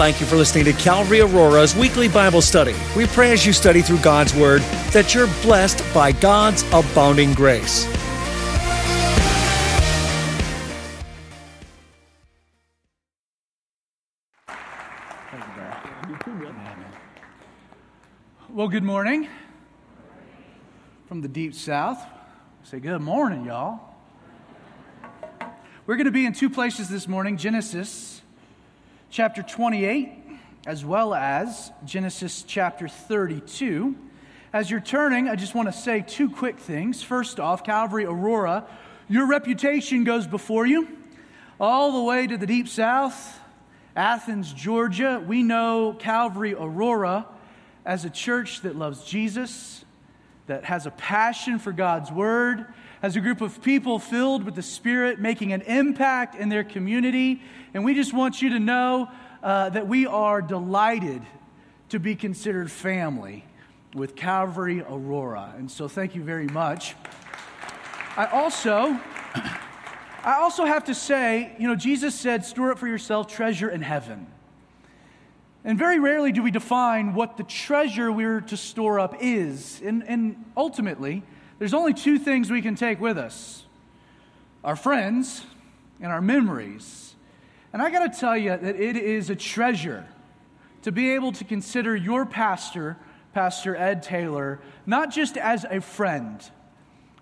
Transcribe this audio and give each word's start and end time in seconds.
Thank 0.00 0.18
you 0.18 0.24
for 0.24 0.36
listening 0.36 0.64
to 0.64 0.72
Calvary 0.72 1.20
Aurora's 1.20 1.76
weekly 1.76 2.08
Bible 2.08 2.40
study. 2.40 2.74
We 2.96 3.06
pray 3.06 3.32
as 3.32 3.44
you 3.44 3.52
study 3.52 3.82
through 3.82 3.98
God's 3.98 4.34
Word 4.34 4.62
that 4.92 5.14
you're 5.14 5.26
blessed 5.42 5.84
by 5.92 6.12
God's 6.12 6.62
abounding 6.72 7.34
grace. 7.34 7.86
Well, 18.48 18.68
good 18.68 18.82
morning 18.82 19.28
from 21.08 21.20
the 21.20 21.28
deep 21.28 21.52
south. 21.54 22.02
Say 22.62 22.80
good 22.80 23.02
morning, 23.02 23.44
y'all. 23.44 23.80
We're 25.84 25.96
going 25.96 26.06
to 26.06 26.10
be 26.10 26.24
in 26.24 26.32
two 26.32 26.48
places 26.48 26.88
this 26.88 27.06
morning 27.06 27.36
Genesis 27.36 28.19
chapter 29.10 29.42
28, 29.42 30.08
as 30.68 30.84
well 30.84 31.12
as 31.14 31.72
Genesis 31.84 32.44
chapter 32.46 32.86
32. 32.86 33.96
As 34.52 34.70
you're 34.70 34.78
turning, 34.78 35.28
I 35.28 35.34
just 35.34 35.52
want 35.52 35.66
to 35.66 35.72
say 35.72 36.04
two 36.06 36.30
quick 36.30 36.60
things. 36.60 37.02
First 37.02 37.40
off, 37.40 37.64
Calvary 37.64 38.04
Aurora, 38.04 38.68
your 39.08 39.26
reputation 39.26 40.04
goes 40.04 40.28
before 40.28 40.64
you 40.64 40.86
all 41.58 41.92
the 41.92 42.02
way 42.04 42.28
to 42.28 42.36
the 42.36 42.46
deep 42.46 42.68
south, 42.68 43.40
Athens, 43.96 44.52
Georgia. 44.52 45.22
We 45.26 45.42
know 45.42 45.96
Calvary 45.98 46.54
Aurora 46.54 47.26
as 47.84 48.04
a 48.04 48.10
church 48.10 48.60
that 48.62 48.76
loves 48.76 49.02
Jesus, 49.02 49.84
that 50.46 50.64
has 50.66 50.86
a 50.86 50.92
passion 50.92 51.58
for 51.58 51.72
God's 51.72 52.12
word, 52.12 52.64
as 53.02 53.16
a 53.16 53.20
group 53.20 53.40
of 53.40 53.62
people 53.62 53.98
filled 53.98 54.44
with 54.44 54.54
the 54.54 54.62
Spirit, 54.62 55.18
making 55.18 55.52
an 55.52 55.62
impact 55.62 56.34
in 56.34 56.48
their 56.48 56.64
community. 56.64 57.42
And 57.72 57.84
we 57.84 57.94
just 57.94 58.12
want 58.12 58.42
you 58.42 58.50
to 58.50 58.58
know 58.58 59.08
uh, 59.42 59.70
that 59.70 59.88
we 59.88 60.06
are 60.06 60.42
delighted 60.42 61.22
to 61.88 61.98
be 61.98 62.14
considered 62.14 62.70
family 62.70 63.44
with 63.94 64.14
Calvary 64.16 64.82
Aurora. 64.82 65.54
And 65.56 65.70
so 65.70 65.88
thank 65.88 66.14
you 66.14 66.22
very 66.22 66.46
much. 66.46 66.94
I 68.16 68.26
also. 68.26 68.98
I 70.22 70.34
also 70.34 70.66
have 70.66 70.84
to 70.84 70.94
say, 70.94 71.56
you 71.58 71.66
know, 71.66 71.74
Jesus 71.74 72.14
said, 72.14 72.44
store 72.44 72.72
up 72.72 72.78
for 72.78 72.86
yourself 72.86 73.26
treasure 73.26 73.70
in 73.70 73.80
heaven. 73.80 74.26
And 75.64 75.78
very 75.78 75.98
rarely 75.98 76.30
do 76.30 76.42
we 76.42 76.50
define 76.50 77.14
what 77.14 77.38
the 77.38 77.42
treasure 77.42 78.12
we're 78.12 78.42
to 78.42 78.56
store 78.58 79.00
up 79.00 79.14
is. 79.22 79.80
And, 79.82 80.04
and 80.06 80.44
ultimately, 80.58 81.22
there's 81.60 81.74
only 81.74 81.92
two 81.92 82.18
things 82.18 82.50
we 82.50 82.62
can 82.62 82.74
take 82.74 83.00
with 83.00 83.16
us 83.16 83.64
our 84.64 84.76
friends 84.76 85.44
and 86.00 86.10
our 86.10 86.20
memories. 86.20 87.14
And 87.72 87.80
I 87.80 87.90
got 87.90 88.12
to 88.12 88.18
tell 88.18 88.36
you 88.36 88.50
that 88.50 88.76
it 88.76 88.96
is 88.96 89.30
a 89.30 89.36
treasure 89.36 90.06
to 90.82 90.90
be 90.90 91.10
able 91.12 91.32
to 91.32 91.44
consider 91.44 91.94
your 91.94 92.26
pastor, 92.26 92.96
Pastor 93.32 93.76
Ed 93.76 94.02
Taylor, 94.02 94.60
not 94.86 95.10
just 95.12 95.36
as 95.36 95.64
a 95.64 95.80
friend, 95.80 96.42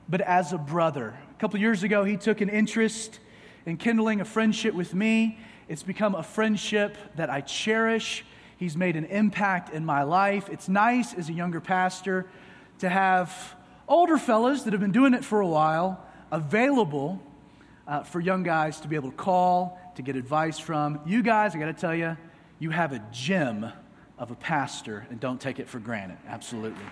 but 0.08 0.20
as 0.20 0.52
a 0.52 0.58
brother. 0.58 1.18
A 1.36 1.40
couple 1.40 1.60
years 1.60 1.82
ago, 1.82 2.02
he 2.04 2.16
took 2.16 2.40
an 2.40 2.48
interest 2.48 3.20
in 3.66 3.76
kindling 3.76 4.20
a 4.20 4.24
friendship 4.24 4.74
with 4.74 4.94
me. 4.94 5.38
It's 5.68 5.82
become 5.82 6.14
a 6.14 6.22
friendship 6.22 6.96
that 7.16 7.28
I 7.28 7.40
cherish. 7.40 8.24
He's 8.56 8.76
made 8.76 8.96
an 8.96 9.04
impact 9.04 9.74
in 9.74 9.84
my 9.84 10.04
life. 10.04 10.48
It's 10.48 10.68
nice 10.68 11.12
as 11.12 11.28
a 11.28 11.32
younger 11.32 11.60
pastor 11.60 12.26
to 12.78 12.88
have 12.88 13.56
older 13.88 14.18
fellas 14.18 14.62
that 14.62 14.72
have 14.72 14.80
been 14.80 14.92
doing 14.92 15.14
it 15.14 15.24
for 15.24 15.40
a 15.40 15.46
while 15.46 16.04
available 16.30 17.20
uh, 17.86 18.02
for 18.02 18.20
young 18.20 18.42
guys 18.42 18.80
to 18.80 18.88
be 18.88 18.96
able 18.96 19.10
to 19.10 19.16
call, 19.16 19.80
to 19.96 20.02
get 20.02 20.14
advice 20.14 20.58
from. 20.58 21.00
You 21.06 21.22
guys, 21.22 21.54
I 21.54 21.58
got 21.58 21.66
to 21.66 21.72
tell 21.72 21.94
you, 21.94 22.16
you 22.58 22.70
have 22.70 22.92
a 22.92 23.02
gem 23.10 23.72
of 24.18 24.30
a 24.30 24.34
pastor, 24.34 25.06
and 25.10 25.18
don't 25.18 25.40
take 25.40 25.58
it 25.58 25.68
for 25.68 25.78
granted. 25.78 26.18
Absolutely. 26.26 26.84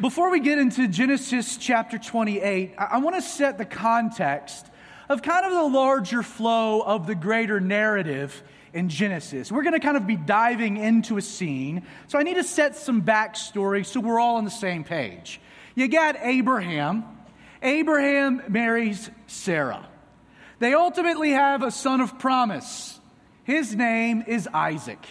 Before 0.00 0.30
we 0.30 0.40
get 0.40 0.58
into 0.58 0.86
Genesis 0.86 1.56
chapter 1.56 1.98
28, 1.98 2.74
I, 2.78 2.84
I 2.84 2.98
want 2.98 3.16
to 3.16 3.22
set 3.22 3.58
the 3.58 3.64
context 3.64 4.66
of 5.08 5.22
kind 5.22 5.44
of 5.44 5.52
the 5.52 5.76
larger 5.76 6.22
flow 6.22 6.80
of 6.82 7.06
the 7.06 7.14
greater 7.14 7.60
narrative 7.60 8.42
in 8.72 8.88
Genesis. 8.88 9.50
We're 9.50 9.62
going 9.62 9.74
to 9.74 9.80
kind 9.80 9.96
of 9.96 10.06
be 10.06 10.16
diving 10.16 10.76
into 10.76 11.16
a 11.16 11.22
scene, 11.22 11.82
so 12.08 12.18
I 12.18 12.22
need 12.22 12.34
to 12.34 12.44
set 12.44 12.76
some 12.76 13.02
backstory 13.02 13.84
so 13.84 14.00
we're 14.00 14.20
all 14.20 14.36
on 14.36 14.44
the 14.44 14.50
same 14.50 14.84
page. 14.84 15.40
You 15.74 15.88
got 15.88 16.16
Abraham. 16.20 17.04
Abraham 17.62 18.42
marries 18.48 19.10
Sarah. 19.26 19.86
They 20.58 20.74
ultimately 20.74 21.30
have 21.30 21.62
a 21.62 21.70
son 21.70 22.00
of 22.00 22.18
promise. 22.18 23.00
His 23.44 23.74
name 23.74 24.24
is 24.26 24.48
Isaac. 24.52 25.04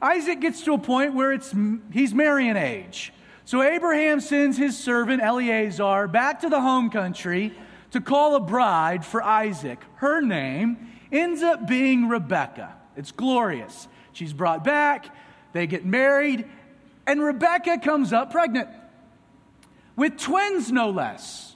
Isaac 0.00 0.40
gets 0.40 0.62
to 0.62 0.74
a 0.74 0.78
point 0.78 1.14
where 1.14 1.32
it's, 1.32 1.54
he's 1.92 2.14
marrying 2.14 2.56
age. 2.56 3.12
So 3.44 3.62
Abraham 3.62 4.20
sends 4.20 4.58
his 4.58 4.76
servant 4.76 5.22
Eleazar 5.22 6.08
back 6.08 6.40
to 6.40 6.48
the 6.48 6.60
home 6.60 6.90
country 6.90 7.54
to 7.92 8.00
call 8.00 8.34
a 8.34 8.40
bride 8.40 9.04
for 9.04 9.22
Isaac. 9.22 9.78
Her 9.96 10.20
name 10.20 10.90
ends 11.12 11.42
up 11.42 11.66
being 11.66 12.08
Rebecca. 12.08 12.75
It's 12.96 13.12
glorious. 13.12 13.88
She's 14.12 14.32
brought 14.32 14.64
back, 14.64 15.14
they 15.52 15.66
get 15.66 15.84
married, 15.84 16.46
and 17.06 17.22
Rebecca 17.22 17.78
comes 17.78 18.12
up 18.12 18.30
pregnant 18.30 18.68
with 19.96 20.18
twins, 20.18 20.70
no 20.70 20.90
less. 20.90 21.54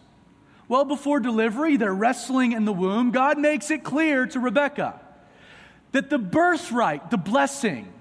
Well, 0.69 0.85
before 0.85 1.21
delivery, 1.21 1.77
they're 1.77 1.95
wrestling 1.95 2.53
in 2.53 2.65
the 2.65 2.73
womb. 2.73 3.11
God 3.11 3.39
makes 3.39 3.71
it 3.71 3.83
clear 3.83 4.27
to 4.27 4.41
Rebecca 4.41 5.01
that 5.93 6.11
the 6.11 6.19
birthright, 6.19 7.11
the 7.11 7.19
blessing, 7.19 7.93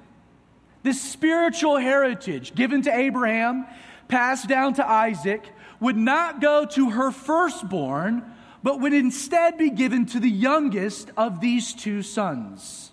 this 0.84 1.02
spiritual 1.02 1.78
heritage 1.78 2.54
given 2.54 2.84
to 2.84 2.96
Abraham, 2.96 3.66
passed 4.08 4.48
down 4.48 4.76
to 4.76 4.88
Isaac, 4.88 5.44
would 5.80 5.98
not 5.98 6.42
go 6.42 6.66
to 6.66 6.92
her 6.92 7.12
firstborn, 7.12 8.24
but 8.62 8.80
would 8.82 8.94
instead 8.94 9.58
be 9.58 9.70
given 9.70 10.06
to 10.08 10.20
the 10.20 10.30
youngest 10.30 11.10
of 11.18 11.42
these 11.42 11.74
two 11.74 12.02
sons. 12.02 12.92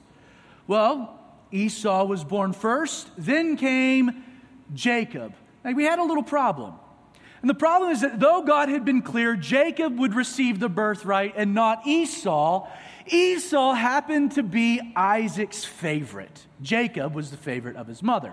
Well, 0.67 1.21
Esau 1.53 2.05
was 2.05 2.25
born 2.25 2.53
first, 2.53 3.09
then 3.17 3.57
came 3.57 4.25
Jacob. 4.75 5.35
We 5.65 5.85
had 5.85 5.99
a 5.99 6.05
little 6.05 6.23
problem. 6.23 6.75
And 7.41 7.51
the 7.51 7.55
problem 7.55 7.91
is 7.91 8.01
that 8.01 8.19
though 8.19 8.43
God 8.43 8.69
had 8.69 8.85
been 8.85 9.03
clear, 9.03 9.37
Jacob 9.37 9.99
would 9.99 10.15
receive 10.15 10.59
the 10.59 10.69
birthright 10.69 11.35
and 11.37 11.55
not 11.55 11.87
Esau, 11.87 12.69
Esau 13.07 13.73
happened 13.75 14.33
to 14.33 14.43
be 14.43 14.81
Isaac's 14.97 15.65
favorite. 15.65 16.47
Jacob 16.61 17.15
was 17.15 17.31
the 17.31 17.37
favorite 17.37 17.77
of 17.77 17.87
his 17.87 18.03
mother. 18.03 18.33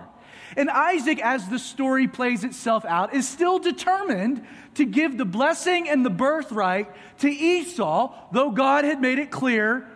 And 0.56 0.68
Isaac, 0.68 1.20
as 1.20 1.48
the 1.48 1.58
story 1.58 2.08
plays 2.08 2.44
itself 2.44 2.84
out, 2.84 3.14
is 3.14 3.28
still 3.28 3.58
determined 3.58 4.44
to 4.74 4.84
give 4.84 5.16
the 5.16 5.24
blessing 5.24 5.88
and 5.88 6.04
the 6.04 6.10
birthright 6.10 6.90
to 7.18 7.28
Esau, 7.28 8.12
though 8.32 8.50
God 8.50 8.84
had 8.84 9.00
made 9.00 9.18
it 9.18 9.30
clear 9.30 9.88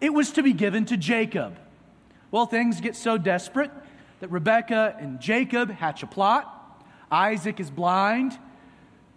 it 0.00 0.12
was 0.12 0.32
to 0.32 0.42
be 0.42 0.52
given 0.52 0.84
to 0.86 0.96
Jacob. 0.96 1.58
Well, 2.36 2.44
things 2.44 2.82
get 2.82 2.96
so 2.96 3.16
desperate 3.16 3.70
that 4.20 4.30
Rebekah 4.30 4.96
and 5.00 5.20
Jacob 5.20 5.70
hatch 5.70 6.02
a 6.02 6.06
plot. 6.06 6.84
Isaac 7.10 7.60
is 7.60 7.70
blind. 7.70 8.38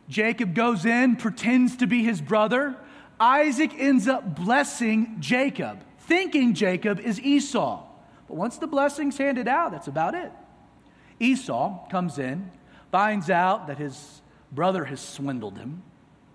Jacob 0.07 0.53
goes 0.53 0.85
in, 0.85 1.17
pretends 1.17 1.75
to 1.75 1.85
be 1.85 2.01
his 2.01 2.21
brother. 2.21 2.77
Isaac 3.19 3.73
ends 3.77 4.07
up 4.07 4.37
blessing 4.37 5.17
Jacob, 5.19 5.83
thinking 5.97 6.53
Jacob 6.53 7.01
is 7.01 7.19
Esau. 7.19 7.83
But 8.29 8.37
once 8.37 8.57
the 8.57 8.67
blessing's 8.67 9.17
handed 9.17 9.49
out, 9.49 9.73
that's 9.73 9.89
about 9.89 10.15
it. 10.15 10.31
Esau 11.19 11.89
comes 11.89 12.19
in, 12.19 12.49
finds 12.89 13.29
out 13.29 13.67
that 13.67 13.79
his 13.79 14.21
brother 14.49 14.85
has 14.85 15.01
swindled 15.01 15.57
him. 15.57 15.83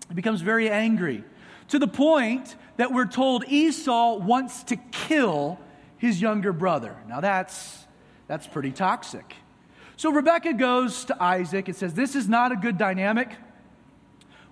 He 0.09 0.13
becomes 0.13 0.41
very 0.41 0.69
angry 0.69 1.23
to 1.69 1.79
the 1.79 1.87
point 1.87 2.55
that 2.77 2.93
we're 2.93 3.07
told 3.07 3.43
Esau 3.47 4.17
wants 4.17 4.61
to 4.65 4.75
kill 4.75 5.59
his 5.97 6.21
younger 6.21 6.53
brother. 6.53 6.95
Now 7.07 7.21
that's 7.21 7.85
that's 8.27 8.47
pretty 8.47 8.71
toxic. 8.71 9.35
So 9.97 10.11
Rebecca 10.11 10.53
goes 10.53 11.05
to 11.05 11.23
Isaac 11.23 11.67
and 11.67 11.77
says, 11.77 11.93
This 11.93 12.15
is 12.15 12.27
not 12.27 12.51
a 12.51 12.55
good 12.55 12.77
dynamic. 12.77 13.29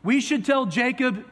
We 0.03 0.21
should 0.21 0.45
tell 0.45 0.65
Jacob 0.65 1.25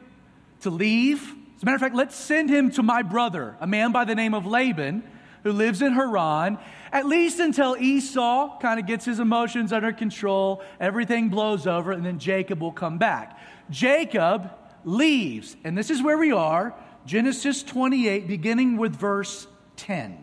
to 0.60 0.70
leave. 0.70 1.22
As 1.56 1.62
a 1.62 1.66
matter 1.66 1.76
of 1.76 1.80
fact, 1.80 1.94
let's 1.94 2.16
send 2.16 2.50
him 2.50 2.70
to 2.72 2.82
my 2.82 3.02
brother, 3.02 3.56
a 3.60 3.66
man 3.66 3.92
by 3.92 4.04
the 4.04 4.14
name 4.14 4.34
of 4.34 4.46
Laban, 4.46 5.04
who 5.44 5.52
lives 5.52 5.82
in 5.82 5.92
Haran, 5.92 6.58
at 6.92 7.06
least 7.06 7.38
until 7.38 7.76
Esau 7.76 8.58
kind 8.58 8.78
of 8.78 8.86
gets 8.86 9.04
his 9.04 9.18
emotions 9.20 9.72
under 9.72 9.92
control, 9.92 10.62
everything 10.78 11.28
blows 11.28 11.66
over, 11.66 11.92
and 11.92 12.04
then 12.04 12.18
Jacob 12.18 12.60
will 12.60 12.72
come 12.72 12.98
back. 12.98 13.38
Jacob 13.70 14.50
leaves, 14.84 15.56
and 15.64 15.76
this 15.76 15.90
is 15.90 16.02
where 16.02 16.18
we 16.18 16.32
are 16.32 16.74
Genesis 17.06 17.62
28, 17.62 18.28
beginning 18.28 18.76
with 18.76 18.94
verse 18.94 19.46
10. 19.82 20.18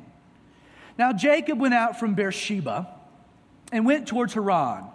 Now, 0.98 1.14
Jacob 1.14 1.60
went 1.60 1.74
out 1.74 2.00
from 2.00 2.14
Beersheba 2.14 2.88
and 3.72 3.86
went 3.86 4.08
towards 4.08 4.34
Haran. 4.34 4.86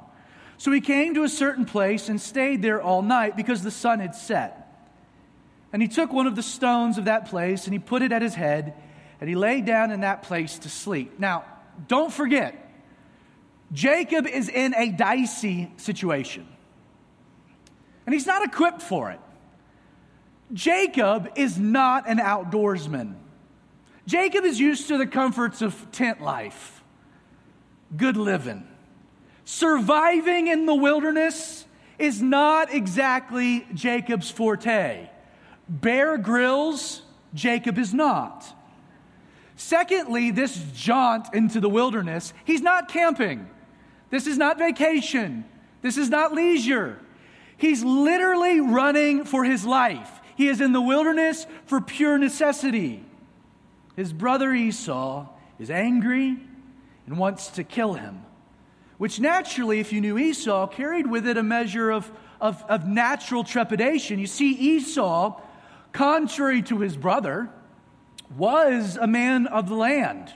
So 0.59 0.71
he 0.71 0.81
came 0.81 1.15
to 1.15 1.23
a 1.23 1.29
certain 1.29 1.65
place 1.65 2.09
and 2.09 2.21
stayed 2.21 2.63
there 2.63 2.81
all 2.81 3.03
night 3.03 3.37
because 3.37 3.63
the 3.63 3.71
sun 3.71 4.01
had 4.01 4.15
set. 4.15 4.61
And 5.73 5.83
he 5.83 5.89
took 5.89 6.13
one 6.13 6.27
of 6.27 6.37
the 6.37 6.43
stones 6.43 6.99
of 6.99 7.07
that 7.07 7.27
place 7.27 7.65
and 7.65 7.73
he 7.73 7.79
put 7.79 8.03
it 8.03 8.13
at 8.13 8.23
his 8.23 8.35
head, 8.35 8.75
and 9.21 9.29
he 9.29 9.35
lay 9.35 9.61
down 9.61 9.91
in 9.91 10.01
that 10.01 10.23
place 10.23 10.59
to 10.61 10.69
sleep. 10.69 11.19
Now, 11.19 11.45
don't 11.89 12.13
forget, 12.13 12.55
Jacob 13.73 14.27
is 14.27 14.49
in 14.49 14.75
a 14.75 14.91
dicey 14.91 15.73
situation, 15.77 16.47
and 18.07 18.13
he's 18.13 18.27
not 18.27 18.45
equipped 18.45 18.83
for 18.83 19.11
it. 19.11 19.21
Jacob 20.53 21.31
is 21.37 21.59
not 21.59 22.09
an 22.09 22.19
outdoorsman. 22.19 23.17
Jacob 24.07 24.45
is 24.45 24.61
used 24.61 24.89
to 24.89 24.99
the 24.99 25.07
comforts 25.07 25.63
of 25.63 25.91
tent 25.91 26.21
life, 26.21 26.83
good 27.97 28.17
living. 28.17 28.67
Surviving 29.45 30.49
in 30.49 30.67
the 30.67 30.75
wilderness 30.75 31.67
is 31.99 32.21
not 32.21 32.73
exactly 32.73 33.67
Jacob's 33.75 34.31
forte. 34.31 35.09
Bear 35.69 36.19
Grylls, 36.19 37.03
Jacob 37.35 37.79
is 37.79 37.95
not. 37.95 38.45
Secondly, 39.57 40.31
this 40.31 40.57
jaunt 40.75 41.33
into 41.33 41.61
the 41.61 41.69
wilderness, 41.69 42.35
he's 42.45 42.61
not 42.61 42.89
camping. 42.89 43.49
This 44.11 44.27
is 44.27 44.37
not 44.37 44.59
vacation. 44.59 45.45
This 45.83 45.97
is 45.97 46.11
not 46.11 46.33
leisure. 46.33 46.99
He's 47.57 47.85
literally 47.85 48.61
running 48.61 49.25
for 49.25 49.45
his 49.45 49.65
life. 49.65 50.21
He 50.37 50.49
is 50.49 50.61
in 50.61 50.73
the 50.73 50.81
wilderness 50.81 51.47
for 51.67 51.81
pure 51.81 52.19
necessity. 52.19 53.05
His 53.97 54.13
brother 54.13 54.53
Esau 54.53 55.27
is 55.59 55.71
angry 55.71 56.37
and 57.07 57.19
wants 57.19 57.49
to 57.49 57.65
kill 57.65 57.95
him, 57.95 58.25
which 58.99 59.21
naturally, 59.21 59.81
if 59.81 59.93
you 59.93 60.01
knew 60.01 60.19
Esau, 60.19 60.67
carried 60.67 61.07
with 61.07 61.27
it 61.27 61.37
a 61.37 61.43
measure 61.43 61.91
of, 61.91 62.11
of, 62.41 62.63
of 62.69 62.87
natural 62.87 63.45
trepidation. 63.45 64.19
You 64.19 64.27
see, 64.27 64.53
Esau, 64.53 65.41
contrary 65.93 66.63
to 66.63 66.81
his 66.81 66.97
brother, 66.97 67.51
was 68.37 68.97
a 68.97 69.07
man 69.07 69.47
of 69.47 69.69
the 69.69 69.75
land. 69.75 70.33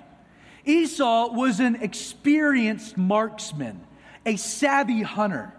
Esau 0.65 1.33
was 1.33 1.61
an 1.61 1.77
experienced 1.77 2.97
marksman, 2.97 3.81
a 4.27 4.37
savvy 4.37 5.03
hunter. 5.03 5.53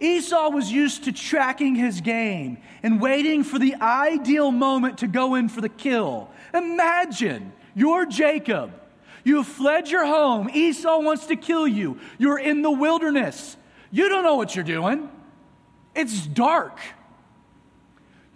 Esau 0.00 0.50
was 0.50 0.70
used 0.70 1.04
to 1.04 1.12
tracking 1.12 1.74
his 1.74 2.00
game 2.00 2.58
and 2.82 3.00
waiting 3.00 3.42
for 3.42 3.58
the 3.58 3.74
ideal 3.76 4.50
moment 4.50 4.98
to 4.98 5.06
go 5.06 5.34
in 5.34 5.48
for 5.48 5.60
the 5.60 5.68
kill. 5.68 6.30
Imagine 6.54 7.52
you're 7.74 8.06
Jacob. 8.06 8.72
You 9.24 9.36
have 9.36 9.46
fled 9.46 9.88
your 9.88 10.06
home. 10.06 10.48
Esau 10.52 11.00
wants 11.00 11.26
to 11.26 11.36
kill 11.36 11.68
you. 11.68 11.98
You're 12.18 12.38
in 12.38 12.62
the 12.62 12.70
wilderness. 12.70 13.56
You 13.90 14.08
don't 14.08 14.24
know 14.24 14.36
what 14.36 14.54
you're 14.54 14.64
doing. 14.64 15.08
It's 15.94 16.26
dark. 16.26 16.78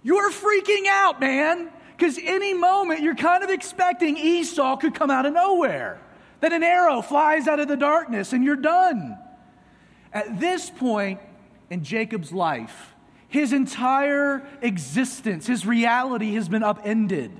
You're 0.02 0.30
freaking 0.30 0.86
out, 0.88 1.20
man, 1.20 1.70
because 1.96 2.18
any 2.22 2.54
moment 2.54 3.00
you're 3.00 3.14
kind 3.14 3.44
of 3.44 3.50
expecting 3.50 4.16
Esau 4.16 4.76
could 4.76 4.94
come 4.94 5.10
out 5.10 5.26
of 5.26 5.32
nowhere. 5.32 6.00
That 6.40 6.52
an 6.52 6.62
arrow 6.62 7.02
flies 7.02 7.46
out 7.46 7.60
of 7.60 7.68
the 7.68 7.76
darkness 7.76 8.32
and 8.32 8.42
you're 8.42 8.56
done. 8.56 9.16
At 10.12 10.40
this 10.40 10.68
point, 10.70 11.20
in 11.72 11.82
Jacob's 11.82 12.32
life. 12.32 12.94
His 13.28 13.54
entire 13.54 14.46
existence, 14.60 15.46
his 15.46 15.64
reality 15.66 16.34
has 16.34 16.50
been 16.50 16.62
upended 16.62 17.32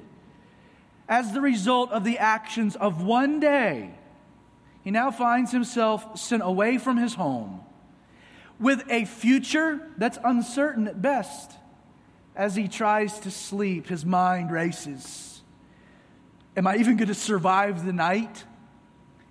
as 1.09 1.33
the 1.33 1.41
result 1.41 1.91
of 1.91 2.05
the 2.05 2.19
actions 2.19 2.77
of 2.77 3.03
one 3.03 3.41
day. 3.41 3.91
He 4.83 4.91
now 4.91 5.11
finds 5.11 5.53
himself 5.53 6.19
sent 6.19 6.43
away 6.45 6.79
from 6.79 6.97
his 6.97 7.15
home 7.15 7.61
with 8.59 8.85
a 8.91 9.05
future 9.05 9.81
that's 9.99 10.19
uncertain 10.25 10.89
at 10.89 11.03
best. 11.03 11.53
As 12.35 12.55
he 12.55 12.67
tries 12.67 13.19
to 13.21 13.31
sleep, 13.31 13.89
his 13.89 14.07
mind 14.07 14.51
races. 14.51 15.43
Am 16.57 16.67
I 16.67 16.77
even 16.77 16.97
going 16.97 17.09
to 17.09 17.15
survive 17.15 17.85
the 17.85 17.93
night? 17.93 18.45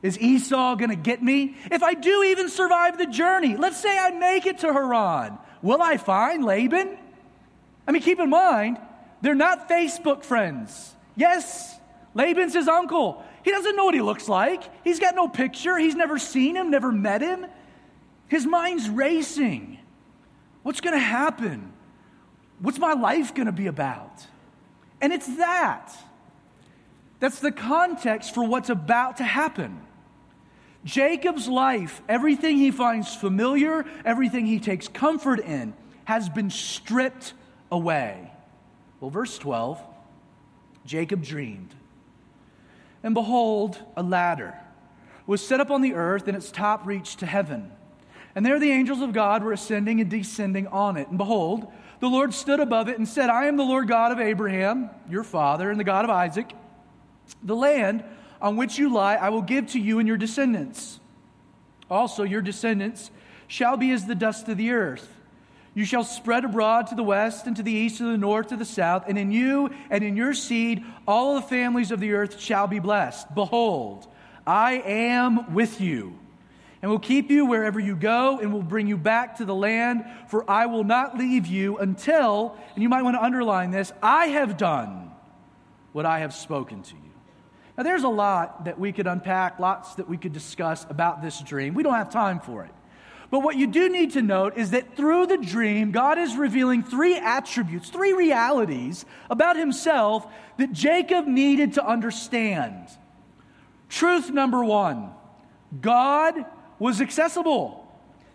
Is 0.04 0.20
Esau 0.20 0.76
going 0.76 0.90
to 0.90 0.96
get 0.96 1.22
me? 1.22 1.56
If 1.72 1.84
I 1.84 1.94
do 1.94 2.24
even 2.24 2.50
survive 2.50 2.98
the 2.98 3.06
journey, 3.06 3.56
let's 3.56 3.78
say 3.78 3.98
I 3.98 4.12
make 4.12 4.46
it 4.46 4.60
to 4.60 4.74
Haran, 4.74 5.38
will 5.62 5.82
I 5.82 5.98
find 5.98 6.44
Laban? 6.44 6.98
I 7.88 7.92
mean, 7.92 8.02
keep 8.02 8.20
in 8.20 8.30
mind, 8.30 8.80
they're 9.22 9.36
not 9.36 9.70
Facebook 9.70 10.24
friends. 10.24 10.96
Yes, 11.22 11.80
Laban's 12.16 12.56
his 12.56 12.68
uncle. 12.68 13.24
He 13.46 13.52
doesn't 13.52 13.76
know 13.76 13.86
what 13.86 13.94
he 13.94 14.02
looks 14.02 14.28
like. 14.28 14.64
He's 14.84 15.00
got 15.00 15.14
no 15.14 15.28
picture. 15.28 15.78
He's 15.78 15.94
never 15.94 16.18
seen 16.18 16.56
him, 16.56 16.72
never 16.72 16.92
met 16.92 17.22
him. 17.22 17.46
His 18.28 18.48
mind's 18.48 18.90
racing. 18.90 19.78
What's 20.64 20.82
going 20.82 20.96
to 20.96 21.00
happen? 21.00 21.74
What's 22.58 22.80
my 22.80 22.94
life 22.94 23.36
going 23.36 23.46
to 23.46 23.52
be 23.52 23.68
about? 23.68 24.26
And 25.00 25.14
it's 25.14 25.28
that. 25.38 25.96
That's 27.20 27.38
the 27.38 27.52
context 27.52 28.34
for 28.34 28.44
what's 28.44 28.70
about 28.70 29.18
to 29.18 29.24
happen. 29.24 29.80
Jacob's 30.84 31.48
life, 31.48 32.02
everything 32.10 32.58
he 32.58 32.72
finds 32.72 33.14
familiar, 33.14 33.86
everything 34.04 34.48
he 34.48 34.60
takes 34.60 34.88
comfort 34.88 35.40
in, 35.40 35.76
has 36.06 36.30
been 36.30 36.50
stripped 36.50 37.34
away. 37.72 38.32
Well, 39.00 39.12
verse 39.12 39.38
12 39.38 39.80
Jacob 40.92 41.24
dreamed. 41.24 41.74
And 43.02 43.14
behold, 43.14 43.78
a 43.96 44.04
ladder 44.04 44.60
was 45.26 45.46
set 45.46 45.62
up 45.62 45.72
on 45.72 45.82
the 45.82 45.94
earth, 45.94 46.28
and 46.28 46.36
its 46.36 46.52
top 46.52 46.86
reached 46.86 47.20
to 47.20 47.26
heaven. 47.26 47.72
And 48.36 48.46
there 48.46 48.60
the 48.60 48.72
angels 48.72 49.00
of 49.00 49.14
God 49.14 49.42
were 49.42 49.54
ascending 49.54 50.02
and 50.02 50.10
descending 50.10 50.68
on 50.68 50.98
it. 50.98 51.08
And 51.08 51.18
behold, 51.18 51.72
the 52.02 52.10
Lord 52.10 52.34
stood 52.34 52.60
above 52.60 52.90
it 52.90 52.98
and 52.98 53.08
said, 53.08 53.30
I 53.30 53.46
am 53.46 53.56
the 53.56 53.64
Lord 53.64 53.88
God 53.88 54.12
of 54.12 54.20
Abraham, 54.20 54.90
your 55.10 55.24
father, 55.24 55.72
and 55.72 55.80
the 55.80 55.86
God 55.86 56.04
of 56.04 56.12
Isaac. 56.12 56.52
The 57.42 57.56
land 57.56 58.04
on 58.42 58.58
which 58.58 58.78
you 58.78 58.94
lie, 58.94 59.16
I 59.16 59.30
will 59.30 59.44
give 59.44 59.68
to 59.68 59.80
you 59.80 60.00
and 60.00 60.08
your 60.10 60.18
descendants. 60.18 61.00
Also, 61.90 62.24
your 62.24 62.42
descendants 62.42 63.12
shall 63.48 63.78
be 63.78 63.92
as 63.92 64.08
the 64.08 64.16
dust 64.16 64.50
of 64.50 64.58
the 64.58 64.72
earth. 64.72 65.08
You 65.74 65.86
shall 65.86 66.04
spread 66.04 66.44
abroad 66.44 66.88
to 66.88 66.96
the 66.96 67.04
west 67.04 67.48
and 67.48 67.56
to 67.56 67.64
the 67.64 67.72
east, 67.72 68.02
and 68.02 68.10
to 68.10 68.12
the 68.12 68.18
north, 68.18 68.48
to 68.48 68.58
the 68.58 68.66
south, 68.66 69.06
and 69.08 69.18
in 69.18 69.32
you 69.32 69.70
and 69.90 70.04
in 70.04 70.18
your 70.18 70.34
seed 70.34 70.84
all 71.08 71.36
the 71.36 71.42
families 71.42 71.92
of 71.92 72.00
the 72.00 72.12
earth 72.14 72.40
shall 72.40 72.68
be 72.68 72.80
blessed. 72.80 73.34
Behold, 73.34 74.08
I 74.46 74.74
am 74.86 75.54
with 75.54 75.80
you, 75.80 76.20
and 76.82 76.92
will 76.92 77.00
keep 77.00 77.30
you 77.30 77.46
wherever 77.46 77.80
you 77.80 77.96
go, 77.96 78.40
and 78.40 78.52
will 78.52 78.64
bring 78.64 78.88
you 78.88 78.98
back 78.98 79.38
to 79.38 79.46
the 79.46 79.56
land, 79.56 80.04
for 80.28 80.50
I 80.50 80.66
will 80.66 80.84
not 80.84 81.18
leave 81.18 81.48
you 81.48 81.78
until, 81.78 82.58
and 82.74 82.84
you 82.84 82.90
might 82.90 83.04
want 83.04 83.16
to 83.16 83.24
underline 83.24 83.72
this, 83.72 83.94
I 84.04 84.28
have 84.28 84.58
done 84.58 85.12
what 85.94 86.06
I 86.06 86.20
have 86.20 86.34
spoken 86.34 86.82
to 86.84 86.96
you. 86.96 87.12
Now, 87.78 87.84
there's 87.84 88.04
a 88.04 88.10
lot 88.10 88.66
that 88.66 88.78
we 88.78 88.92
could 88.92 89.08
unpack, 89.08 89.58
lots 89.58 89.96
that 89.96 90.10
we 90.10 90.18
could 90.18 90.34
discuss 90.34 90.86
about 90.90 91.22
this 91.22 91.40
dream. 91.40 91.74
We 91.74 91.84
don't 91.84 91.94
have 91.94 92.12
time 92.12 92.42
for 92.42 92.66
it. 92.66 92.72
But 93.32 93.44
what 93.44 93.56
you 93.56 93.66
do 93.66 93.88
need 93.88 94.12
to 94.12 94.22
note 94.22 94.58
is 94.58 94.72
that 94.72 94.98
through 94.98 95.28
the 95.28 95.38
dream, 95.38 95.92
God 95.92 96.20
is 96.20 96.36
revealing 96.36 96.84
three 96.84 97.18
attributes, 97.18 97.90
three 97.90 98.12
realities 98.12 99.06
about 99.30 99.56
himself 99.56 100.28
that 100.58 100.74
Jacob 100.74 101.26
needed 101.26 101.74
to 101.74 101.86
understand. 101.86 102.90
Truth 103.88 104.30
number 104.30 104.64
one 104.64 105.12
God 105.80 106.46
was 106.78 107.00
accessible. 107.00 107.88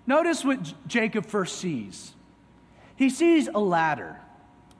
Notice 0.06 0.44
what 0.44 0.72
Jacob 0.86 1.26
first 1.26 1.58
sees. 1.58 2.14
He 2.96 3.10
sees 3.10 3.48
a 3.48 3.58
ladder 3.58 4.18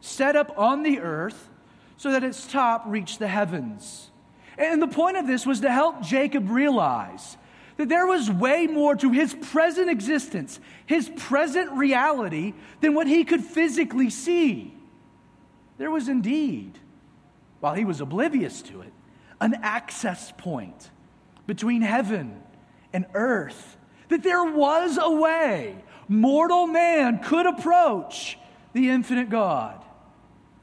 set 0.01 0.35
up 0.35 0.57
on 0.57 0.83
the 0.83 1.01
earth 1.01 1.51
so 1.99 2.13
that 2.13 2.25
its 2.25 2.47
top 2.47 2.85
reached 2.87 3.19
the 3.19 3.29
heavens. 3.29 4.11
And 4.57 4.81
the 4.81 4.89
point 4.89 5.19
of 5.19 5.27
this 5.27 5.45
was 5.45 5.61
to 5.61 5.71
help 5.71 6.01
Jacob 6.01 6.49
realize 6.49 7.37
that 7.76 7.88
there 7.88 8.06
was 8.06 8.30
way 8.30 8.66
more 8.66 8.97
to 8.97 9.11
his 9.11 9.35
present 9.35 9.90
existence, 9.90 10.61
his 10.87 11.11
present 11.16 11.73
reality, 11.73 12.54
than 12.80 12.95
what 12.95 13.06
he 13.06 13.25
could 13.25 13.42
physically 13.42 14.11
see. 14.11 14.75
There 15.78 15.90
was 15.90 16.09
indeed, 16.09 16.78
while 17.61 17.75
he 17.75 17.85
was 17.85 18.00
oblivious 18.00 18.62
to 18.62 18.80
it, 18.80 18.92
an 19.40 19.54
access 19.62 20.33
point 20.33 20.90
between 21.47 21.83
heaven 21.83 22.40
and 22.92 23.04
earth, 23.12 23.76
that 24.09 24.23
there 24.23 24.45
was 24.45 24.99
a 25.00 25.11
way 25.11 25.76
mortal 26.09 26.66
man 26.66 27.18
could 27.18 27.47
approach 27.47 28.38
the 28.73 28.88
infinite 28.88 29.28
God. 29.28 29.85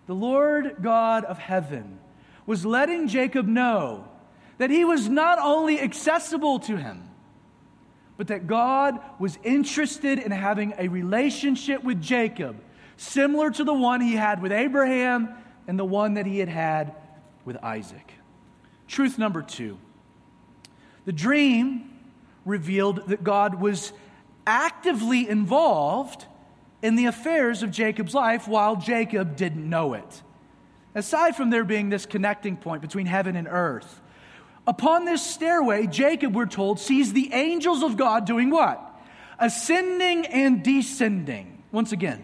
The 0.08 0.16
Lord 0.16 0.78
God 0.82 1.26
of 1.26 1.38
heaven 1.38 2.00
was 2.46 2.66
letting 2.66 3.08
Jacob 3.08 3.48
know 3.48 4.08
that 4.58 4.70
he 4.70 4.86
was 4.86 5.10
not 5.10 5.40
only 5.40 5.80
accessible 5.80 6.60
to 6.60 6.78
him, 6.78 7.10
but 8.18 8.28
that 8.28 8.48
God 8.48 9.00
was 9.20 9.38
interested 9.44 10.20
in 10.20 10.32
having 10.32 10.74
a 10.78 10.88
relationship 10.88 11.84
with 11.84 12.02
Jacob 12.02 12.62
similar 12.98 13.50
to 13.52 13.64
the 13.64 13.74
one 13.74 14.02
he 14.02 14.14
had 14.16 14.42
with 14.42 14.52
Abraham 14.52 15.30
and 15.68 15.80
the 15.80 15.86
one 15.86 16.16
that 16.16 16.26
he 16.26 16.40
had 16.40 16.50
had 16.50 16.94
with 17.46 17.58
Isaac. 17.64 18.14
Truth 18.88 19.18
number 19.18 19.42
two 19.42 19.78
the 21.06 21.12
dream 21.12 21.90
revealed 22.46 23.08
that 23.08 23.24
God 23.24 23.60
was 23.60 23.92
actively 24.46 25.28
involved 25.28 26.26
in 26.82 26.96
the 26.96 27.06
affairs 27.06 27.64
of 27.64 27.72
Jacob's 27.72 28.14
life 28.14 28.48
while 28.48 28.76
Jacob 28.76 29.36
didn't 29.36 29.68
know 29.68 29.94
it. 29.94 30.22
Aside 30.96 31.36
from 31.36 31.50
there 31.50 31.64
being 31.64 31.90
this 31.90 32.06
connecting 32.06 32.58
point 32.58 32.82
between 32.82 33.06
heaven 33.06 33.36
and 33.36 33.48
earth, 33.50 34.02
upon 34.68 35.06
this 35.06 35.26
stairway, 35.26 35.88
Jacob, 35.88 36.36
we're 36.36 36.46
told, 36.46 36.80
sees 36.80 37.14
the 37.14 37.34
angels 37.34 37.84
of 37.84 37.98
God 37.98 38.26
doing 38.26 38.50
what? 38.50 38.80
Ascending 39.40 40.26
and 40.28 40.64
descending. 40.64 41.64
Once 41.72 41.92
again, 41.92 42.24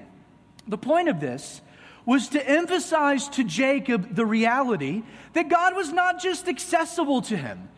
the 0.68 0.78
point 0.78 1.10
of 1.10 1.20
this 1.20 1.62
was 2.06 2.30
to 2.30 2.50
emphasize 2.50 3.28
to 3.30 3.44
Jacob 3.44 4.16
the 4.16 4.26
reality 4.26 5.04
that 5.34 5.50
God 5.50 5.76
was 5.76 5.92
not 5.92 6.22
just 6.22 6.48
accessible 6.48 7.22
to 7.24 7.38
him, 7.38 7.70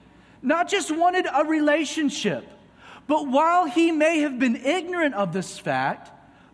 not 0.41 0.69
just 0.69 0.95
wanted 0.95 1.25
a 1.33 1.45
relationship, 1.45 2.47
but 3.07 3.27
while 3.27 3.65
he 3.65 3.91
may 3.91 4.19
have 4.19 4.39
been 4.39 4.55
ignorant 4.55 5.15
of 5.15 5.33
this 5.33 5.57
fact, 5.57 6.11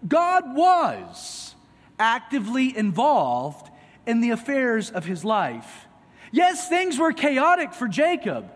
God 0.07 0.55
was 0.55 1.55
actively 1.99 2.75
involved 2.75 3.69
in 4.05 4.21
the 4.21 4.29
affairs 4.29 4.89
of 4.89 5.05
his 5.05 5.25
life. 5.25 5.86
Yes, 6.31 6.67
things 6.67 6.97
were 6.97 7.13
chaotic 7.13 7.73
for 7.73 7.87
Jacob, 7.87 8.51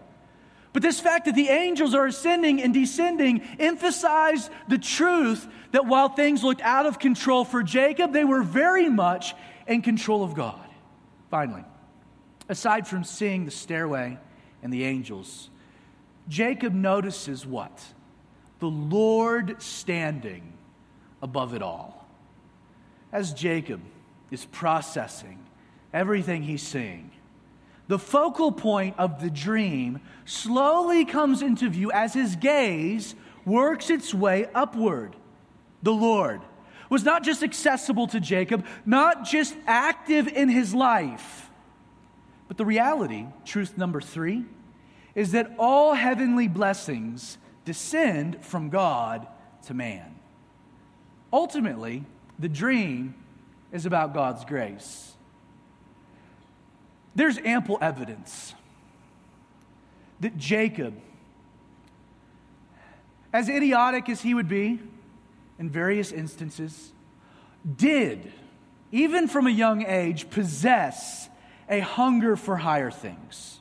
but 0.73 0.81
this 0.81 0.99
fact 0.99 1.25
that 1.25 1.35
the 1.35 1.49
angels 1.49 1.93
are 1.93 2.05
ascending 2.05 2.61
and 2.61 2.73
descending 2.73 3.41
emphasized 3.59 4.49
the 4.67 4.77
truth 4.77 5.47
that 5.71 5.85
while 5.85 6.09
things 6.09 6.43
looked 6.43 6.61
out 6.61 6.85
of 6.85 6.99
control 6.99 7.43
for 7.43 7.61
Jacob, 7.61 8.13
they 8.13 8.23
were 8.23 8.41
very 8.41 8.89
much 8.89 9.35
in 9.67 9.81
control 9.81 10.23
of 10.23 10.33
God. 10.33 10.67
Finally, 11.29 11.63
aside 12.47 12.87
from 12.87 13.03
seeing 13.03 13.45
the 13.45 13.51
stairway 13.51 14.17
and 14.63 14.71
the 14.71 14.85
angels, 14.85 15.49
Jacob 16.27 16.73
notices 16.73 17.45
what? 17.45 17.83
The 18.59 18.69
Lord 18.69 19.61
standing 19.61 20.53
above 21.21 21.53
it 21.53 21.61
all. 21.61 22.07
As 23.11 23.33
Jacob 23.33 23.81
is 24.29 24.45
processing 24.45 25.39
everything 25.93 26.43
he's 26.43 26.61
seeing, 26.61 27.10
the 27.91 27.99
focal 27.99 28.53
point 28.53 28.95
of 28.97 29.19
the 29.19 29.29
dream 29.29 29.99
slowly 30.23 31.03
comes 31.03 31.41
into 31.41 31.67
view 31.67 31.91
as 31.91 32.13
his 32.13 32.37
gaze 32.37 33.15
works 33.43 33.89
its 33.89 34.13
way 34.13 34.47
upward 34.55 35.13
the 35.83 35.91
Lord, 35.91 36.39
was 36.89 37.03
not 37.03 37.21
just 37.21 37.43
accessible 37.43 38.07
to 38.07 38.21
Jacob, 38.21 38.65
not 38.85 39.25
just 39.25 39.57
active 39.67 40.29
in 40.29 40.47
his 40.47 40.73
life, 40.73 41.49
but 42.47 42.55
the 42.55 42.63
reality, 42.63 43.25
truth 43.43 43.77
number 43.77 43.99
three, 43.99 44.45
is 45.13 45.33
that 45.33 45.53
all 45.59 45.93
heavenly 45.93 46.47
blessings 46.47 47.37
descend 47.65 48.41
from 48.41 48.69
God 48.69 49.27
to 49.65 49.73
man. 49.73 50.15
Ultimately, 51.33 52.05
the 52.39 52.47
dream 52.47 53.15
is 53.73 53.85
about 53.85 54.13
God's 54.13 54.45
grace. 54.45 55.11
There's 57.15 57.37
ample 57.39 57.77
evidence 57.81 58.53
that 60.21 60.37
Jacob, 60.37 60.99
as 63.33 63.49
idiotic 63.49 64.09
as 64.09 64.21
he 64.21 64.33
would 64.33 64.47
be, 64.47 64.79
in 65.59 65.69
various 65.69 66.11
instances, 66.11 66.91
did, 67.75 68.31
even 68.91 69.27
from 69.27 69.47
a 69.47 69.51
young 69.51 69.85
age, 69.85 70.29
possess 70.29 71.29
a 71.69 71.79
hunger 71.79 72.35
for 72.35 72.57
higher 72.57 72.91
things. 72.91 73.59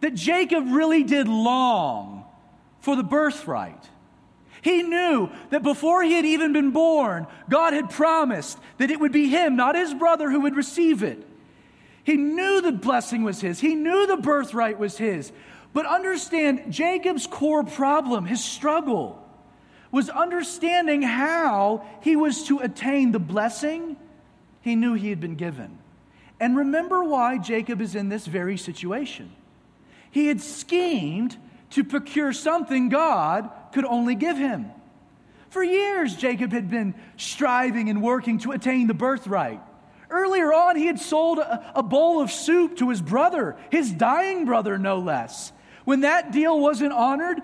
That 0.00 0.14
Jacob 0.14 0.64
really 0.68 1.02
did 1.02 1.28
long 1.28 2.24
for 2.80 2.96
the 2.96 3.02
birthright. 3.02 3.84
He 4.62 4.82
knew 4.82 5.30
that 5.50 5.62
before 5.62 6.02
he 6.02 6.14
had 6.14 6.24
even 6.24 6.52
been 6.52 6.70
born, 6.70 7.26
God 7.48 7.74
had 7.74 7.90
promised 7.90 8.58
that 8.78 8.90
it 8.90 8.98
would 8.98 9.12
be 9.12 9.28
him, 9.28 9.56
not 9.56 9.74
his 9.74 9.92
brother, 9.92 10.30
who 10.30 10.40
would 10.40 10.56
receive 10.56 11.02
it. 11.02 11.27
He 12.08 12.16
knew 12.16 12.62
the 12.62 12.72
blessing 12.72 13.22
was 13.22 13.42
his, 13.42 13.60
he 13.60 13.74
knew 13.74 14.06
the 14.06 14.16
birthright 14.16 14.78
was 14.78 14.96
his. 14.96 15.30
But 15.74 15.84
understand 15.84 16.72
Jacob's 16.72 17.26
core 17.26 17.64
problem, 17.64 18.24
his 18.24 18.42
struggle, 18.42 19.22
was 19.92 20.08
understanding 20.08 21.02
how 21.02 21.84
he 22.00 22.16
was 22.16 22.44
to 22.44 22.60
attain 22.60 23.12
the 23.12 23.18
blessing 23.18 23.98
he 24.62 24.74
knew 24.74 24.94
he 24.94 25.10
had 25.10 25.20
been 25.20 25.34
given. 25.34 25.76
And 26.40 26.56
remember 26.56 27.04
why 27.04 27.36
Jacob 27.36 27.82
is 27.82 27.94
in 27.94 28.08
this 28.08 28.24
very 28.24 28.56
situation. 28.56 29.30
He 30.10 30.28
had 30.28 30.40
schemed 30.40 31.36
to 31.72 31.84
procure 31.84 32.32
something 32.32 32.88
God 32.88 33.50
could 33.74 33.84
only 33.84 34.14
give 34.14 34.38
him. 34.38 34.70
For 35.50 35.62
years, 35.62 36.16
Jacob 36.16 36.52
had 36.52 36.70
been 36.70 36.94
striving 37.18 37.90
and 37.90 38.02
working 38.02 38.38
to 38.38 38.52
attain 38.52 38.86
the 38.86 38.94
birthright. 38.94 39.60
Earlier 40.10 40.52
on, 40.52 40.76
he 40.76 40.86
had 40.86 40.98
sold 40.98 41.38
a, 41.38 41.72
a, 41.74 41.82
bowl 41.82 42.20
of 42.20 42.30
soup 42.30 42.78
to 42.78 42.88
his 42.88 43.02
brother, 43.02 43.56
his 43.70 43.92
dying 43.92 44.46
brother, 44.46 44.78
no 44.78 44.98
less. 44.98 45.52
When 45.84 46.00
that 46.00 46.32
deal 46.32 46.58
wasn't 46.58 46.92
honored, 46.92 47.40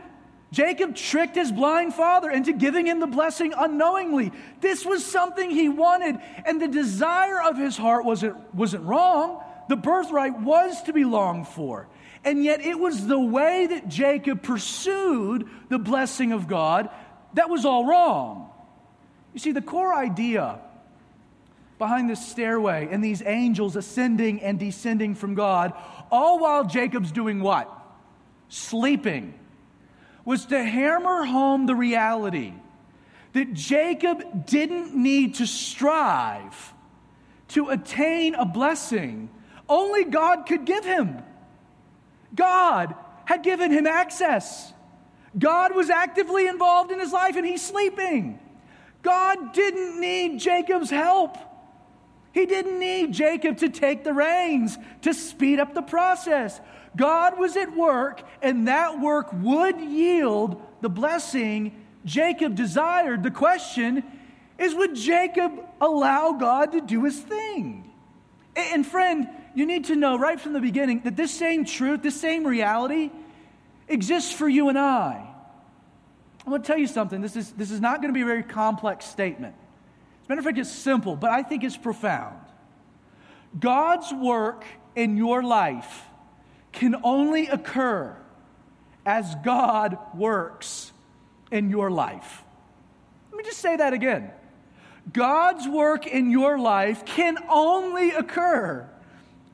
Jacob 0.51 0.95
tricked 0.95 1.35
his 1.35 1.53
blind 1.53 1.95
father 1.95 2.31
into 2.31 2.53
giving 2.53 2.87
him 2.87 3.01
the 3.01 3.07
blessing 3.07 3.53
unknowingly. 3.57 4.33
This 4.61 4.85
was 4.85 5.05
something 5.05 5.51
he 5.51 5.69
wanted, 5.69 6.19
and 6.47 6.61
the 6.61 6.69
desire 6.69 7.43
of 7.43 7.59
his 7.59 7.77
heart 7.77 8.05
wasn't, 8.05 8.55
wasn't 8.55 8.85
wrong. 8.85 9.43
The 9.69 9.77
birthright 9.77 10.41
was 10.41 10.83
to 10.85 10.93
be 10.93 11.05
longed 11.05 11.49
for. 11.49 11.89
And 12.25 12.43
yet, 12.43 12.61
it 12.61 12.79
was 12.79 13.07
the 13.07 13.21
way 13.21 13.67
that 13.67 13.89
Jacob 13.89 14.43
pursued 14.43 15.49
the 15.69 15.79
blessing 15.79 16.33
of 16.33 16.49
God 16.49 16.89
that 17.35 17.51
was 17.51 17.65
all 17.65 17.85
wrong. 17.85 18.51
You 19.33 19.41
see, 19.41 19.53
the 19.53 19.63
core 19.63 19.95
idea 19.95 20.61
behind 21.85 22.09
this 22.09 22.27
stairway 22.27 22.89
and 22.91 23.05
these 23.05 23.23
angels 23.27 23.77
ascending 23.77 24.41
and 24.41 24.59
descending 24.59 25.15
from 25.15 25.35
God, 25.35 25.75
all 26.11 26.39
while 26.39 26.65
Jacob's 26.65 27.13
doing 27.13 27.41
what? 27.43 27.71
Sleeping 28.49 29.39
was 30.25 30.47
to 30.47 30.65
hammer 30.65 31.27
home 31.27 31.67
the 31.67 31.75
reality 31.75 32.55
that 33.35 33.53
Jacob 33.53 34.47
didn't 34.47 34.95
need 34.95 35.35
to 35.35 35.47
strive 35.47 36.73
to 37.49 37.69
attain 37.69 38.35
a 38.35 38.47
blessing 38.47 39.29
only 39.69 40.05
God 40.05 40.47
could 40.47 40.65
give 40.65 40.87
him. 40.87 41.23
God 42.35 42.95
had 43.27 43.43
given 43.43 43.71
him 43.71 43.87
access. 43.87 44.73
God 45.39 45.75
was 45.75 45.91
actively 45.91 46.47
involved 46.47 46.93
in 46.93 46.99
his 46.99 47.13
life 47.13 47.37
and 47.37 47.45
he's 47.45 47.61
sleeping. 47.61 48.39
God 49.03 49.53
didn't 49.53 50.01
need 50.01 50.41
Jacob's 50.41 50.89
help. 50.89 51.37
He 52.35 52.47
didn't 52.47 52.81
need 52.81 53.13
Jacob 53.13 53.59
to 53.59 53.69
take 53.69 54.03
the 54.03 54.13
reins 54.13 54.77
to 55.03 55.15
speed 55.15 55.61
up 55.61 55.73
the 55.73 55.83
process. 55.83 56.61
God 56.97 57.39
was 57.39 57.57
at 57.57 57.77
work, 57.77 58.23
and 58.43 58.67
that 58.67 59.01
work 59.01 59.29
would 59.33 59.81
yield 59.81 60.61
the 60.81 60.89
blessing 60.89 61.81
Jacob 62.05 62.57
desired. 62.57 63.23
The 63.23 63.31
question 63.31 64.03
is 64.59 64.75
would 64.75 64.97
Jacob 64.97 65.53
allow 65.81 66.33
God 66.33 66.73
to 66.73 66.81
do 66.81 67.05
his 67.05 67.21
thing? 67.21 67.89
And, 68.57 68.85
friend, 68.85 69.29
you 69.55 69.65
need 69.65 69.85
to 69.87 69.97
know 69.97 70.19
right 70.19 70.41
from 70.41 70.55
the 70.55 70.61
beginning 70.61 71.03
that 71.05 71.17
this 71.17 71.33
same 71.33 71.65
truth, 71.65 72.03
this 72.03 72.21
same 72.21 72.45
reality 72.45 73.13
exists 73.87 74.33
for 74.33 74.49
you 74.49 74.69
and 74.69 74.79
I. 74.79 75.25
I'm 76.45 76.51
going 76.51 76.63
to 76.63 76.67
tell 76.67 76.79
you 76.79 76.89
something. 76.89 77.21
This 77.21 77.37
is, 77.37 77.53
this 77.53 77.71
is 77.71 77.81
not 77.81 78.01
going 78.01 78.13
to 78.13 78.15
be 78.15 78.23
a 78.23 78.27
very 78.27 78.43
complex 78.43 79.07
statement. 79.07 79.55
Matter 80.29 80.39
of 80.39 80.45
fact, 80.45 80.59
it's 80.59 80.73
simple, 80.73 81.17
but 81.17 81.31
I 81.31 81.43
think 81.43 81.65
it's 81.65 81.77
profound. 81.77 82.39
God's 83.59 84.13
work 84.13 84.65
in 84.97 85.17
your 85.17 85.43
life 85.43 86.05
can 86.73 86.97
only 87.05 87.47
occur 87.47 88.17
as 89.07 89.35
God 89.45 89.99
works 90.15 90.93
in 91.51 91.71
your 91.71 91.91
life. 91.91 92.43
Let 93.31 93.39
me 93.39 93.45
just 93.45 93.59
say 93.59 93.77
that 93.77 93.93
again. 93.93 94.31
God's 95.13 95.69
work 95.69 96.07
in 96.07 96.31
your 96.31 96.59
life 96.59 97.05
can 97.05 97.37
only 97.49 98.11
occur 98.11 98.89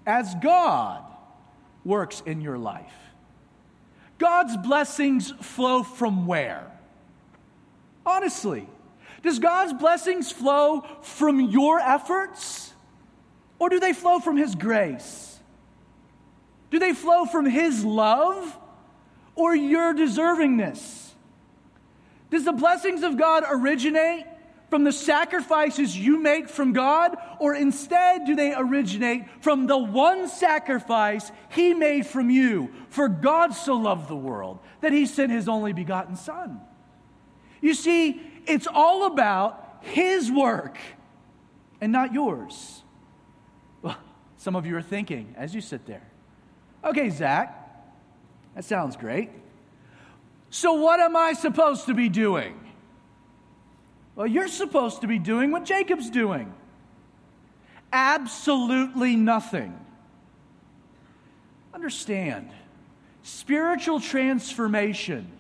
as 0.07 0.35
God 0.37 1.03
works 1.85 2.23
in 2.25 2.41
your 2.41 2.59
life. 2.59 2.93
God's 4.19 4.57
blessings 4.57 5.31
flow 5.41 5.83
from 5.83 6.27
where? 6.27 6.71
Honestly, 8.05 8.69
does 9.23 9.39
God's 9.39 9.73
blessings 9.75 10.33
flow 10.33 10.85
from 11.03 11.41
your 11.41 11.79
efforts 11.79 12.73
or 13.59 13.69
do 13.69 13.79
they 13.79 13.93
flow 13.93 14.19
from 14.19 14.37
His 14.37 14.55
grace? 14.55 15.39
Do 16.71 16.79
they 16.79 16.95
flow 16.95 17.27
from 17.27 17.47
His 17.47 17.85
love 17.85 18.59
or 19.37 19.55
your 19.55 19.95
deservingness? 19.95 21.11
Does 22.31 22.45
the 22.45 22.53
blessings 22.53 23.03
of 23.03 23.19
God 23.19 23.45
originate 23.49 24.25
from 24.71 24.85
the 24.85 24.93
sacrifices 24.93 25.99
you 25.99 26.23
make 26.23 26.49
from 26.49 26.73
God, 26.73 27.17
or 27.41 27.57
instead 27.57 28.25
do 28.25 28.37
they 28.37 28.55
originate 28.55 29.25
from 29.41 29.67
the 29.67 29.77
one 29.77 30.29
sacrifice 30.29 31.31
He 31.51 31.75
made 31.75 32.07
from 32.07 32.31
you? 32.31 32.71
For 32.89 33.09
God 33.09 33.53
so 33.53 33.75
loved 33.75 34.09
the 34.09 34.17
world 34.17 34.61
that 34.81 34.93
He 34.93 35.07
sent 35.07 35.33
His 35.33 35.49
only 35.49 35.73
begotten 35.73 36.15
Son. 36.15 36.61
You 37.61 37.75
see, 37.75 38.23
it's 38.47 38.67
all 38.67 39.07
about 39.07 39.79
His 39.81 40.31
work 40.31 40.79
and 41.81 41.93
not 41.93 42.13
yours. 42.13 42.83
Well, 43.83 43.97
some 44.37 44.57
of 44.57 44.67
you 44.67 44.77
are 44.77 44.83
thinking 44.83 45.35
as 45.37 45.55
you 45.55 45.61
sit 45.61 45.87
there, 45.87 46.07
okay, 46.85 47.11
Zach, 47.11 47.57
that 48.55 48.65
sounds 48.65 48.97
great. 48.97 49.31
So, 50.51 50.75
what 50.75 51.01
am 51.01 51.17
I 51.17 51.33
supposed 51.33 51.87
to 51.87 51.95
be 51.95 52.09
doing? 52.09 52.59
Well, 54.17 54.27
you're 54.27 54.49
supposed 54.49 55.01
to 55.03 55.07
be 55.07 55.19
doing 55.19 55.51
what 55.51 55.65
Jacob's 55.65 56.11
doing 56.11 56.53
absolutely 57.93 59.17
nothing. 59.17 59.79
Understand, 61.75 62.51
spiritual 63.23 64.01
transformation, 64.01 65.31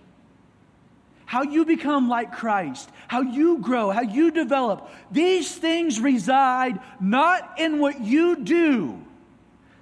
how 1.30 1.42
you 1.42 1.64
become 1.64 2.08
like 2.08 2.32
Christ, 2.32 2.90
how 3.06 3.20
you 3.20 3.58
grow, 3.58 3.90
how 3.90 4.00
you 4.00 4.32
develop, 4.32 4.90
these 5.12 5.54
things 5.54 6.00
reside 6.00 6.80
not 7.00 7.54
in 7.56 7.78
what 7.78 8.00
you 8.00 8.34
do, 8.34 9.00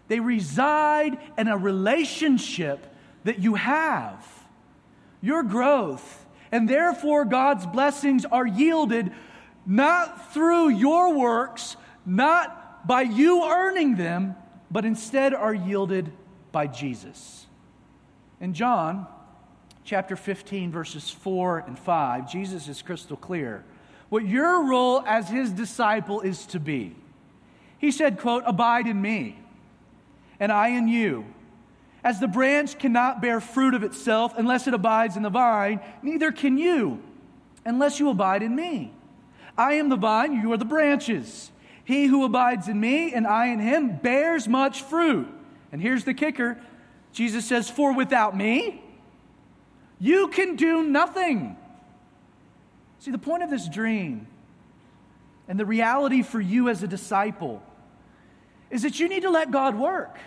they 0.09 0.21
reside 0.21 1.17
in 1.39 1.49
a 1.49 1.57
relationship 1.57 2.95
that 3.25 3.39
you 3.39 3.55
have. 3.55 4.27
Your 5.23 5.43
growth, 5.43 6.27
and 6.53 6.69
therefore 6.69 7.25
God's 7.25 7.65
blessings 7.65 8.27
are 8.27 8.47
yielded 8.47 9.11
not 9.65 10.35
through 10.35 10.69
your 10.69 11.15
works, 11.15 11.79
not 12.05 12.87
by 12.87 13.01
you 13.01 13.43
earning 13.51 13.97
them, 13.97 14.37
but 14.71 14.85
instead 14.85 15.33
are 15.33 15.55
yielded 15.55 16.13
by 16.53 16.67
Jesus. 16.67 17.47
And 18.39 18.55
John 18.55 19.07
chapter 19.89 20.17
15, 20.17 20.71
verses 20.71 21.09
4 21.09 21.61
and 21.67 21.79
5, 21.79 22.31
Jesus 22.31 22.69
is 22.69 22.83
crystal 22.83 23.17
clear 23.17 23.65
what 24.11 24.27
your 24.27 24.69
role 24.69 25.03
as 25.07 25.31
his 25.31 25.51
disciple 25.51 26.21
is 26.21 26.45
to 26.47 26.61
be. 26.61 26.95
He 27.79 27.91
said, 27.91 28.19
quote, 28.19 28.43
abide 28.47 28.87
in 28.87 29.01
me, 29.01 29.39
and 30.39 30.53
I 30.53 30.69
in 30.69 30.89
you. 30.89 31.25
As 32.05 32.21
the 32.21 32.29
branch 32.29 32.79
cannot 32.79 33.23
bear 33.23 33.41
fruit 33.41 33.73
of 33.73 33.83
itself 33.83 34.35
unless 34.37 34.67
it 34.67 34.75
abides 34.75 35.17
in 35.17 35.23
the 35.23 35.31
vine, 35.31 35.81
neither 36.03 36.33
can 36.33 36.59
you 36.59 37.03
unless 37.65 37.99
you 37.99 38.11
abide 38.11 38.43
in 38.43 38.55
me. 38.55 38.93
I 39.57 39.75
am 39.75 39.89
the 39.89 39.97
vine, 39.97 40.35
you 40.35 40.53
are 40.53 40.59
the 40.59 40.67
branches. 40.67 41.51
He 41.83 42.05
who 42.07 42.25
abides 42.25 42.69
in 42.69 42.79
me 42.79 43.15
and 43.15 43.27
I 43.27 43.47
in 43.47 43.59
him 43.59 43.97
bears 43.97 44.49
much 44.49 44.83
fruit. 44.83 45.29
And 45.73 45.81
here's 45.81 46.05
the 46.05 46.15
kicker 46.15 46.59
Jesus 47.11 47.47
says, 47.47 47.71
For 47.71 47.95
without 47.95 48.37
me, 48.37 48.83
you 50.01 50.29
can 50.29 50.57
do 50.57 50.83
nothing. 50.83 51.57
See, 53.01 53.11
the 53.11 53.19
point 53.19 53.43
of 53.43 53.51
this 53.51 53.69
dream 53.69 54.27
and 55.47 55.59
the 55.59 55.67
reality 55.67 56.23
for 56.23 56.41
you 56.41 56.69
as 56.69 56.83
a 56.83 56.89
disciple 56.89 57.63
is 58.71 58.83
that 58.83 59.01
you 59.01 59.09
need 59.09 59.23
to 59.23 59.31
let 59.31 59.51
God 59.51 59.77
work. 59.77 60.19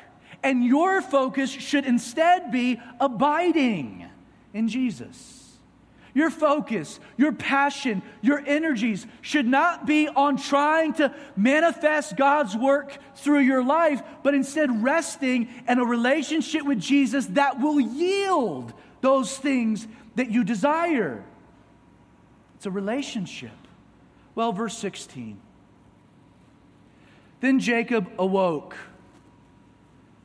And 0.44 0.66
your 0.66 1.02
focus 1.02 1.52
should 1.52 1.86
instead 1.86 2.52
be 2.52 2.82
abiding 3.00 4.08
in 4.54 4.68
Jesus. 4.68 5.38
Your 6.14 6.30
focus, 6.30 7.00
your 7.16 7.32
passion, 7.32 8.02
your 8.22 8.44
energies 8.46 9.06
should 9.22 9.48
not 9.48 9.86
be 9.86 10.10
on 10.10 10.36
trying 10.36 10.94
to 10.94 11.14
manifest 11.38 12.18
God's 12.18 12.56
work 12.56 12.98
through 13.16 13.40
your 13.42 13.64
life, 13.64 14.02
but 14.24 14.34
instead 14.34 14.84
resting 14.84 15.48
in 15.70 15.80
a 15.80 15.86
relationship 15.86 16.64
with 16.64 16.80
Jesus 16.80 17.28
that 17.28 17.62
will 17.62 17.80
yield 17.80 18.74
those 19.02 19.38
things 19.38 19.88
that 20.16 20.32
you 20.32 20.44
desire. 20.44 21.24
It's 22.56 22.66
a 22.66 22.72
relationship. 22.72 23.52
Well, 24.36 24.54
verse 24.54 24.78
16. 24.78 25.40
Then 27.40 27.60
Jacob 27.60 28.10
awoke 28.18 28.76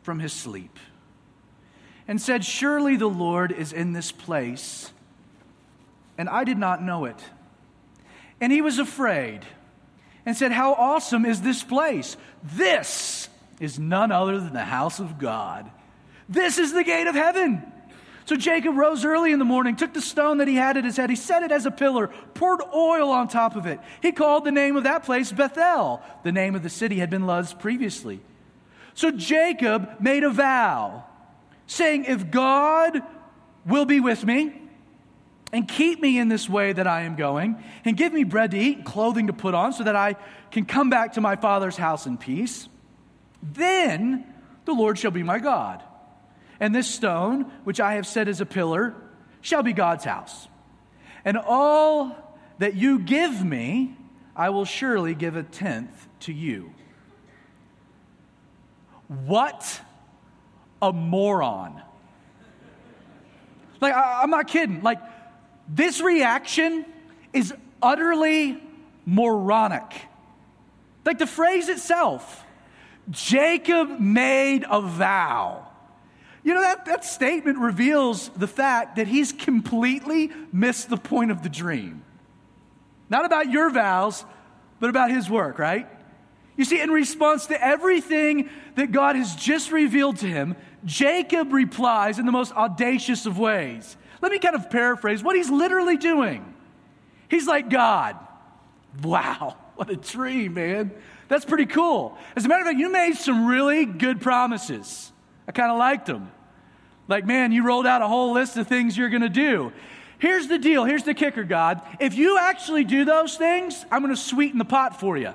from 0.03 0.21
his 0.21 0.33
sleep 0.33 0.79
and 2.07 2.21
said, 2.21 2.45
Surely 2.45 2.97
the 2.97 3.09
Lord 3.09 3.51
is 3.51 3.73
in 3.73 3.93
this 3.93 4.13
place 4.13 4.93
and 6.19 6.29
I 6.29 6.45
did 6.45 6.59
not 6.59 6.83
know 6.83 7.05
it. 7.05 7.19
And 8.41 8.53
he 8.53 8.61
was 8.61 8.79
afraid 8.79 9.41
and 10.25 10.37
said, 10.37 10.53
How 10.53 10.75
awesome 10.75 11.25
is 11.25 11.41
this 11.41 11.63
place! 11.63 12.17
This 12.43 13.29
is 13.61 13.79
none 13.79 14.13
other 14.13 14.39
than 14.39 14.53
the 14.53 14.65
house 14.65 15.01
of 15.01 15.19
God. 15.19 15.71
This 16.29 16.59
is 16.59 16.73
the 16.73 16.85
gate 16.85 17.07
of 17.07 17.15
heaven. 17.15 17.73
So 18.27 18.35
Jacob 18.35 18.77
rose 18.77 19.05
early 19.05 19.33
in 19.33 19.39
the 19.39 19.45
morning, 19.45 19.77
took 19.77 19.95
the 19.95 20.01
stone 20.01 20.39
that 20.39 20.49
he 20.49 20.57
had 20.57 20.77
at 20.77 20.85
his 20.85 20.97
head, 20.97 21.11
he 21.11 21.17
set 21.17 21.45
it 21.45 21.53
as 21.53 21.65
a 21.65 21.71
pillar, 21.71 22.09
poured 22.35 22.61
oil 22.75 23.09
on 23.11 23.29
top 23.29 23.55
of 23.55 23.67
it. 23.67 23.79
He 24.03 24.11
called 24.11 24.45
the 24.45 24.51
name 24.51 24.77
of 24.77 24.83
that 24.83 25.05
place 25.05 25.31
Bethel. 25.31 26.03
The 26.25 26.33
name 26.33 26.57
of 26.57 26.65
the 26.65 26.69
city 26.69 26.99
had 26.99 27.09
been 27.09 27.27
Luz 27.27 27.55
previously. 27.55 28.21
So 28.95 29.13
Jacob 29.13 30.01
made 30.01 30.25
a 30.25 30.31
vow, 30.31 31.05
saying, 31.69 32.07
If 32.07 32.33
God 32.33 33.01
will 33.65 33.85
be 33.85 34.01
with 34.01 34.25
me, 34.25 34.61
and 35.53 35.69
keep 35.69 36.03
me 36.03 36.19
in 36.19 36.29
this 36.29 36.49
way 36.49 36.73
that 36.73 36.89
I 36.89 37.03
am 37.03 37.15
going, 37.15 37.63
and 37.85 37.97
give 37.97 38.13
me 38.13 38.25
bread 38.25 38.51
to 38.51 38.59
eat, 38.59 38.79
and 38.79 38.85
clothing 38.85 39.29
to 39.29 39.33
put 39.33 39.55
on, 39.55 39.73
so 39.73 39.85
that 39.85 39.95
I 39.95 40.17
can 40.51 40.65
come 40.65 40.91
back 40.91 41.13
to 41.13 41.21
my 41.21 41.37
father's 41.37 41.77
house 41.77 42.07
in 42.07 42.19
peace. 42.19 42.69
Then 43.41 44.27
the 44.65 44.73
Lord 44.73 44.99
shall 44.99 45.13
be 45.13 45.23
my 45.23 45.39
God. 45.39 45.85
And 46.61 46.75
this 46.75 46.89
stone, 46.89 47.45
which 47.65 47.81
I 47.81 47.95
have 47.95 48.07
set 48.07 48.29
as 48.29 48.41
a 48.41 48.47
pillar, 48.47 48.95
shall 49.41 49.63
be 49.63 49.73
God's 49.73 50.05
house. 50.05 50.49
And 51.25 51.37
all 51.37 52.17
that 52.59 52.75
you 52.75 52.99
give 52.99 53.45
me, 53.45 53.97
I 54.35 54.51
will 54.51 54.65
surely 54.65 55.15
give 55.15 55.37
a 55.37 55.43
tenth 55.43 56.09
to 56.21 56.33
you. 56.33 56.73
What 59.09 59.81
a 60.81 60.93
moron. 60.93 61.83
Like, 63.81 63.95
I, 63.95 64.23
am 64.23 64.31
not 64.31 64.49
kidding. 64.49 64.83
Like, 64.83 64.99
this 65.69 66.01
reaction 66.01 66.85
is 67.33 67.53
utterly 67.83 68.63
moronic. 69.05 69.93
Like 71.05 71.19
the 71.19 71.27
phrase 71.27 71.69
itself, 71.69 72.45
Jacob 73.11 74.01
made 74.01 74.65
a 74.69 74.81
vow. 74.81 75.66
You 76.47 76.55
know, 76.55 76.61
that, 76.61 76.85
that 76.85 77.05
statement 77.05 77.59
reveals 77.59 78.29
the 78.29 78.47
fact 78.47 78.97
that 78.97 79.09
he's 79.09 79.33
completely 79.33 80.31
missed 80.53 80.89
the 80.89 80.97
point 80.97 81.33
of 81.33 81.43
the 81.43 81.49
dream. 81.49 82.05
Not 83.11 83.25
about 83.25 83.51
your 83.51 83.69
vows, 83.69 84.25
but 84.79 84.89
about 84.89 85.11
his 85.11 85.29
work, 85.29 85.59
right? 85.59 85.89
You 86.57 86.65
see, 86.65 86.81
in 86.81 86.93
response 86.93 87.47
to 87.47 87.61
everything 87.61 88.49
that 88.77 88.93
God 88.93 89.17
has 89.17 89.35
just 89.35 89.73
revealed 89.73 90.19
to 90.19 90.29
him, 90.29 90.55
Jacob 90.85 91.53
replies 91.53 92.21
in 92.21 92.27
the 92.27 92.33
most 92.33 92.53
audacious 92.53 93.27
of 93.27 93.41
ways. 93.41 93.97
Let 94.23 94.31
me 94.31 94.39
kind 94.39 94.55
of 94.55 94.71
paraphrase 94.71 95.25
what 95.25 95.35
he's 95.35 95.51
literally 95.51 95.97
doing. 95.97 96.55
He's 97.29 97.49
like, 97.49 97.71
God, 97.71 98.17
wow, 99.03 99.57
what 99.75 99.91
a 99.91 99.97
dream, 99.97 100.55
man. 100.55 100.93
That's 101.27 101.45
pretty 101.45 101.67
cool. 101.67 102.17
As 102.37 102.45
a 102.45 102.49
matter 102.49 102.61
of 102.61 102.69
fact, 102.69 102.79
you 102.79 102.89
made 102.89 103.17
some 103.17 103.47
really 103.49 103.85
good 103.85 104.21
promises. 104.21 105.11
I 105.49 105.51
kind 105.51 105.73
of 105.73 105.79
liked 105.79 106.07
them. 106.07 106.31
Like, 107.09 107.27
man, 107.27 107.53
you 107.53 107.65
rolled 107.65 107.87
out 107.87 108.03
a 108.03 108.09
whole 108.09 108.33
list 108.33 108.57
of 108.57 108.67
things 108.67 108.97
you're 108.97 109.09
going 109.09 109.23
to 109.23 109.29
do. 109.29 109.73
Here's 110.19 110.49
the 110.49 110.59
deal. 110.59 110.85
Here's 110.85 111.05
the 111.05 111.15
kicker, 111.15 111.45
God. 111.45 111.83
If 112.01 112.15
you 112.15 112.39
actually 112.39 112.85
do 112.85 113.05
those 113.05 113.37
things, 113.37 113.85
I'm 113.91 114.03
going 114.03 114.15
to 114.15 114.21
sweeten 114.21 114.59
the 114.59 114.65
pot 114.65 114.99
for 114.99 115.17
you. 115.17 115.33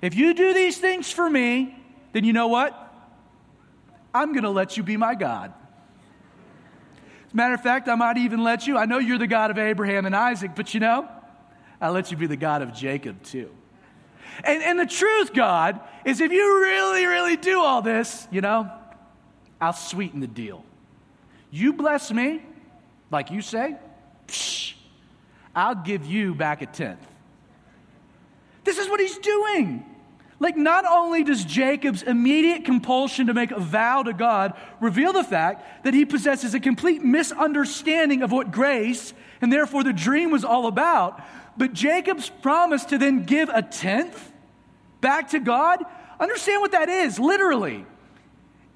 If 0.00 0.14
you 0.14 0.34
do 0.34 0.54
these 0.54 0.78
things 0.78 1.10
for 1.10 1.28
me, 1.28 1.76
then 2.12 2.24
you 2.24 2.32
know 2.32 2.48
what? 2.48 2.82
I'm 4.14 4.32
going 4.32 4.44
to 4.44 4.50
let 4.50 4.76
you 4.76 4.82
be 4.82 4.96
my 4.96 5.14
God. 5.14 5.52
As 7.26 7.32
a 7.32 7.36
matter 7.36 7.54
of 7.54 7.62
fact, 7.62 7.88
I 7.88 7.94
might 7.94 8.16
even 8.16 8.42
let 8.42 8.66
you, 8.66 8.78
I 8.78 8.86
know 8.86 8.98
you're 8.98 9.18
the 9.18 9.26
God 9.26 9.50
of 9.50 9.58
Abraham 9.58 10.06
and 10.06 10.16
Isaac, 10.16 10.52
but 10.56 10.72
you 10.72 10.80
know, 10.80 11.06
I'll 11.80 11.92
let 11.92 12.10
you 12.10 12.16
be 12.16 12.26
the 12.26 12.36
God 12.36 12.62
of 12.62 12.72
Jacob 12.72 13.22
too. 13.22 13.50
And, 14.44 14.62
and 14.62 14.78
the 14.78 14.86
truth, 14.86 15.34
God, 15.34 15.80
is 16.04 16.20
if 16.20 16.32
you 16.32 16.60
really, 16.60 17.04
really 17.06 17.36
do 17.36 17.60
all 17.60 17.82
this, 17.82 18.26
you 18.30 18.40
know, 18.40 18.70
I'll 19.60 19.72
sweeten 19.72 20.20
the 20.20 20.26
deal. 20.26 20.64
You 21.50 21.72
bless 21.72 22.10
me, 22.12 22.42
like 23.10 23.30
you 23.30 23.40
say, 23.40 23.76
psh, 24.26 24.74
I'll 25.54 25.74
give 25.74 26.06
you 26.06 26.34
back 26.34 26.62
a 26.62 26.66
tenth. 26.66 27.06
This 28.64 28.78
is 28.78 28.88
what 28.88 29.00
he's 29.00 29.18
doing. 29.18 29.84
Like, 30.38 30.56
not 30.56 30.84
only 30.84 31.24
does 31.24 31.44
Jacob's 31.44 32.02
immediate 32.02 32.64
compulsion 32.64 33.28
to 33.28 33.34
make 33.34 33.52
a 33.52 33.60
vow 33.60 34.02
to 34.02 34.12
God 34.12 34.52
reveal 34.80 35.14
the 35.14 35.24
fact 35.24 35.84
that 35.84 35.94
he 35.94 36.04
possesses 36.04 36.52
a 36.52 36.60
complete 36.60 37.02
misunderstanding 37.02 38.22
of 38.22 38.32
what 38.32 38.50
grace 38.50 39.14
and 39.40 39.50
therefore 39.52 39.82
the 39.82 39.94
dream 39.94 40.30
was 40.30 40.44
all 40.44 40.66
about, 40.66 41.22
but 41.56 41.72
Jacob's 41.72 42.28
promise 42.28 42.84
to 42.86 42.98
then 42.98 43.24
give 43.24 43.48
a 43.48 43.62
tenth 43.62 44.32
back 45.00 45.30
to 45.30 45.38
God, 45.38 45.82
understand 46.20 46.60
what 46.60 46.72
that 46.72 46.88
is, 46.88 47.18
literally. 47.18 47.86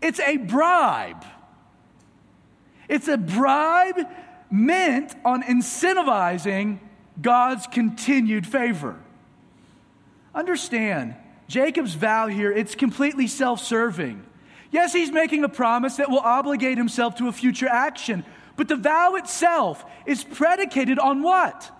It's 0.00 0.20
a 0.20 0.38
bribe. 0.38 1.24
It's 2.90 3.06
a 3.06 3.16
bribe 3.16 4.00
meant 4.50 5.14
on 5.24 5.44
incentivizing 5.44 6.80
God's 7.22 7.68
continued 7.68 8.48
favor. 8.48 8.96
Understand, 10.34 11.14
Jacob's 11.46 11.94
vow 11.94 12.26
here, 12.26 12.50
it's 12.50 12.74
completely 12.74 13.28
self 13.28 13.62
serving. 13.62 14.26
Yes, 14.72 14.92
he's 14.92 15.12
making 15.12 15.44
a 15.44 15.48
promise 15.48 15.96
that 15.96 16.10
will 16.10 16.18
obligate 16.18 16.78
himself 16.78 17.14
to 17.16 17.28
a 17.28 17.32
future 17.32 17.68
action, 17.68 18.24
but 18.56 18.66
the 18.66 18.76
vow 18.76 19.14
itself 19.14 19.84
is 20.04 20.24
predicated 20.24 20.98
on 20.98 21.22
what? 21.22 21.70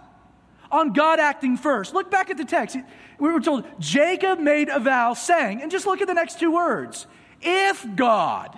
On 0.71 0.93
God 0.93 1.19
acting 1.19 1.57
first. 1.57 1.93
Look 1.93 2.09
back 2.09 2.31
at 2.31 2.37
the 2.37 2.45
text. 2.45 2.77
We 3.19 3.33
were 3.33 3.41
told 3.41 3.65
Jacob 3.81 4.39
made 4.39 4.69
a 4.69 4.79
vow 4.79 5.15
saying, 5.15 5.61
and 5.61 5.73
just 5.73 5.87
look 5.87 6.01
at 6.01 6.07
the 6.07 6.15
next 6.15 6.39
two 6.39 6.53
words 6.53 7.09
if 7.43 7.85
God, 7.97 8.57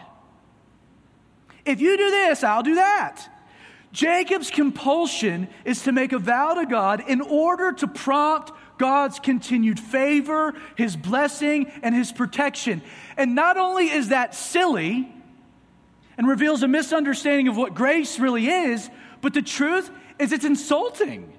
if 1.65 1.81
you 1.81 1.97
do 1.97 2.11
this, 2.11 2.43
I'll 2.43 2.63
do 2.63 2.77
that. 2.77 3.29
Jacob's 3.93 4.51
compulsion 4.51 5.49
is 5.65 5.83
to 5.83 5.93
make 5.93 6.13
a 6.13 6.19
vow 6.19 6.55
to 6.55 6.67
God 6.67 7.05
in 7.07 7.21
order 7.21 7.73
to 7.73 7.87
prompt 7.87 8.53
God's 8.79 9.19
continued 9.21 9.79
favor, 9.79 10.55
his 10.77 10.97
blessing, 10.97 11.71
and 11.83 11.95
his 11.95 12.11
protection. 12.11 12.83
And 13.17 13.35
not 13.35 13.57
only 13.57 13.91
is 13.91 14.09
that 14.09 14.35
silly 14.35 15.13
and 16.17 16.27
reveals 16.27 16.63
a 16.63 16.69
misunderstanding 16.69 17.49
of 17.49 17.57
what 17.57 17.75
grace 17.75 18.19
really 18.19 18.49
is, 18.49 18.91
but 19.21 19.35
the 19.35 19.43
truth 19.43 19.91
is 20.19 20.33
it's 20.33 20.45
insulting. 20.45 21.33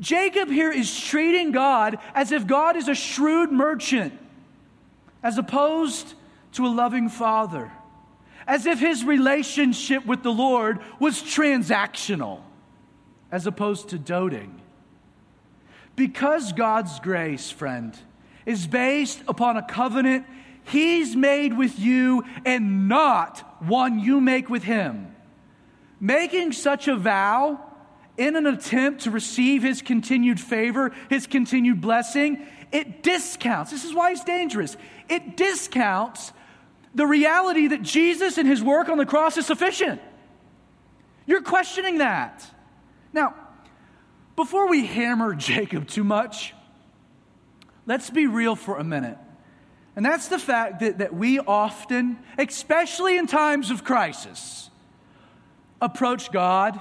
Jacob 0.00 0.48
here 0.48 0.72
is 0.72 1.00
treating 1.00 1.52
God 1.52 1.98
as 2.14 2.32
if 2.32 2.46
God 2.46 2.76
is 2.76 2.88
a 2.88 2.94
shrewd 2.94 3.52
merchant, 3.52 4.12
as 5.22 5.38
opposed 5.38 6.14
to 6.52 6.66
a 6.66 6.68
loving 6.68 7.08
father, 7.08 7.70
as 8.46 8.66
if 8.66 8.80
his 8.80 9.04
relationship 9.04 10.04
with 10.06 10.22
the 10.22 10.32
Lord 10.32 10.80
was 10.98 11.22
transactional, 11.22 12.40
as 13.30 13.46
opposed 13.46 13.90
to 13.90 13.98
doting. 13.98 14.60
Because 15.96 16.52
God's 16.52 17.00
grace, 17.00 17.50
friend, 17.50 17.96
is 18.46 18.66
based 18.66 19.20
upon 19.28 19.56
a 19.56 19.62
covenant 19.62 20.26
He's 20.64 21.16
made 21.16 21.56
with 21.56 21.78
you 21.78 22.24
and 22.44 22.88
not 22.88 23.62
one 23.62 23.98
you 23.98 24.20
make 24.20 24.48
with 24.48 24.62
Him. 24.62 25.14
Making 26.00 26.52
such 26.52 26.88
a 26.88 26.96
vow 26.96 27.60
in 28.16 28.36
an 28.36 28.46
attempt 28.46 29.02
to 29.02 29.10
receive 29.10 29.62
His 29.62 29.82
continued 29.82 30.40
favor, 30.40 30.92
His 31.08 31.26
continued 31.26 31.80
blessing, 31.80 32.46
it 32.70 33.02
discounts. 33.02 33.70
This 33.70 33.84
is 33.84 33.94
why 33.94 34.12
it's 34.12 34.24
dangerous. 34.24 34.76
It 35.08 35.36
discounts 35.36 36.32
the 36.94 37.06
reality 37.06 37.68
that 37.68 37.82
Jesus 37.82 38.38
and 38.38 38.48
His 38.48 38.62
work 38.62 38.88
on 38.88 38.98
the 38.98 39.06
cross 39.06 39.36
is 39.36 39.46
sufficient. 39.46 40.00
You're 41.26 41.42
questioning 41.42 41.98
that. 41.98 42.44
Now, 43.12 43.34
before 44.36 44.68
we 44.68 44.86
hammer 44.86 45.34
Jacob 45.36 45.88
too 45.88 46.04
much, 46.04 46.54
let's 47.86 48.10
be 48.10 48.26
real 48.26 48.56
for 48.56 48.78
a 48.78 48.84
minute. 48.84 49.18
And 49.94 50.04
that's 50.04 50.28
the 50.28 50.38
fact 50.38 50.80
that, 50.80 50.98
that 50.98 51.14
we 51.14 51.38
often, 51.38 52.18
especially 52.38 53.18
in 53.18 53.26
times 53.26 53.70
of 53.70 53.84
crisis, 53.84 54.70
approach 55.80 56.32
God 56.32 56.80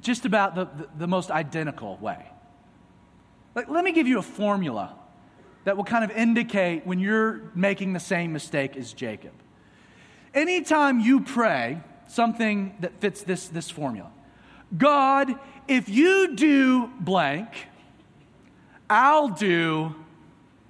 just 0.00 0.26
about 0.26 0.54
the, 0.54 0.64
the, 0.64 0.88
the 0.98 1.06
most 1.06 1.30
identical 1.30 1.96
way. 1.98 2.26
Like, 3.54 3.68
let 3.68 3.82
me 3.82 3.92
give 3.92 4.06
you 4.06 4.18
a 4.18 4.22
formula 4.22 4.94
that 5.64 5.76
will 5.76 5.84
kind 5.84 6.04
of 6.04 6.10
indicate 6.10 6.86
when 6.86 6.98
you're 6.98 7.42
making 7.54 7.92
the 7.92 8.00
same 8.00 8.32
mistake 8.32 8.76
as 8.76 8.92
Jacob. 8.92 9.32
Anytime 10.34 11.00
you 11.00 11.20
pray 11.20 11.80
something 12.08 12.74
that 12.80 13.00
fits 13.00 13.22
this, 13.22 13.48
this 13.48 13.70
formula, 13.70 14.10
God, 14.76 15.34
if 15.68 15.88
you 15.88 16.34
do 16.34 16.88
blank, 17.00 17.48
I'll 18.88 19.28
do 19.28 19.94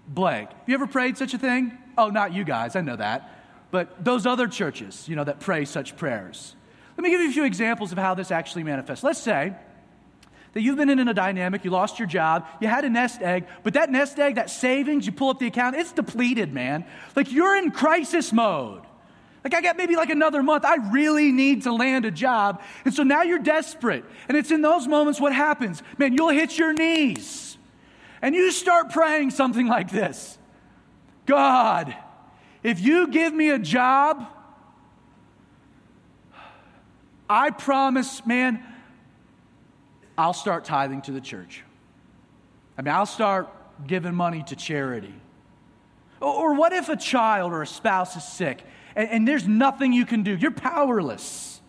blank. 0.09 0.50
Have 0.50 0.68
you 0.68 0.74
ever 0.74 0.87
prayed 0.87 1.16
such 1.16 1.35
a 1.35 1.38
thing? 1.38 1.72
Oh, 1.96 2.09
not 2.09 2.33
you 2.33 2.44
guys, 2.44 2.76
I 2.76 2.81
know 2.81 2.96
that. 2.96 3.37
But 3.70 4.05
those 4.05 4.26
other 4.26 4.48
churches, 4.48 5.09
you 5.09 5.16
know, 5.16 5.24
that 5.24 5.40
pray 5.40 5.64
such 5.64 5.96
prayers. 5.96 6.57
Let 6.96 7.05
me 7.05 7.11
give 7.11 7.20
you 7.20 7.31
a 7.31 7.33
few 7.33 7.44
examples 7.44 7.92
of 7.92 7.98
how 7.98 8.14
this 8.14 8.31
actually 8.31 8.64
manifests. 8.64 9.05
Let's 9.05 9.20
say 9.20 9.55
that 10.52 10.62
you've 10.62 10.76
been 10.76 10.90
in 10.90 11.06
a 11.06 11.14
dynamic, 11.14 11.64
you 11.64 11.70
lost 11.70 11.98
your 11.98 12.08
job, 12.08 12.46
you 12.60 12.68
had 12.68 12.84
a 12.84 12.90
nest 12.90 13.22
egg, 13.22 13.46
but 13.62 13.74
that 13.74 13.90
nest 13.90 14.18
egg, 14.18 14.34
that 14.34 14.50
savings, 14.50 15.06
you 15.06 15.12
pull 15.12 15.30
up 15.30 15.38
the 15.38 15.46
account, 15.46 15.76
it's 15.76 15.92
depleted, 15.92 16.52
man. 16.52 16.84
Like 17.14 17.30
you're 17.30 17.56
in 17.56 17.70
crisis 17.70 18.32
mode. 18.32 18.82
Like, 19.42 19.54
I 19.54 19.62
got 19.62 19.78
maybe 19.78 19.96
like 19.96 20.10
another 20.10 20.42
month. 20.42 20.66
I 20.66 20.76
really 20.92 21.32
need 21.32 21.62
to 21.62 21.72
land 21.72 22.04
a 22.04 22.10
job. 22.10 22.62
And 22.84 22.92
so 22.92 23.02
now 23.02 23.22
you're 23.22 23.38
desperate. 23.38 24.04
And 24.28 24.36
it's 24.36 24.50
in 24.50 24.60
those 24.60 24.86
moments 24.86 25.18
what 25.18 25.32
happens. 25.32 25.82
Man, 25.96 26.12
you'll 26.12 26.28
hit 26.28 26.58
your 26.58 26.74
knees 26.74 27.56
and 28.22 28.34
you 28.34 28.50
start 28.52 28.90
praying 28.90 29.30
something 29.30 29.66
like 29.66 29.90
this 29.90 30.38
God, 31.26 31.94
if 32.62 32.80
you 32.80 33.08
give 33.08 33.32
me 33.32 33.50
a 33.50 33.58
job, 33.58 34.26
I 37.28 37.50
promise, 37.50 38.26
man, 38.26 38.62
I'll 40.20 40.35
start 40.35 40.64
tithing 40.64 41.02
to 41.02 41.12
the 41.12 41.20
church. 41.20 41.62
I 42.76 42.83
mean, 42.83 42.92
I'll 42.92 43.06
start 43.06 43.48
giving 43.87 44.14
money 44.14 44.42
to 44.48 44.56
charity. 44.56 45.14
Or, 46.20 46.52
what 46.52 46.74
if 46.74 46.90
a 46.90 46.96
child 46.96 47.52
or 47.52 47.62
a 47.62 47.66
spouse 47.66 48.14
is 48.16 48.24
sick 48.24 48.62
and, 48.94 49.09
and 49.09 49.28
there's 49.28 49.48
nothing 49.48 49.94
you 49.94 50.04
can 50.04 50.22
do. 50.22 50.37
You're 50.37 50.50
powerless. 50.50 51.62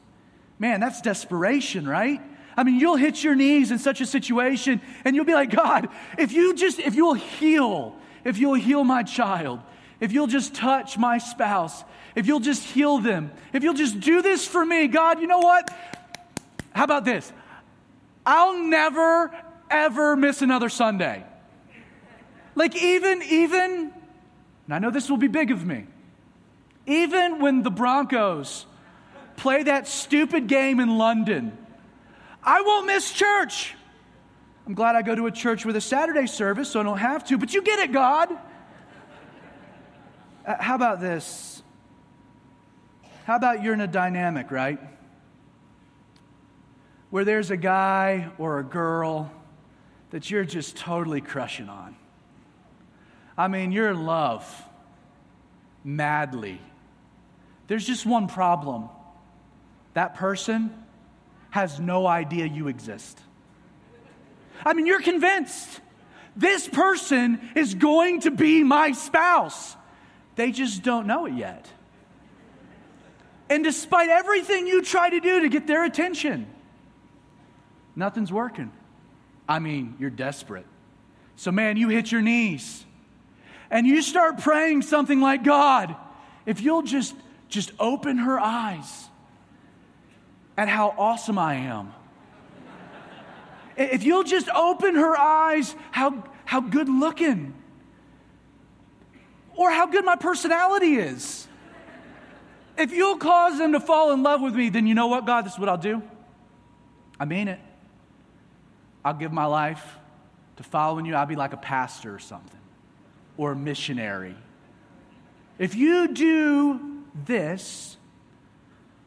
Man, 0.59 0.81
that's 0.81 1.01
desperation, 1.01 1.87
right? 1.87 2.21
I 2.57 2.63
mean, 2.63 2.77
you'll 2.77 2.97
hit 2.97 3.23
your 3.23 3.35
knees 3.35 3.71
in 3.71 3.79
such 3.79 4.01
a 4.01 4.05
situation 4.05 4.81
and 5.05 5.15
you'll 5.15 5.25
be 5.25 5.33
like, 5.33 5.49
God, 5.49 5.87
if 6.17 6.33
you 6.33 6.53
just, 6.53 6.79
if 6.79 6.95
you'll 6.95 7.13
heal, 7.13 7.95
if 8.25 8.37
you'll 8.37 8.55
heal 8.55 8.83
my 8.83 9.03
child, 9.03 9.61
if 10.01 10.11
you'll 10.11 10.27
just 10.27 10.53
touch 10.53 10.97
my 10.97 11.17
spouse, 11.19 11.85
if 12.15 12.27
you'll 12.27 12.41
just 12.41 12.63
heal 12.63 12.97
them, 12.97 13.31
if 13.53 13.63
you'll 13.63 13.73
just 13.73 14.01
do 14.01 14.21
this 14.21 14.45
for 14.45 14.65
me, 14.65 14.87
God, 14.87 15.21
you 15.21 15.27
know 15.27 15.39
what? 15.39 15.73
How 16.73 16.83
about 16.83 17.05
this? 17.05 17.31
I'll 18.31 18.63
never, 18.63 19.29
ever 19.69 20.15
miss 20.15 20.41
another 20.41 20.69
Sunday. 20.69 21.25
Like, 22.55 22.81
even, 22.81 23.21
even, 23.23 23.91
and 24.65 24.73
I 24.73 24.79
know 24.79 24.89
this 24.89 25.09
will 25.09 25.17
be 25.17 25.27
big 25.27 25.51
of 25.51 25.65
me, 25.65 25.85
even 26.85 27.39
when 27.41 27.61
the 27.61 27.69
Broncos 27.69 28.65
play 29.35 29.63
that 29.63 29.85
stupid 29.85 30.47
game 30.47 30.79
in 30.79 30.97
London, 30.97 31.57
I 32.41 32.61
won't 32.61 32.87
miss 32.87 33.11
church. 33.11 33.75
I'm 34.65 34.75
glad 34.75 34.95
I 34.95 35.01
go 35.01 35.13
to 35.13 35.25
a 35.25 35.31
church 35.31 35.65
with 35.65 35.75
a 35.75 35.81
Saturday 35.81 36.25
service 36.25 36.71
so 36.71 36.79
I 36.79 36.83
don't 36.83 36.99
have 36.99 37.25
to, 37.25 37.37
but 37.37 37.53
you 37.53 37.61
get 37.61 37.79
it, 37.79 37.91
God. 37.91 38.29
Uh, 40.45 40.55
how 40.57 40.75
about 40.75 41.01
this? 41.01 41.63
How 43.25 43.35
about 43.35 43.61
you're 43.61 43.73
in 43.73 43.81
a 43.81 43.87
dynamic, 43.87 44.51
right? 44.51 44.79
Where 47.11 47.23
there's 47.23 47.51
a 47.51 47.57
guy 47.57 48.31
or 48.39 48.57
a 48.57 48.63
girl 48.63 49.31
that 50.09 50.31
you're 50.31 50.43
just 50.43 50.75
totally 50.75 51.21
crushing 51.21 51.69
on. 51.69 51.95
I 53.37 53.47
mean, 53.47 53.71
you're 53.71 53.89
in 53.89 54.05
love 54.05 54.45
madly 55.83 56.59
there's 57.71 57.87
just 57.87 58.05
one 58.05 58.27
problem 58.27 58.89
that 59.93 60.15
person 60.15 60.73
has 61.51 61.79
no 61.79 62.05
idea 62.05 62.45
you 62.45 62.67
exist. 62.67 63.17
I 64.65 64.73
mean, 64.73 64.85
you're 64.85 65.01
convinced 65.01 65.79
this 66.35 66.67
person 66.67 67.39
is 67.55 67.73
going 67.73 68.19
to 68.21 68.31
be 68.31 68.61
my 68.65 68.91
spouse. 68.91 69.77
They 70.35 70.51
just 70.51 70.83
don't 70.83 71.07
know 71.07 71.27
it 71.27 71.33
yet. 71.35 71.65
And 73.49 73.63
despite 73.63 74.09
everything 74.09 74.67
you 74.67 74.81
try 74.81 75.09
to 75.09 75.21
do 75.21 75.39
to 75.39 75.47
get 75.47 75.65
their 75.65 75.85
attention, 75.85 76.47
nothing's 77.95 78.31
working. 78.31 78.71
I 79.47 79.59
mean, 79.59 79.95
you're 79.99 80.09
desperate. 80.09 80.65
So, 81.35 81.51
man, 81.51 81.77
you 81.77 81.89
hit 81.89 82.11
your 82.11 82.21
knees 82.21 82.85
and 83.69 83.87
you 83.87 84.01
start 84.01 84.39
praying 84.39 84.83
something 84.83 85.21
like 85.21 85.43
God, 85.43 85.95
if 86.45 86.61
you'll 86.61 86.83
just 86.83 87.15
just 87.51 87.71
open 87.79 88.17
her 88.17 88.39
eyes 88.39 89.09
at 90.57 90.67
how 90.67 90.95
awesome 90.97 91.37
I 91.37 91.55
am. 91.55 91.93
if 93.77 94.03
you'll 94.03 94.23
just 94.23 94.49
open 94.49 94.95
her 94.95 95.15
eyes, 95.17 95.75
how, 95.91 96.23
how 96.45 96.61
good 96.61 96.89
looking 96.89 97.53
or 99.55 99.69
how 99.69 99.85
good 99.85 100.05
my 100.05 100.15
personality 100.15 100.95
is. 100.95 101.47
If 102.77 102.93
you'll 102.93 103.17
cause 103.17 103.57
them 103.57 103.73
to 103.73 103.79
fall 103.79 104.11
in 104.11 104.23
love 104.23 104.41
with 104.41 104.55
me, 104.55 104.69
then 104.69 104.87
you 104.87 104.95
know 104.95 105.07
what, 105.07 105.25
God, 105.25 105.45
this 105.45 105.53
is 105.53 105.59
what 105.59 105.69
I'll 105.69 105.77
do. 105.77 106.01
I 107.19 107.25
mean 107.25 107.47
it. 107.47 107.59
I'll 109.03 109.13
give 109.13 109.31
my 109.31 109.45
life 109.45 109.97
to 110.57 110.63
following 110.63 111.05
you. 111.05 111.15
I'll 111.15 111.25
be 111.25 111.35
like 111.35 111.53
a 111.53 111.57
pastor 111.57 112.13
or 112.13 112.19
something, 112.19 112.59
or 113.37 113.53
a 113.53 113.55
missionary. 113.55 114.35
If 115.57 115.75
you 115.75 116.07
do 116.07 117.03
this, 117.25 117.97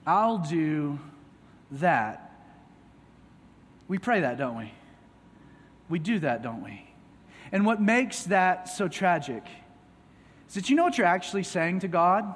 I'll 0.07 0.39
do 0.39 0.99
that. 1.73 2.33
We 3.89 3.99
pray 3.99 4.21
that, 4.21 4.39
don't 4.39 4.57
we? 4.57 4.73
We 5.89 5.99
do 5.99 6.19
that, 6.21 6.43
don't 6.43 6.63
we? 6.63 6.89
And 7.53 7.67
what 7.67 7.81
makes 7.81 8.25
that 8.25 8.69
so 8.69 8.89
tragic 8.89 9.45
is 10.49 10.55
that 10.55 10.71
you 10.71 10.77
know 10.77 10.85
what 10.85 10.99
you're 10.99 11.07
actually 11.07 11.43
saying 11.43 11.81
to 11.81 11.89
God? 11.89 12.35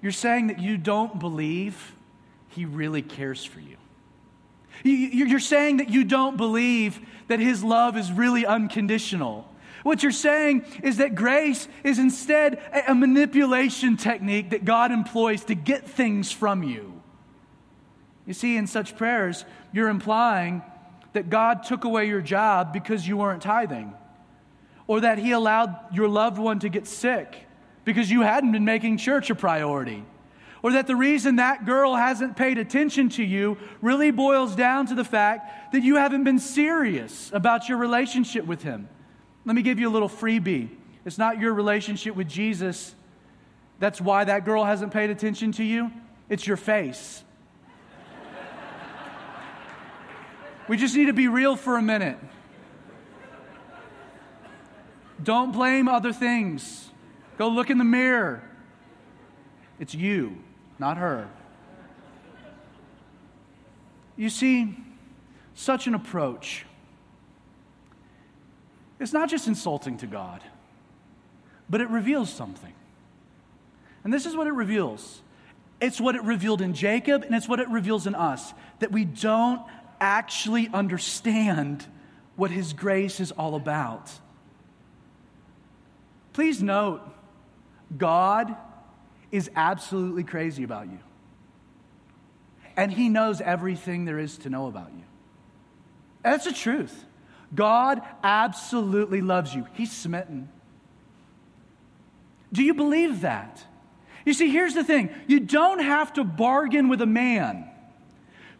You're 0.00 0.12
saying 0.12 0.48
that 0.48 0.58
you 0.58 0.76
don't 0.76 1.18
believe 1.18 1.92
He 2.48 2.64
really 2.64 3.02
cares 3.02 3.44
for 3.44 3.60
you. 3.60 3.76
You're 4.84 5.38
saying 5.40 5.78
that 5.78 5.90
you 5.90 6.04
don't 6.04 6.36
believe 6.36 7.00
that 7.28 7.40
His 7.40 7.62
love 7.62 7.96
is 7.96 8.10
really 8.10 8.44
unconditional. 8.44 9.48
What 9.82 10.02
you're 10.02 10.12
saying 10.12 10.64
is 10.82 10.98
that 10.98 11.14
grace 11.14 11.66
is 11.82 11.98
instead 11.98 12.60
a 12.86 12.94
manipulation 12.94 13.96
technique 13.96 14.50
that 14.50 14.64
God 14.64 14.92
employs 14.92 15.44
to 15.46 15.54
get 15.54 15.88
things 15.88 16.30
from 16.30 16.62
you. 16.62 17.00
You 18.26 18.34
see, 18.34 18.56
in 18.56 18.66
such 18.66 18.96
prayers, 18.96 19.44
you're 19.72 19.88
implying 19.88 20.62
that 21.12 21.28
God 21.28 21.64
took 21.64 21.84
away 21.84 22.06
your 22.06 22.20
job 22.20 22.72
because 22.72 23.06
you 23.06 23.16
weren't 23.16 23.42
tithing, 23.42 23.92
or 24.86 25.00
that 25.00 25.18
He 25.18 25.32
allowed 25.32 25.76
your 25.92 26.08
loved 26.08 26.38
one 26.38 26.60
to 26.60 26.68
get 26.68 26.86
sick 26.86 27.46
because 27.84 28.10
you 28.10 28.22
hadn't 28.22 28.52
been 28.52 28.64
making 28.64 28.98
church 28.98 29.30
a 29.30 29.34
priority, 29.34 30.04
or 30.62 30.72
that 30.72 30.86
the 30.86 30.96
reason 30.96 31.36
that 31.36 31.64
girl 31.64 31.94
hasn't 31.94 32.36
paid 32.36 32.58
attention 32.58 33.08
to 33.10 33.24
you 33.24 33.58
really 33.80 34.10
boils 34.10 34.54
down 34.54 34.86
to 34.86 34.94
the 34.94 35.04
fact 35.04 35.72
that 35.72 35.82
you 35.82 35.96
haven't 35.96 36.24
been 36.24 36.38
serious 36.38 37.30
about 37.32 37.68
your 37.68 37.78
relationship 37.78 38.44
with 38.46 38.62
Him. 38.62 38.88
Let 39.44 39.56
me 39.56 39.62
give 39.62 39.80
you 39.80 39.88
a 39.88 39.90
little 39.90 40.08
freebie. 40.08 40.68
It's 41.04 41.18
not 41.18 41.40
your 41.40 41.52
relationship 41.52 42.14
with 42.14 42.28
Jesus 42.28 42.94
that's 43.82 44.00
why 44.00 44.22
that 44.22 44.44
girl 44.44 44.62
hasn't 44.62 44.92
paid 44.92 45.10
attention 45.10 45.50
to 45.52 45.64
you, 45.64 45.90
it's 46.28 46.46
your 46.46 46.56
face. 46.56 47.24
We 50.68 50.76
just 50.76 50.94
need 50.94 51.06
to 51.06 51.12
be 51.12 51.26
real 51.26 51.56
for 51.56 51.76
a 51.76 51.82
minute. 51.82 52.16
Don't 55.20 55.50
blame 55.50 55.88
other 55.88 56.12
things. 56.12 56.88
Go 57.38 57.48
look 57.48 57.70
in 57.70 57.78
the 57.78 57.84
mirror. 57.84 58.48
It's 59.80 59.96
you, 59.96 60.36
not 60.82 60.98
her. 60.98 61.28
You 64.16 64.28
see, 64.28 64.76
such 65.54 65.86
an 65.86 65.94
approach 65.94 66.66
is 68.98 69.12
not 69.12 69.30
just 69.30 69.46
insulting 69.46 69.96
to 69.98 70.08
God, 70.08 70.42
but 71.70 71.80
it 71.80 71.88
reveals 71.88 72.30
something. 72.30 72.72
And 74.02 74.12
this 74.12 74.26
is 74.26 74.36
what 74.36 74.46
it 74.48 74.52
reveals 74.52 75.22
it's 75.80 76.00
what 76.00 76.14
it 76.14 76.22
revealed 76.22 76.62
in 76.62 76.74
Jacob, 76.74 77.24
and 77.24 77.34
it's 77.34 77.48
what 77.48 77.58
it 77.58 77.68
reveals 77.68 78.06
in 78.06 78.14
us 78.14 78.52
that 78.78 78.92
we 78.92 79.04
don't 79.04 79.60
actually 80.00 80.68
understand 80.72 81.84
what 82.36 82.50
His 82.52 82.72
grace 82.72 83.18
is 83.18 83.32
all 83.32 83.54
about. 83.56 84.10
Please 86.32 86.62
note, 86.62 87.02
God 87.96 88.56
is 89.32 89.50
absolutely 89.56 90.22
crazy 90.22 90.62
about 90.62 90.86
you. 90.86 90.98
And 92.76 92.92
He 92.92 93.08
knows 93.08 93.40
everything 93.40 94.04
there 94.04 94.18
is 94.18 94.38
to 94.38 94.50
know 94.50 94.66
about 94.66 94.92
you. 94.92 95.02
That's 96.22 96.44
the 96.44 96.52
truth. 96.52 97.04
God 97.54 98.00
absolutely 98.22 99.20
loves 99.20 99.54
you. 99.54 99.66
He's 99.72 99.90
smitten. 99.90 100.48
Do 102.52 102.62
you 102.62 102.74
believe 102.74 103.22
that? 103.22 103.64
You 104.24 104.34
see, 104.34 104.50
here's 104.50 104.74
the 104.74 104.84
thing 104.84 105.10
you 105.26 105.40
don't 105.40 105.80
have 105.80 106.12
to 106.14 106.24
bargain 106.24 106.88
with 106.88 107.02
a 107.02 107.06
man 107.06 107.68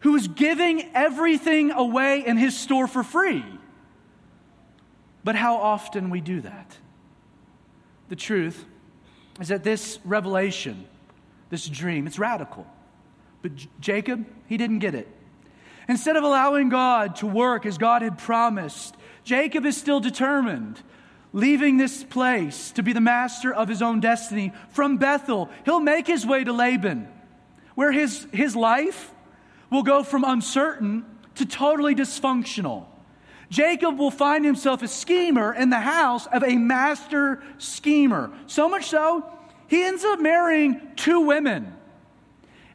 who's 0.01 0.27
giving 0.27 0.89
everything 0.93 1.71
away 1.71 2.25
in 2.25 2.35
his 2.37 2.57
store 2.57 2.87
for 2.87 3.03
free. 3.03 3.45
But 5.23 5.35
how 5.35 5.55
often 5.55 6.09
we 6.09 6.19
do 6.19 6.41
that? 6.41 6.77
The 8.09 8.17
truth 8.17 8.65
is 9.39 9.47
that 9.47 9.63
this 9.63 9.99
revelation, 10.05 10.85
this 11.49 11.67
dream, 11.67 12.07
it's 12.07 12.19
radical. 12.19 12.67
But 13.41 13.55
J- 13.55 13.69
Jacob, 13.79 14.25
he 14.47 14.57
didn't 14.57 14.79
get 14.79 14.95
it. 14.95 15.07
Instead 15.87 16.15
of 16.15 16.23
allowing 16.23 16.69
God 16.69 17.17
to 17.17 17.27
work 17.27 17.65
as 17.65 17.77
God 17.77 18.01
had 18.01 18.17
promised, 18.17 18.95
Jacob 19.23 19.65
is 19.65 19.75
still 19.75 19.99
determined, 19.99 20.81
leaving 21.33 21.77
this 21.77 22.03
place 22.03 22.71
to 22.71 22.83
be 22.83 22.93
the 22.93 23.01
master 23.01 23.53
of 23.53 23.67
his 23.67 23.81
own 23.81 23.99
destiny. 23.99 24.53
From 24.69 24.97
Bethel, 24.97 25.49
he'll 25.65 25.79
make 25.79 26.07
his 26.07 26.25
way 26.25 26.43
to 26.43 26.53
Laban, 26.53 27.07
where 27.75 27.91
his, 27.91 28.27
his 28.31 28.55
life 28.55 29.11
will 29.69 29.83
go 29.83 30.03
from 30.03 30.23
uncertain 30.23 31.05
to 31.35 31.45
totally 31.45 31.95
dysfunctional. 31.95 32.85
Jacob 33.53 33.99
will 33.99 34.09
find 34.09 34.43
himself 34.43 34.81
a 34.81 34.87
schemer 34.87 35.53
in 35.53 35.69
the 35.69 35.79
house 35.79 36.25
of 36.25 36.43
a 36.43 36.55
master 36.55 37.43
schemer. 37.59 38.31
So 38.47 38.67
much 38.67 38.87
so, 38.87 39.31
he 39.67 39.83
ends 39.83 40.03
up 40.03 40.19
marrying 40.19 40.81
two 40.95 41.19
women. 41.19 41.71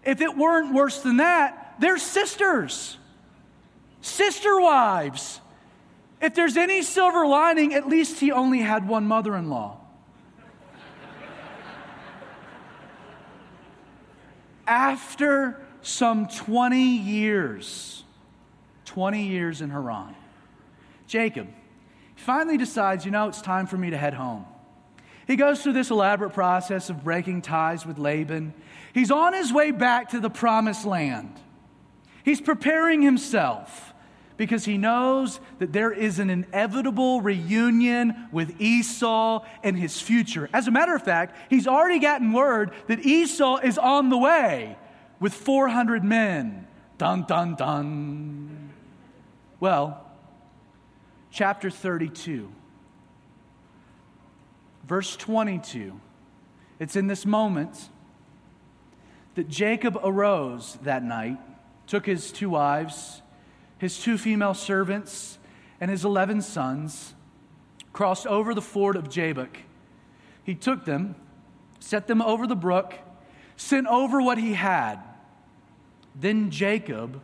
If 0.05 0.21
it 0.21 0.37
weren't 0.37 0.73
worse 0.73 1.01
than 1.01 1.17
that, 1.17 1.75
they're 1.81 1.99
sisters, 1.99 2.97
sister 4.03 4.61
wives. 4.61 5.41
If 6.23 6.37
there's 6.37 6.57
any 6.57 6.83
silver 6.83 7.27
lining, 7.27 7.75
at 7.75 7.89
least 7.89 8.21
he 8.21 8.31
only 8.31 8.61
had 8.61 8.87
one 8.87 9.05
mother 9.09 9.35
in 9.37 9.51
law. 9.51 9.81
After 14.65 15.61
some 15.83 16.29
20 16.29 16.99
years, 16.99 18.05
20 18.85 19.27
years 19.27 19.61
in 19.61 19.71
Haran. 19.71 20.15
Jacob 21.09 21.49
finally 22.15 22.59
decides, 22.59 23.05
you 23.05 23.11
know, 23.11 23.29
it's 23.29 23.43
time 23.43 23.67
for 23.67 23.77
me 23.77 23.91
to 23.91 23.97
head 23.97 24.15
home. 24.15 24.45
He 25.27 25.37
goes 25.37 25.63
through 25.63 25.73
this 25.73 25.91
elaborate 25.91 26.33
process 26.33 26.91
of 26.91 27.03
breaking 27.03 27.43
ties 27.43 27.85
with 27.85 27.99
Laban. 27.99 28.55
He's 28.95 29.11
on 29.11 29.35
his 29.35 29.53
way 29.53 29.73
back 29.73 30.11
to 30.11 30.21
the 30.21 30.31
promised 30.31 30.87
land. 30.87 31.41
He's 32.25 32.41
preparing 32.41 33.03
himself 33.03 33.93
because 34.37 34.65
he 34.65 34.79
knows 34.79 35.41
that 35.59 35.73
there 35.73 35.93
is 35.93 36.19
an 36.19 36.31
inevitable 36.31 37.21
reunion 37.21 38.29
with 38.33 38.61
Esau 38.61 39.45
and 39.63 39.77
his 39.77 40.01
future. 40.01 40.49
As 40.53 40.69
a 40.69 40.71
matter 40.71 40.95
of 40.95 41.03
fact, 41.03 41.37
he's 41.51 41.67
already 41.67 41.99
gotten 41.99 42.33
word 42.33 42.71
that 42.87 43.05
Esau 43.05 43.59
is 43.59 43.77
on 43.77 44.11
the 44.11 44.19
way 44.19 44.79
with 45.21 45.35
400 45.35 46.05
men. 46.05 46.67
Dun, 46.97 47.25
dun, 47.25 47.55
dun. 47.55 48.71
Well, 49.61 50.08
chapter 51.31 51.71
32, 51.71 52.51
verse 54.87 55.17
22. 55.17 55.99
It's 56.79 56.97
in 56.97 57.07
this 57.07 57.27
moment 57.27 57.89
that 59.35 59.49
Jacob 59.49 59.99
arose 60.03 60.79
that 60.83 61.03
night, 61.03 61.39
took 61.87 62.07
his 62.07 62.33
two 62.33 62.51
wives, 62.51 63.23
his 63.79 63.99
two 63.99 64.19
female 64.19 64.55
servants, 64.55 65.39
and 65.81 65.91
his 65.91 66.05
11 66.05 66.43
sons, 66.43 67.15
crossed 67.93 68.27
over 68.27 68.55
the 68.55 68.63
ford 68.63 68.97
of 68.97 69.09
Jabbok. 69.09 69.59
He 70.45 70.55
took 70.55 70.85
them, 70.85 71.15
set 71.81 72.07
them 72.07 72.21
over 72.23 72.47
the 72.47 72.57
brook, 72.57 72.95
sent 73.57 73.87
over 73.87 74.21
what 74.21 74.39
he 74.39 74.55
had 74.55 74.99
then 76.21 76.51
Jacob 76.51 77.21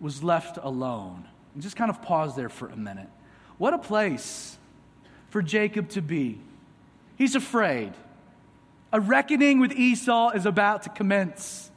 was 0.00 0.22
left 0.22 0.58
alone. 0.62 1.26
And 1.54 1.62
just 1.62 1.76
kind 1.76 1.90
of 1.90 2.02
pause 2.02 2.36
there 2.36 2.48
for 2.48 2.68
a 2.68 2.76
minute. 2.76 3.08
What 3.58 3.74
a 3.74 3.78
place 3.78 4.56
for 5.30 5.42
Jacob 5.42 5.90
to 5.90 6.02
be. 6.02 6.38
He's 7.16 7.34
afraid. 7.34 7.92
A 8.92 9.00
reckoning 9.00 9.60
with 9.60 9.72
Esau 9.72 10.30
is 10.30 10.46
about 10.46 10.84
to 10.84 10.88
commence. 10.88 11.70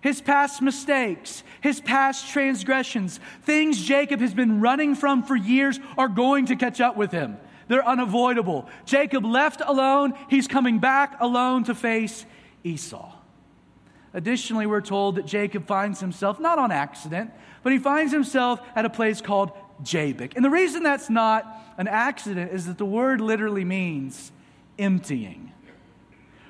His 0.00 0.20
past 0.20 0.62
mistakes, 0.62 1.42
his 1.60 1.80
past 1.80 2.28
transgressions, 2.28 3.20
things 3.42 3.82
Jacob 3.82 4.20
has 4.20 4.34
been 4.34 4.60
running 4.60 4.94
from 4.94 5.22
for 5.22 5.34
years 5.34 5.80
are 5.98 6.08
going 6.08 6.46
to 6.46 6.56
catch 6.56 6.80
up 6.80 6.96
with 6.96 7.10
him. 7.10 7.36
They're 7.68 7.86
unavoidable. 7.86 8.68
Jacob 8.84 9.24
left 9.24 9.62
alone, 9.64 10.14
he's 10.28 10.46
coming 10.46 10.78
back 10.78 11.16
alone 11.20 11.64
to 11.64 11.74
face 11.74 12.26
Esau. 12.62 13.12
Additionally, 14.12 14.66
we're 14.66 14.80
told 14.80 15.16
that 15.16 15.26
Jacob 15.26 15.66
finds 15.66 16.00
himself, 16.00 16.38
not 16.38 16.58
on 16.58 16.70
accident, 16.70 17.32
but 17.62 17.72
he 17.72 17.78
finds 17.78 18.12
himself 18.12 18.60
at 18.76 18.84
a 18.84 18.90
place 18.90 19.20
called 19.20 19.50
Jabbok. 19.82 20.36
And 20.36 20.44
the 20.44 20.50
reason 20.50 20.82
that's 20.82 21.10
not 21.10 21.46
an 21.78 21.88
accident 21.88 22.52
is 22.52 22.66
that 22.66 22.78
the 22.78 22.84
word 22.84 23.20
literally 23.20 23.64
means 23.64 24.32
emptying. 24.78 25.52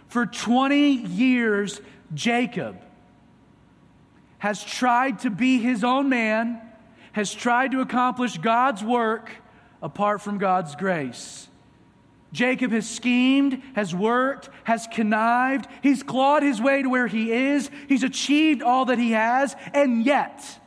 For 0.08 0.26
20 0.26 0.92
years, 0.92 1.80
Jacob 2.12 2.80
has 4.38 4.62
tried 4.62 5.20
to 5.20 5.30
be 5.30 5.58
his 5.58 5.82
own 5.82 6.08
man, 6.08 6.60
has 7.12 7.32
tried 7.32 7.72
to 7.72 7.80
accomplish 7.80 8.38
God's 8.38 8.84
work 8.84 9.30
apart 9.82 10.20
from 10.20 10.38
God's 10.38 10.76
grace. 10.76 11.48
Jacob 12.32 12.72
has 12.72 12.88
schemed, 12.88 13.62
has 13.76 13.94
worked, 13.94 14.50
has 14.64 14.88
connived. 14.88 15.68
He's 15.82 16.02
clawed 16.02 16.42
his 16.42 16.60
way 16.60 16.82
to 16.82 16.88
where 16.88 17.06
he 17.06 17.30
is. 17.30 17.70
He's 17.88 18.02
achieved 18.02 18.60
all 18.60 18.86
that 18.86 18.98
he 18.98 19.12
has. 19.12 19.54
And 19.72 20.04
yet, 20.04 20.60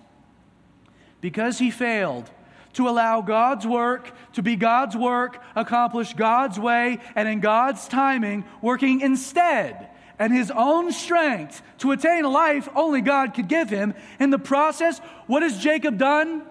because 1.19 1.59
he 1.59 1.69
failed 1.69 2.31
to 2.77 2.89
allow 2.89 3.21
God's 3.21 3.67
work 3.67 4.11
to 4.33 4.41
be 4.41 4.55
God's 4.55 4.95
work, 4.95 5.41
accomplish 5.55 6.13
God's 6.13 6.59
way, 6.59 6.99
and 7.15 7.27
in 7.27 7.39
God's 7.39 7.87
timing, 7.87 8.45
working 8.61 9.01
instead 9.01 9.89
and 10.19 10.33
his 10.33 10.51
own 10.51 10.91
strength 10.91 11.61
to 11.79 11.91
attain 11.91 12.25
a 12.25 12.29
life 12.29 12.67
only 12.75 13.01
God 13.01 13.33
could 13.33 13.47
give 13.47 13.69
him. 13.69 13.93
In 14.19 14.29
the 14.29 14.39
process, 14.39 14.99
what 15.27 15.43
has 15.43 15.57
Jacob 15.59 15.97
done? 15.97 16.43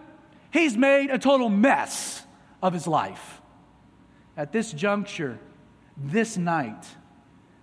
He's 0.53 0.77
made 0.77 1.11
a 1.11 1.19
total 1.19 1.49
mess 1.49 2.25
of 2.63 2.73
his 2.73 2.87
life. 2.87 3.41
At 4.37 4.53
this 4.53 4.73
juncture, 4.73 5.39
this 5.97 6.37
night, 6.37 6.87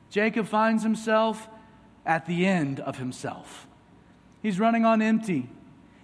Jacob 0.10 0.48
finds 0.48 0.84
himself 0.84 1.48
at 2.06 2.26
the 2.26 2.46
end 2.46 2.80
of 2.80 2.98
himself. 2.98 3.68
He's 4.42 4.60
running 4.60 4.84
on 4.86 5.02
empty. 5.02 5.50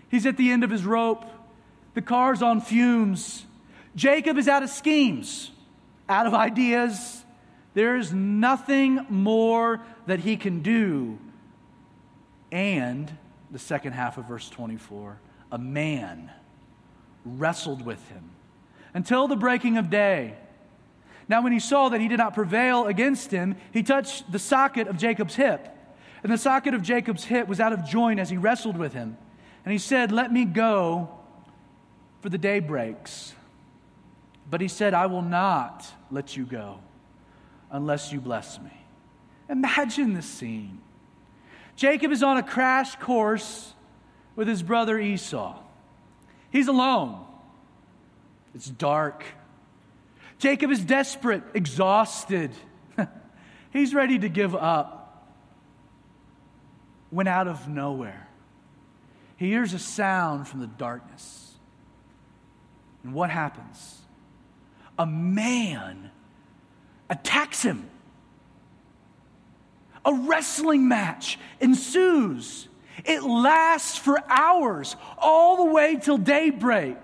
He's 0.10 0.26
at 0.26 0.38
the 0.38 0.52
end 0.52 0.64
of 0.64 0.70
his 0.70 0.86
rope. 0.86 1.26
The 1.94 2.02
car's 2.02 2.42
on 2.42 2.62
fumes. 2.62 3.46
Jacob 3.96 4.38
is 4.38 4.48
out 4.48 4.64
of 4.64 4.70
schemes, 4.70 5.52
out 6.08 6.28
of 6.28 6.34
ideas. 6.34 7.24
There's 7.74 8.14
nothing 8.14 9.06
more 9.10 9.82
that 10.06 10.20
he 10.20 10.38
can 10.38 10.62
do. 10.62 11.18
And 12.52 13.12
the 13.52 13.60
second 13.60 13.94
half 13.94 14.18
of 14.18 14.28
verse 14.28 14.50
24 14.50 15.20
a 15.52 15.58
man 15.58 16.32
wrestled 17.26 17.84
with 17.84 18.08
him 18.10 18.30
until 18.94 19.28
the 19.28 19.36
breaking 19.36 19.78
of 19.78 19.90
day. 19.90 20.36
Now, 21.28 21.44
when 21.44 21.52
he 21.52 21.60
saw 21.60 21.90
that 21.90 22.02
he 22.02 22.08
did 22.08 22.18
not 22.18 22.34
prevail 22.34 22.86
against 22.86 23.30
him, 23.30 23.56
he 23.72 23.84
touched 23.84 24.32
the 24.32 24.40
socket 24.40 24.88
of 24.88 24.98
Jacob's 24.98 25.36
hip. 25.36 25.76
And 26.24 26.32
the 26.32 26.38
socket 26.38 26.74
of 26.74 26.82
Jacob's 26.82 27.24
hip 27.24 27.48
was 27.48 27.60
out 27.60 27.72
of 27.72 27.86
joint 27.86 28.20
as 28.20 28.30
he 28.30 28.38
wrestled 28.38 28.78
with 28.78 28.94
him. 28.94 29.16
And 29.64 29.72
he 29.72 29.78
said, 29.78 30.12
Let 30.12 30.34
me 30.34 30.46
go, 30.46 31.19
for 32.22 32.30
the 32.30 32.38
day 32.38 32.60
breaks. 32.60 33.34
But 34.50 34.62
he 34.62 34.68
said, 34.68 34.94
I 34.94 35.06
will 35.06 35.22
not 35.22 35.86
let 36.12 36.36
you 36.36 36.46
go 36.46 36.80
unless 37.72 38.12
you 38.12 38.20
bless 38.20 38.60
me. 38.60 38.72
Imagine 39.50 40.14
the 40.14 40.22
scene. 40.22 40.80
Jacob 41.76 42.12
is 42.12 42.24
on 42.24 42.38
a 42.38 42.44
crash 42.44 42.96
course 42.96 43.74
with 44.36 44.48
his 44.48 44.64
brother 44.64 45.00
Esau. 45.00 45.58
He's 46.52 46.68
alone. 46.68 47.26
It's 48.56 48.68
dark. 48.68 49.24
Jacob 50.40 50.72
is 50.72 50.80
desperate, 50.80 51.44
exhausted. 51.54 52.52
He's 53.72 53.94
ready 53.94 54.18
to 54.20 54.30
give 54.30 54.56
up. 54.56 54.96
When 57.12 57.28
out 57.28 57.48
of 57.48 57.68
nowhere, 57.68 58.28
he 59.36 59.48
hears 59.48 59.74
a 59.74 59.80
sound 59.80 60.48
from 60.48 60.60
the 60.60 60.68
darkness. 60.68 61.49
And 63.04 63.14
what 63.14 63.30
happens? 63.30 64.00
A 64.98 65.06
man 65.06 66.12
attacks 67.10 67.64
him. 67.64 67.90
A 70.06 70.14
wrestling 70.14 70.88
match 70.88 71.40
ensues. 71.60 72.68
It 73.06 73.24
lasts 73.24 73.98
for 73.98 74.22
hours, 74.28 74.96
all 75.18 75.58
the 75.58 75.72
way 75.72 75.98
till 76.02 76.18
daybreak. 76.18 76.98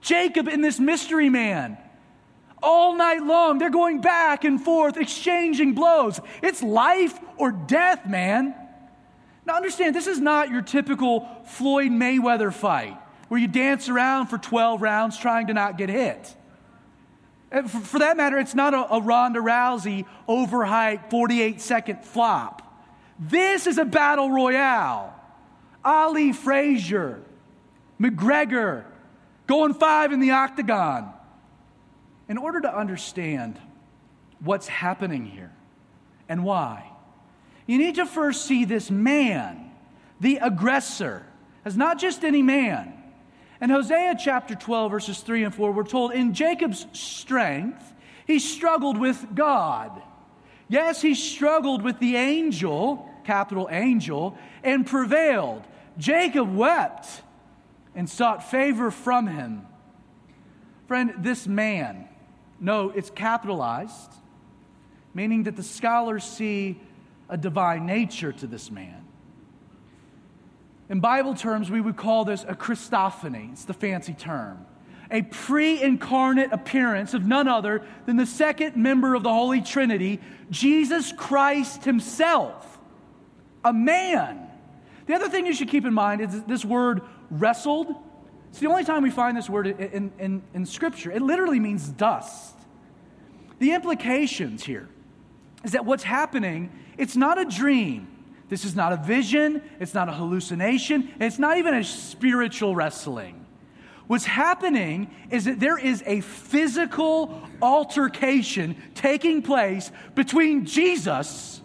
Jacob 0.00 0.48
and 0.48 0.62
this 0.62 0.78
mystery 0.78 1.28
man, 1.28 1.76
all 2.62 2.94
night 2.94 3.22
long, 3.22 3.58
they're 3.58 3.70
going 3.70 4.00
back 4.00 4.44
and 4.44 4.62
forth, 4.62 4.96
exchanging 4.96 5.74
blows. 5.74 6.20
It's 6.42 6.62
life 6.62 7.18
or 7.36 7.52
death, 7.52 8.06
man. 8.06 8.54
Now, 9.46 9.56
understand, 9.56 9.96
this 9.96 10.06
is 10.06 10.20
not 10.20 10.50
your 10.50 10.62
typical 10.62 11.28
Floyd 11.46 11.90
Mayweather 11.90 12.52
fight 12.52 12.96
where 13.30 13.38
you 13.38 13.46
dance 13.46 13.88
around 13.88 14.26
for 14.26 14.38
12 14.38 14.82
rounds 14.82 15.16
trying 15.16 15.46
to 15.46 15.54
not 15.54 15.78
get 15.78 15.88
hit. 15.88 16.34
For, 17.52 17.62
for 17.68 17.98
that 18.00 18.16
matter, 18.16 18.40
it's 18.40 18.56
not 18.56 18.74
a, 18.74 18.94
a 18.94 19.00
Ronda 19.00 19.38
Rousey 19.38 20.04
overhyped 20.28 21.10
48 21.10 21.60
second 21.60 22.04
flop. 22.04 22.60
This 23.20 23.68
is 23.68 23.78
a 23.78 23.84
battle 23.84 24.32
royale. 24.32 25.14
Ali 25.84 26.32
Frazier, 26.32 27.22
McGregor, 28.00 28.84
going 29.46 29.74
five 29.74 30.10
in 30.10 30.18
the 30.18 30.32
octagon. 30.32 31.12
In 32.28 32.36
order 32.36 32.60
to 32.62 32.76
understand 32.76 33.60
what's 34.40 34.66
happening 34.66 35.24
here 35.24 35.52
and 36.28 36.42
why, 36.42 36.90
you 37.68 37.78
need 37.78 37.94
to 37.94 38.06
first 38.06 38.44
see 38.44 38.64
this 38.64 38.90
man, 38.90 39.70
the 40.18 40.38
aggressor, 40.38 41.24
as 41.64 41.76
not 41.76 42.00
just 42.00 42.24
any 42.24 42.42
man. 42.42 42.96
In 43.60 43.68
Hosea 43.68 44.16
chapter 44.18 44.54
12, 44.54 44.90
verses 44.90 45.20
3 45.20 45.44
and 45.44 45.54
4, 45.54 45.72
we're 45.72 45.84
told 45.84 46.12
in 46.12 46.32
Jacob's 46.32 46.86
strength, 46.92 47.92
he 48.26 48.38
struggled 48.38 48.96
with 48.96 49.34
God. 49.34 50.02
Yes, 50.68 51.02
he 51.02 51.14
struggled 51.14 51.82
with 51.82 51.98
the 51.98 52.16
angel, 52.16 53.06
capital 53.24 53.68
angel, 53.70 54.38
and 54.62 54.86
prevailed. 54.86 55.62
Jacob 55.98 56.54
wept 56.54 57.06
and 57.94 58.08
sought 58.08 58.50
favor 58.50 58.90
from 58.90 59.26
him. 59.26 59.66
Friend, 60.86 61.12
this 61.18 61.46
man, 61.46 62.08
no, 62.60 62.90
it's 62.90 63.10
capitalized, 63.10 64.12
meaning 65.12 65.42
that 65.42 65.56
the 65.56 65.62
scholars 65.62 66.24
see 66.24 66.80
a 67.28 67.36
divine 67.36 67.84
nature 67.84 68.32
to 68.32 68.46
this 68.46 68.70
man. 68.70 68.99
In 70.90 70.98
Bible 70.98 71.34
terms, 71.34 71.70
we 71.70 71.80
would 71.80 71.96
call 71.96 72.24
this 72.24 72.42
a 72.42 72.54
Christophany. 72.54 73.52
It's 73.52 73.64
the 73.64 73.72
fancy 73.72 74.12
term. 74.12 74.66
A 75.12 75.22
pre 75.22 75.80
incarnate 75.80 76.52
appearance 76.52 77.14
of 77.14 77.24
none 77.24 77.46
other 77.46 77.82
than 78.06 78.16
the 78.16 78.26
second 78.26 78.76
member 78.76 79.14
of 79.14 79.22
the 79.22 79.32
Holy 79.32 79.60
Trinity, 79.62 80.20
Jesus 80.50 81.12
Christ 81.12 81.84
Himself, 81.84 82.78
a 83.64 83.72
man. 83.72 84.48
The 85.06 85.14
other 85.14 85.28
thing 85.28 85.46
you 85.46 85.54
should 85.54 85.68
keep 85.68 85.84
in 85.84 85.94
mind 85.94 86.20
is 86.22 86.42
this 86.42 86.64
word 86.64 87.02
wrestled. 87.30 87.94
It's 88.50 88.58
the 88.58 88.66
only 88.66 88.84
time 88.84 89.04
we 89.04 89.10
find 89.10 89.36
this 89.36 89.48
word 89.48 89.68
in, 89.68 90.12
in, 90.18 90.42
in 90.54 90.66
Scripture. 90.66 91.12
It 91.12 91.22
literally 91.22 91.60
means 91.60 91.88
dust. 91.88 92.56
The 93.60 93.74
implications 93.74 94.64
here 94.64 94.88
is 95.62 95.72
that 95.72 95.84
what's 95.84 96.02
happening, 96.02 96.70
it's 96.98 97.14
not 97.14 97.40
a 97.40 97.44
dream. 97.44 98.08
This 98.50 98.64
is 98.64 98.74
not 98.74 98.92
a 98.92 98.96
vision, 98.96 99.62
it's 99.78 99.94
not 99.94 100.08
a 100.08 100.12
hallucination, 100.12 101.08
it's 101.20 101.38
not 101.38 101.56
even 101.56 101.72
a 101.72 101.84
spiritual 101.84 102.74
wrestling. 102.74 103.46
What's 104.08 104.24
happening 104.24 105.08
is 105.30 105.44
that 105.44 105.60
there 105.60 105.78
is 105.78 106.02
a 106.04 106.20
physical 106.20 107.40
altercation 107.62 108.76
taking 108.96 109.40
place 109.40 109.92
between 110.16 110.66
Jesus 110.66 111.62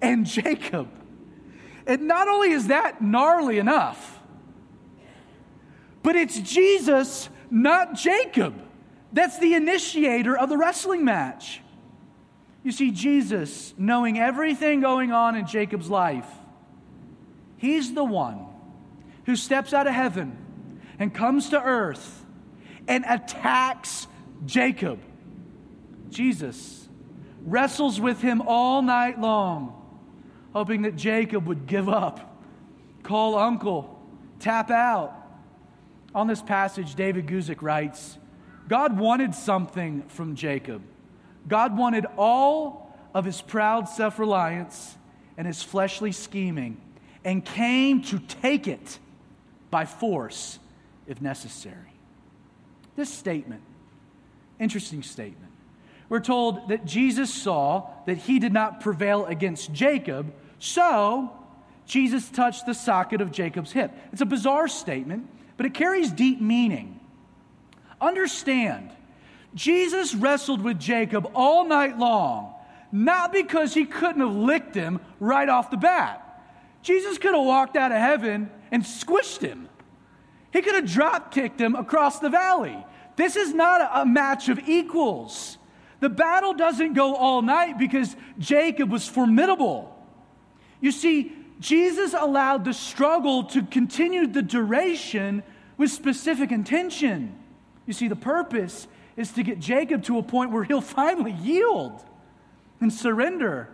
and 0.00 0.24
Jacob. 0.40 0.88
And 1.84 2.02
not 2.02 2.28
only 2.28 2.52
is 2.52 2.68
that 2.68 3.02
gnarly 3.02 3.58
enough, 3.58 4.20
but 6.04 6.14
it's 6.14 6.38
Jesus, 6.38 7.28
not 7.50 7.94
Jacob. 7.94 8.54
That's 9.12 9.38
the 9.40 9.54
initiator 9.54 10.38
of 10.38 10.48
the 10.48 10.56
wrestling 10.56 11.04
match. 11.04 11.60
You 12.64 12.72
see, 12.72 12.90
Jesus, 12.92 13.74
knowing 13.76 14.18
everything 14.18 14.80
going 14.80 15.12
on 15.12 15.34
in 15.34 15.46
Jacob's 15.46 15.90
life, 15.90 16.28
he's 17.56 17.94
the 17.94 18.04
one 18.04 18.46
who 19.26 19.36
steps 19.36 19.72
out 19.72 19.86
of 19.86 19.94
heaven 19.94 20.36
and 20.98 21.12
comes 21.12 21.50
to 21.50 21.60
earth 21.62 22.24
and 22.86 23.04
attacks 23.08 24.06
Jacob. 24.46 25.00
Jesus 26.10 26.88
wrestles 27.44 28.00
with 28.00 28.20
him 28.20 28.42
all 28.46 28.82
night 28.82 29.20
long, 29.20 29.74
hoping 30.52 30.82
that 30.82 30.94
Jacob 30.94 31.46
would 31.46 31.66
give 31.66 31.88
up, 31.88 32.44
call 33.02 33.36
uncle, 33.36 34.00
tap 34.38 34.70
out. 34.70 35.18
On 36.14 36.26
this 36.26 36.42
passage, 36.42 36.94
David 36.94 37.26
Guzik 37.26 37.62
writes 37.62 38.18
God 38.68 38.98
wanted 38.98 39.34
something 39.34 40.02
from 40.08 40.36
Jacob. 40.36 40.82
God 41.48 41.76
wanted 41.76 42.06
all 42.16 42.96
of 43.14 43.24
his 43.24 43.40
proud 43.40 43.88
self 43.88 44.18
reliance 44.18 44.96
and 45.36 45.46
his 45.46 45.62
fleshly 45.62 46.12
scheming 46.12 46.80
and 47.24 47.44
came 47.44 48.02
to 48.02 48.18
take 48.18 48.66
it 48.66 48.98
by 49.70 49.84
force 49.84 50.58
if 51.06 51.20
necessary. 51.20 51.76
This 52.96 53.12
statement, 53.12 53.62
interesting 54.58 55.02
statement. 55.02 55.50
We're 56.08 56.20
told 56.20 56.68
that 56.68 56.84
Jesus 56.84 57.32
saw 57.32 57.88
that 58.06 58.18
he 58.18 58.38
did 58.38 58.52
not 58.52 58.80
prevail 58.80 59.24
against 59.24 59.72
Jacob, 59.72 60.32
so 60.58 61.32
Jesus 61.86 62.28
touched 62.28 62.66
the 62.66 62.74
socket 62.74 63.20
of 63.20 63.32
Jacob's 63.32 63.72
hip. 63.72 63.92
It's 64.12 64.20
a 64.20 64.26
bizarre 64.26 64.68
statement, 64.68 65.28
but 65.56 65.64
it 65.64 65.74
carries 65.74 66.12
deep 66.12 66.40
meaning. 66.40 67.00
Understand 68.00 68.90
Jesus 69.54 70.14
wrestled 70.14 70.62
with 70.62 70.78
Jacob 70.78 71.30
all 71.34 71.66
night 71.66 71.98
long, 71.98 72.54
not 72.90 73.32
because 73.32 73.74
he 73.74 73.84
couldn't 73.84 74.20
have 74.20 74.34
licked 74.34 74.74
him 74.74 75.00
right 75.20 75.48
off 75.48 75.70
the 75.70 75.76
bat. 75.76 76.18
Jesus 76.82 77.18
could 77.18 77.34
have 77.34 77.44
walked 77.44 77.76
out 77.76 77.92
of 77.92 77.98
heaven 77.98 78.50
and 78.70 78.82
squished 78.82 79.40
him. 79.40 79.68
He 80.52 80.62
could 80.62 80.74
have 80.74 80.90
drop 80.90 81.32
kicked 81.32 81.60
him 81.60 81.74
across 81.74 82.18
the 82.18 82.28
valley. 82.28 82.84
This 83.16 83.36
is 83.36 83.54
not 83.54 83.90
a 83.94 84.04
match 84.04 84.48
of 84.48 84.68
equals. 84.68 85.58
The 86.00 86.08
battle 86.08 86.54
doesn't 86.54 86.94
go 86.94 87.14
all 87.14 87.42
night 87.42 87.78
because 87.78 88.16
Jacob 88.38 88.90
was 88.90 89.06
formidable. 89.06 89.96
You 90.80 90.90
see, 90.90 91.32
Jesus 91.60 92.12
allowed 92.12 92.64
the 92.64 92.74
struggle 92.74 93.44
to 93.44 93.62
continue 93.62 94.26
the 94.26 94.42
duration 94.42 95.44
with 95.76 95.90
specific 95.90 96.50
intention. 96.50 97.38
You 97.86 97.92
see, 97.92 98.08
the 98.08 98.16
purpose 98.16 98.88
is 99.16 99.32
to 99.32 99.42
get 99.42 99.58
Jacob 99.58 100.02
to 100.04 100.18
a 100.18 100.22
point 100.22 100.50
where 100.50 100.64
he'll 100.64 100.80
finally 100.80 101.32
yield 101.32 102.04
and 102.80 102.92
surrender. 102.92 103.68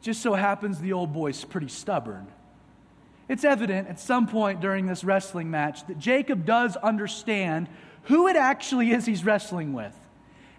Just 0.00 0.22
so 0.22 0.34
happens 0.34 0.80
the 0.80 0.92
old 0.92 1.12
boy's 1.12 1.44
pretty 1.44 1.68
stubborn. 1.68 2.26
It's 3.28 3.44
evident 3.44 3.88
at 3.88 4.00
some 4.00 4.26
point 4.26 4.60
during 4.60 4.86
this 4.86 5.04
wrestling 5.04 5.50
match 5.50 5.86
that 5.86 5.98
Jacob 5.98 6.44
does 6.44 6.76
understand 6.76 7.68
who 8.04 8.26
it 8.28 8.36
actually 8.36 8.90
is 8.90 9.06
he's 9.06 9.24
wrestling 9.24 9.72
with. 9.72 9.96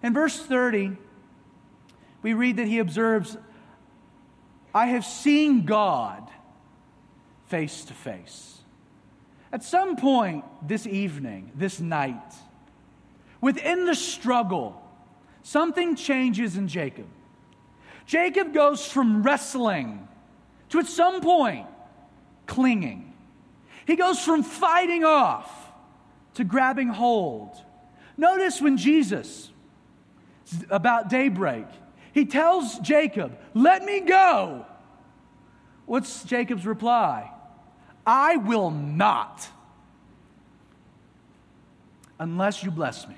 In 0.01 0.14
verse 0.14 0.38
30, 0.38 0.97
we 2.22 2.34
read 2.34 2.58
that 2.58 2.68
he 2.68 2.80
observes, 2.80 3.38
I 4.74 4.88
have 4.88 5.06
seen 5.06 5.66
God 5.66 6.30
face 7.47 7.86
to 7.86 7.93
face. 7.93 8.58
At 9.51 9.64
some 9.64 9.97
point 9.97 10.45
this 10.68 10.88
evening, 10.88 11.51
this 11.54 11.80
night, 11.80 12.34
within 13.43 13.83
the 13.83 13.93
struggle, 13.93 14.81
something 15.41 15.97
changes 15.97 16.55
in 16.55 16.65
Jacob. 16.69 17.07
Jacob 18.05 18.53
goes 18.53 18.89
from 18.89 19.21
wrestling 19.21 20.07
to 20.69 20.79
at 20.79 20.87
some 20.87 21.19
point 21.19 21.67
clinging. 22.47 23.13
He 23.85 23.97
goes 23.97 24.19
from 24.19 24.43
fighting 24.43 25.03
off 25.03 25.73
to 26.35 26.45
grabbing 26.45 26.87
hold. 26.87 27.53
Notice 28.15 28.61
when 28.61 28.77
Jesus, 28.77 29.51
about 30.69 31.09
daybreak, 31.09 31.65
he 32.13 32.23
tells 32.23 32.79
Jacob, 32.79 33.37
Let 33.53 33.83
me 33.83 33.99
go. 33.99 34.65
What's 35.85 36.23
Jacob's 36.23 36.65
reply? 36.65 37.29
I 38.05 38.37
will 38.37 38.71
not 38.71 39.49
unless 42.19 42.63
you 42.63 42.71
bless 42.71 43.05
me. 43.05 43.17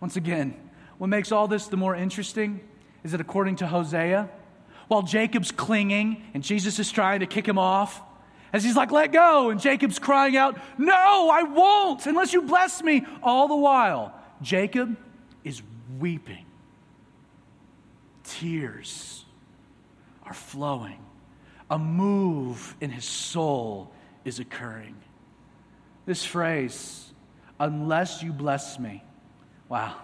Once 0.00 0.16
again, 0.16 0.54
what 0.98 1.08
makes 1.08 1.32
all 1.32 1.48
this 1.48 1.66
the 1.66 1.76
more 1.76 1.94
interesting 1.94 2.60
is 3.04 3.12
that 3.12 3.20
according 3.20 3.56
to 3.56 3.66
Hosea, 3.66 4.28
while 4.88 5.02
Jacob's 5.02 5.52
clinging 5.52 6.22
and 6.34 6.42
Jesus 6.42 6.78
is 6.78 6.90
trying 6.90 7.20
to 7.20 7.26
kick 7.26 7.46
him 7.46 7.58
off, 7.58 8.02
as 8.52 8.64
he's 8.64 8.76
like, 8.76 8.90
let 8.90 9.12
go, 9.12 9.50
and 9.50 9.60
Jacob's 9.60 9.98
crying 9.98 10.36
out, 10.36 10.58
No, 10.78 11.30
I 11.30 11.42
won't 11.42 12.06
unless 12.06 12.32
you 12.32 12.42
bless 12.42 12.82
me. 12.82 13.04
All 13.22 13.46
the 13.48 13.56
while, 13.56 14.14
Jacob 14.40 14.96
is 15.44 15.62
weeping. 15.98 16.46
Tears 18.24 19.24
are 20.24 20.34
flowing. 20.34 20.98
A 21.70 21.78
move 21.78 22.74
in 22.80 22.90
his 22.90 23.04
soul 23.04 23.92
is 24.24 24.38
occurring. 24.38 24.94
This 26.06 26.24
phrase, 26.24 27.12
unless 27.60 28.22
you 28.22 28.32
bless 28.32 28.78
me, 28.78 29.02
wow, 29.68 29.96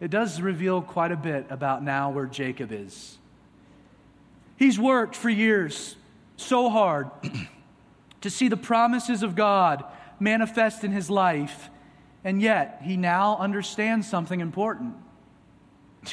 it 0.00 0.10
does 0.10 0.40
reveal 0.40 0.82
quite 0.82 1.12
a 1.12 1.16
bit 1.16 1.46
about 1.50 1.82
now 1.82 2.10
where 2.10 2.26
Jacob 2.26 2.72
is. 2.72 3.18
He's 4.56 4.78
worked 4.78 5.16
for 5.16 5.30
years 5.30 5.96
so 6.36 6.68
hard 6.68 7.10
to 8.20 8.30
see 8.30 8.48
the 8.48 8.56
promises 8.56 9.22
of 9.22 9.34
God 9.34 9.84
manifest 10.20 10.84
in 10.84 10.92
his 10.92 11.10
life, 11.10 11.70
and 12.22 12.40
yet 12.40 12.80
he 12.82 12.96
now 12.96 13.36
understands 13.38 14.08
something 14.08 14.40
important. 14.40 14.94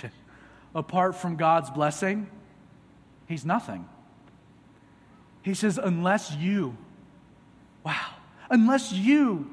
Apart 0.75 1.15
from 1.15 1.35
God's 1.35 1.69
blessing, 1.69 2.29
he's 3.27 3.45
nothing. 3.45 3.87
He 5.41 5.53
says, 5.53 5.79
unless 5.81 6.31
you, 6.35 6.77
wow, 7.83 8.15
unless 8.49 8.93
you, 8.93 9.49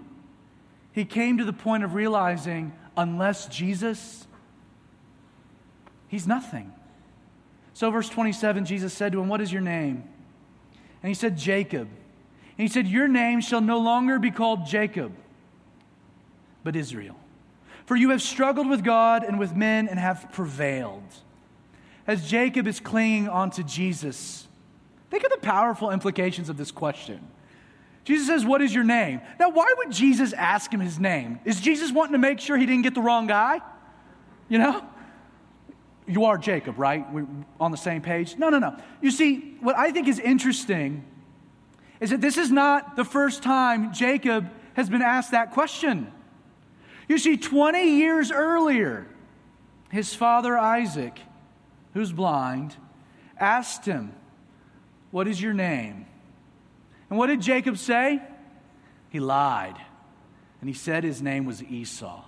he 0.92 1.04
came 1.04 1.38
to 1.38 1.44
the 1.44 1.52
point 1.52 1.82
of 1.82 1.94
realizing, 1.94 2.72
unless 2.98 3.46
Jesus, 3.46 4.26
he's 6.08 6.26
nothing. 6.26 6.72
So, 7.72 7.90
verse 7.90 8.08
27, 8.08 8.66
Jesus 8.66 8.92
said 8.92 9.12
to 9.12 9.20
him, 9.20 9.28
What 9.28 9.40
is 9.40 9.52
your 9.52 9.62
name? 9.62 10.02
And 11.02 11.08
he 11.08 11.14
said, 11.14 11.38
Jacob. 11.38 11.88
And 12.58 12.66
he 12.66 12.68
said, 12.68 12.88
Your 12.88 13.06
name 13.06 13.40
shall 13.40 13.60
no 13.60 13.78
longer 13.78 14.18
be 14.18 14.32
called 14.32 14.66
Jacob, 14.66 15.12
but 16.64 16.74
Israel. 16.74 17.16
For 17.86 17.96
you 17.96 18.10
have 18.10 18.20
struggled 18.20 18.68
with 18.68 18.84
God 18.84 19.22
and 19.22 19.38
with 19.38 19.54
men 19.54 19.88
and 19.88 19.98
have 19.98 20.30
prevailed. 20.32 21.04
As 22.06 22.28
Jacob 22.28 22.66
is 22.66 22.80
clinging 22.80 23.28
onto 23.28 23.62
Jesus, 23.62 24.48
think 25.08 25.24
of 25.24 25.30
the 25.30 25.38
powerful 25.38 25.90
implications 25.90 26.48
of 26.48 26.56
this 26.56 26.72
question. 26.72 27.20
Jesus 28.08 28.26
says, 28.26 28.42
What 28.42 28.62
is 28.62 28.74
your 28.74 28.84
name? 28.84 29.20
Now, 29.38 29.50
why 29.50 29.70
would 29.76 29.92
Jesus 29.92 30.32
ask 30.32 30.72
him 30.72 30.80
his 30.80 30.98
name? 30.98 31.40
Is 31.44 31.60
Jesus 31.60 31.92
wanting 31.92 32.12
to 32.12 32.18
make 32.18 32.40
sure 32.40 32.56
he 32.56 32.64
didn't 32.64 32.84
get 32.84 32.94
the 32.94 33.02
wrong 33.02 33.26
guy? 33.26 33.60
You 34.48 34.56
know? 34.56 34.82
You 36.06 36.24
are 36.24 36.38
Jacob, 36.38 36.78
right? 36.78 37.04
We're 37.12 37.26
on 37.60 37.70
the 37.70 37.76
same 37.76 38.00
page? 38.00 38.38
No, 38.38 38.48
no, 38.48 38.58
no. 38.58 38.78
You 39.02 39.10
see, 39.10 39.58
what 39.60 39.76
I 39.76 39.92
think 39.92 40.08
is 40.08 40.18
interesting 40.18 41.04
is 42.00 42.08
that 42.08 42.22
this 42.22 42.38
is 42.38 42.50
not 42.50 42.96
the 42.96 43.04
first 43.04 43.42
time 43.42 43.92
Jacob 43.92 44.48
has 44.72 44.88
been 44.88 45.02
asked 45.02 45.32
that 45.32 45.52
question. 45.52 46.10
You 47.10 47.18
see, 47.18 47.36
20 47.36 47.98
years 47.98 48.32
earlier, 48.32 49.06
his 49.90 50.14
father 50.14 50.56
Isaac, 50.56 51.20
who's 51.92 52.10
blind, 52.10 52.74
asked 53.38 53.84
him, 53.84 54.14
What 55.10 55.28
is 55.28 55.42
your 55.42 55.52
name? 55.52 56.06
And 57.10 57.18
what 57.18 57.28
did 57.28 57.40
Jacob 57.40 57.78
say? 57.78 58.20
He 59.10 59.20
lied. 59.20 59.76
And 60.60 60.68
he 60.68 60.74
said 60.74 61.04
his 61.04 61.22
name 61.22 61.44
was 61.44 61.62
Esau. 61.62 62.24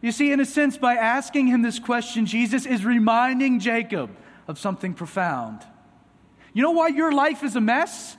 You 0.00 0.10
see, 0.10 0.32
in 0.32 0.40
a 0.40 0.44
sense, 0.44 0.76
by 0.76 0.94
asking 0.94 1.46
him 1.46 1.62
this 1.62 1.78
question, 1.78 2.26
Jesus 2.26 2.66
is 2.66 2.84
reminding 2.84 3.60
Jacob 3.60 4.10
of 4.48 4.58
something 4.58 4.94
profound. 4.94 5.62
You 6.52 6.62
know 6.62 6.72
why 6.72 6.88
your 6.88 7.12
life 7.12 7.44
is 7.44 7.56
a 7.56 7.60
mess? 7.60 8.16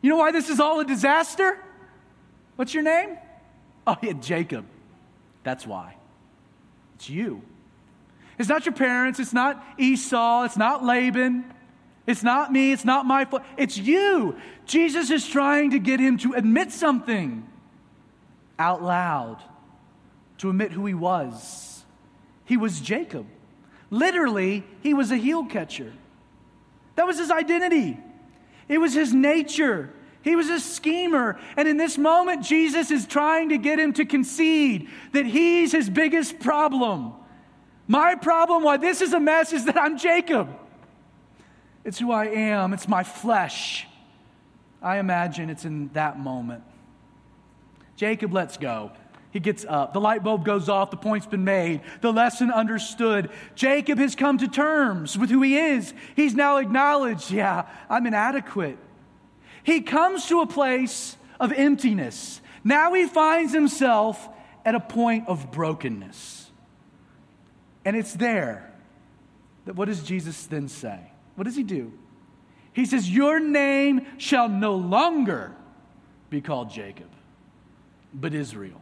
You 0.00 0.10
know 0.10 0.16
why 0.16 0.30
this 0.30 0.48
is 0.48 0.60
all 0.60 0.80
a 0.80 0.84
disaster? 0.84 1.58
What's 2.56 2.72
your 2.72 2.84
name? 2.84 3.18
Oh, 3.86 3.96
yeah, 4.00 4.12
Jacob. 4.12 4.64
That's 5.42 5.66
why. 5.66 5.96
It's 6.94 7.10
you. 7.10 7.42
It's 8.38 8.48
not 8.48 8.64
your 8.64 8.74
parents. 8.74 9.18
It's 9.18 9.32
not 9.32 9.62
Esau. 9.76 10.44
It's 10.44 10.56
not 10.56 10.84
Laban. 10.84 11.52
It's 12.06 12.22
not 12.22 12.52
me. 12.52 12.72
It's 12.72 12.84
not 12.84 13.06
my 13.06 13.24
fault. 13.24 13.42
It's 13.56 13.78
you. 13.78 14.36
Jesus 14.66 15.10
is 15.10 15.26
trying 15.26 15.70
to 15.70 15.78
get 15.78 16.00
him 16.00 16.18
to 16.18 16.34
admit 16.34 16.70
something 16.70 17.48
out 18.58 18.82
loud, 18.82 19.38
to 20.38 20.50
admit 20.50 20.72
who 20.72 20.84
he 20.86 20.94
was. 20.94 21.84
He 22.44 22.56
was 22.56 22.80
Jacob. 22.80 23.26
Literally, 23.90 24.64
he 24.82 24.92
was 24.92 25.10
a 25.10 25.16
heel 25.16 25.44
catcher. 25.46 25.92
That 26.96 27.06
was 27.06 27.18
his 27.18 27.30
identity. 27.30 27.98
It 28.68 28.78
was 28.78 28.92
his 28.92 29.12
nature. 29.12 29.90
He 30.22 30.36
was 30.36 30.48
a 30.48 30.60
schemer. 30.60 31.38
And 31.56 31.68
in 31.68 31.76
this 31.76 31.98
moment, 31.98 32.44
Jesus 32.44 32.90
is 32.90 33.06
trying 33.06 33.48
to 33.50 33.58
get 33.58 33.78
him 33.78 33.92
to 33.94 34.04
concede 34.04 34.88
that 35.12 35.26
he's 35.26 35.72
his 35.72 35.88
biggest 35.88 36.38
problem. 36.38 37.12
My 37.86 38.14
problem, 38.14 38.62
why 38.62 38.76
this 38.76 39.00
is 39.00 39.12
a 39.12 39.20
mess, 39.20 39.52
is 39.52 39.66
that 39.66 39.76
I'm 39.76 39.98
Jacob. 39.98 40.48
It's 41.84 41.98
who 41.98 42.12
I 42.12 42.26
am, 42.26 42.72
it's 42.72 42.88
my 42.88 43.02
flesh. 43.02 43.86
I 44.82 44.98
imagine 44.98 45.50
it's 45.50 45.64
in 45.64 45.88
that 45.94 46.18
moment. 46.18 46.62
Jacob 47.96 48.32
lets 48.32 48.56
go. 48.56 48.90
He 49.30 49.40
gets 49.40 49.64
up. 49.68 49.92
The 49.92 50.00
light 50.00 50.22
bulb 50.22 50.44
goes 50.44 50.68
off. 50.68 50.92
The 50.92 50.96
point's 50.96 51.26
been 51.26 51.44
made. 51.44 51.80
The 52.02 52.12
lesson 52.12 52.52
understood. 52.52 53.30
Jacob 53.56 53.98
has 53.98 54.14
come 54.14 54.38
to 54.38 54.46
terms 54.46 55.18
with 55.18 55.28
who 55.28 55.42
he 55.42 55.58
is. 55.58 55.92
He's 56.14 56.34
now 56.34 56.58
acknowledged, 56.58 57.32
yeah, 57.32 57.66
I'm 57.90 58.06
inadequate. 58.06 58.78
He 59.64 59.80
comes 59.80 60.26
to 60.26 60.40
a 60.40 60.46
place 60.46 61.16
of 61.40 61.50
emptiness. 61.52 62.40
Now 62.62 62.94
he 62.94 63.06
finds 63.06 63.52
himself 63.52 64.28
at 64.64 64.74
a 64.76 64.80
point 64.80 65.26
of 65.26 65.50
brokenness. 65.50 66.50
And 67.84 67.96
it's 67.96 68.12
there 68.14 68.72
that 69.64 69.74
what 69.74 69.86
does 69.86 70.02
Jesus 70.02 70.46
then 70.46 70.68
say? 70.68 71.00
What 71.34 71.44
does 71.44 71.56
he 71.56 71.62
do? 71.62 71.92
He 72.72 72.84
says, 72.86 73.08
Your 73.08 73.40
name 73.40 74.06
shall 74.18 74.48
no 74.48 74.74
longer 74.74 75.52
be 76.30 76.40
called 76.40 76.70
Jacob, 76.70 77.08
but 78.12 78.34
Israel. 78.34 78.80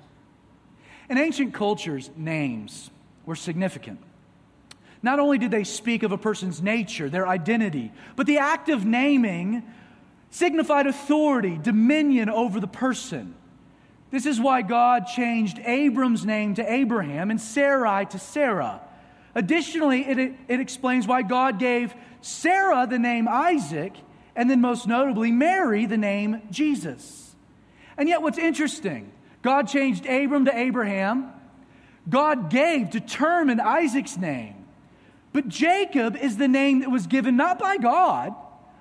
In 1.09 1.19
ancient 1.19 1.53
cultures, 1.53 2.11
names 2.17 2.91
were 3.27 3.37
significant. 3.37 4.01
Not 5.03 5.19
only 5.19 5.37
did 5.37 5.51
they 5.51 5.65
speak 5.65 6.03
of 6.05 6.13
a 6.13 6.19
person's 6.19 6.63
nature, 6.63 7.11
their 7.11 7.27
identity, 7.27 7.93
but 8.17 8.27
the 8.27 8.39
act 8.39 8.69
of 8.69 8.85
naming 8.85 9.63
signified 10.31 10.87
authority, 10.87 11.59
dominion 11.61 12.31
over 12.31 12.61
the 12.61 12.69
person. 12.69 13.35
This 14.11 14.27
is 14.27 14.41
why 14.41 14.63
God 14.63 15.07
changed 15.07 15.59
Abram's 15.59 16.25
name 16.25 16.55
to 16.55 16.73
Abraham 16.73 17.31
and 17.31 17.41
Sarai 17.41 18.07
to 18.07 18.19
Sarah. 18.19 18.81
Additionally, 19.35 20.03
it, 20.03 20.19
it, 20.49 20.61
explains 20.61 21.07
why 21.07 21.23
God 21.23 21.59
gave 21.59 21.95
Sarah 22.21 22.87
the 22.87 22.99
name 22.99 23.27
Isaac 23.29 23.95
and 24.37 24.49
then, 24.49 24.61
most 24.61 24.87
notably, 24.87 25.31
Mary 25.31 25.87
the 25.87 25.97
name 25.97 26.43
Jesus. 26.51 27.35
And 27.97 28.09
yet, 28.09 28.23
what's 28.23 28.39
interesting, 28.39 29.13
God 29.43 29.69
changed 29.69 30.07
Abram 30.07 30.47
to 30.47 30.57
Abraham. 30.57 31.33
God 32.09 32.51
gave, 32.51 32.91
determined 32.91 33.61
Isaac's 33.61 34.17
name. 34.17 34.55
But 35.33 35.49
Jacob 35.49 36.17
is 36.17 36.37
the 36.37 36.49
name 36.49 36.81
that 36.81 36.91
was 36.91 37.07
given 37.07 37.37
not 37.37 37.59
by 37.59 37.77
God, 37.79 38.35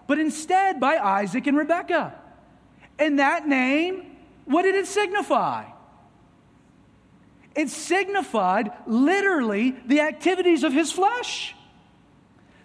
but 0.08 0.20
instead 0.20 0.80
by 0.80 0.98
Isaac 0.98 1.48
and 1.48 1.58
Rebekah. 1.58 2.14
And 3.00 3.20
that 3.20 3.48
name, 3.48 4.18
what 4.46 4.64
did 4.64 4.76
it 4.76 4.88
signify? 4.88 5.66
It 7.56 7.70
signified 7.70 8.72
literally 8.88 9.76
the 9.86 10.02
activities 10.02 10.64
of 10.64 10.74
his 10.74 10.92
flesh. 10.92 11.56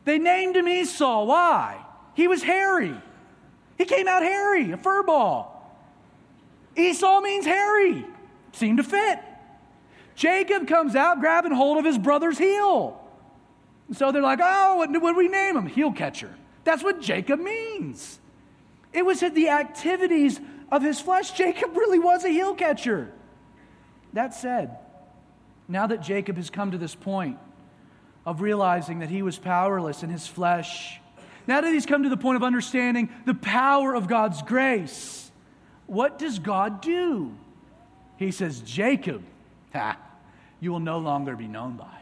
They 0.05 0.19
named 0.19 0.57
him 0.57 0.69
Esau. 0.69 1.25
Why? 1.25 1.85
He 2.15 2.29
was 2.29 2.43
hairy. 2.43 2.95
He 3.77 3.85
came 3.85 4.09
out 4.09 4.23
hairy, 4.23 4.71
a 4.71 4.77
fur 4.77 5.03
ball. 5.03 5.53
Esau 6.77 7.21
means 7.21 7.45
hairy. 7.45 8.07
Seemed 8.53 8.79
to 8.79 8.85
fit. 8.85 9.19
Jacob 10.15 10.67
comes 10.67 10.95
out 10.95 11.21
grabbing 11.21 11.53
hold 11.53 11.79
of 11.79 11.85
his 11.85 11.99
brother's 11.99 12.39
heel. 12.39 13.03
So 13.93 14.13
they're 14.13 14.23
like, 14.23 14.41
oh, 14.43 14.77
what, 14.77 14.93
do 14.93 15.01
we 15.01 15.29
name 15.29 15.57
him? 15.57 15.67
Heel 15.67 15.93
catcher. 15.93 16.35
That's 16.65 16.83
what 16.83 17.01
Jacob 17.01 17.41
means. 17.41 18.19
It 18.93 19.05
was 19.05 19.21
the 19.21 19.51
activities 19.51 20.41
of 20.73 20.83
his 20.83 21.01
flesh. 21.01 21.33
Jacob 21.33 21.77
really 21.77 21.99
was 21.99 22.25
a 22.25 22.29
heel 22.29 22.55
catcher. 22.55 23.13
That 24.17 24.33
said, 24.33 24.79
now 25.69 25.89
that 25.89 26.01
Jacob 26.01 26.37
has 26.39 26.49
come 26.49 26.71
to 26.71 26.79
this 26.79 26.95
point 26.95 27.37
of 28.25 28.41
realizing 28.41 29.01
that 29.01 29.11
he 29.11 29.21
was 29.21 29.37
powerless 29.37 30.03
in 30.03 30.09
his 30.09 30.27
flesh, 30.27 30.99
now 31.47 31.61
that 31.61 31.71
he's 31.71 31.85
come 31.85 32.03
to 32.03 32.09
the 32.09 32.17
point 32.17 32.37
of 32.37 32.43
understanding 32.43 33.11
the 33.27 33.35
power 33.35 33.95
of 33.95 34.09
God's 34.09 34.41
grace, 34.41 35.31
what 35.87 36.19
does 36.19 36.39
God 36.39 36.81
do? 36.81 37.37
He 38.17 38.31
says, 38.31 38.61
Jacob, 38.61 39.23
ha, 39.75 39.99
you 40.61 40.73
will 40.73 40.81
no 40.81 40.99
longer 40.99 41.37
be 41.37 41.47
known 41.47 41.77
by. 41.77 42.01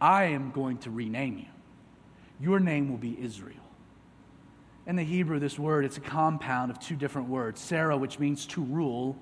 I 0.00 0.24
am 0.24 0.50
going 0.50 0.78
to 0.78 0.90
rename 0.90 1.38
you. 1.38 1.44
Your 2.40 2.58
name 2.58 2.90
will 2.90 2.98
be 2.98 3.16
Israel. 3.22 3.54
In 4.84 4.96
the 4.96 5.04
Hebrew, 5.04 5.38
this 5.38 5.60
word, 5.60 5.84
it's 5.84 5.96
a 5.96 6.00
compound 6.00 6.72
of 6.72 6.80
two 6.80 6.96
different 6.96 7.28
words 7.28 7.60
Sarah, 7.60 7.96
which 7.96 8.18
means 8.18 8.46
to 8.46 8.62
rule, 8.62 9.16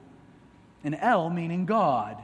and 0.87 0.97
El, 1.01 1.28
meaning 1.30 1.66
God. 1.66 2.16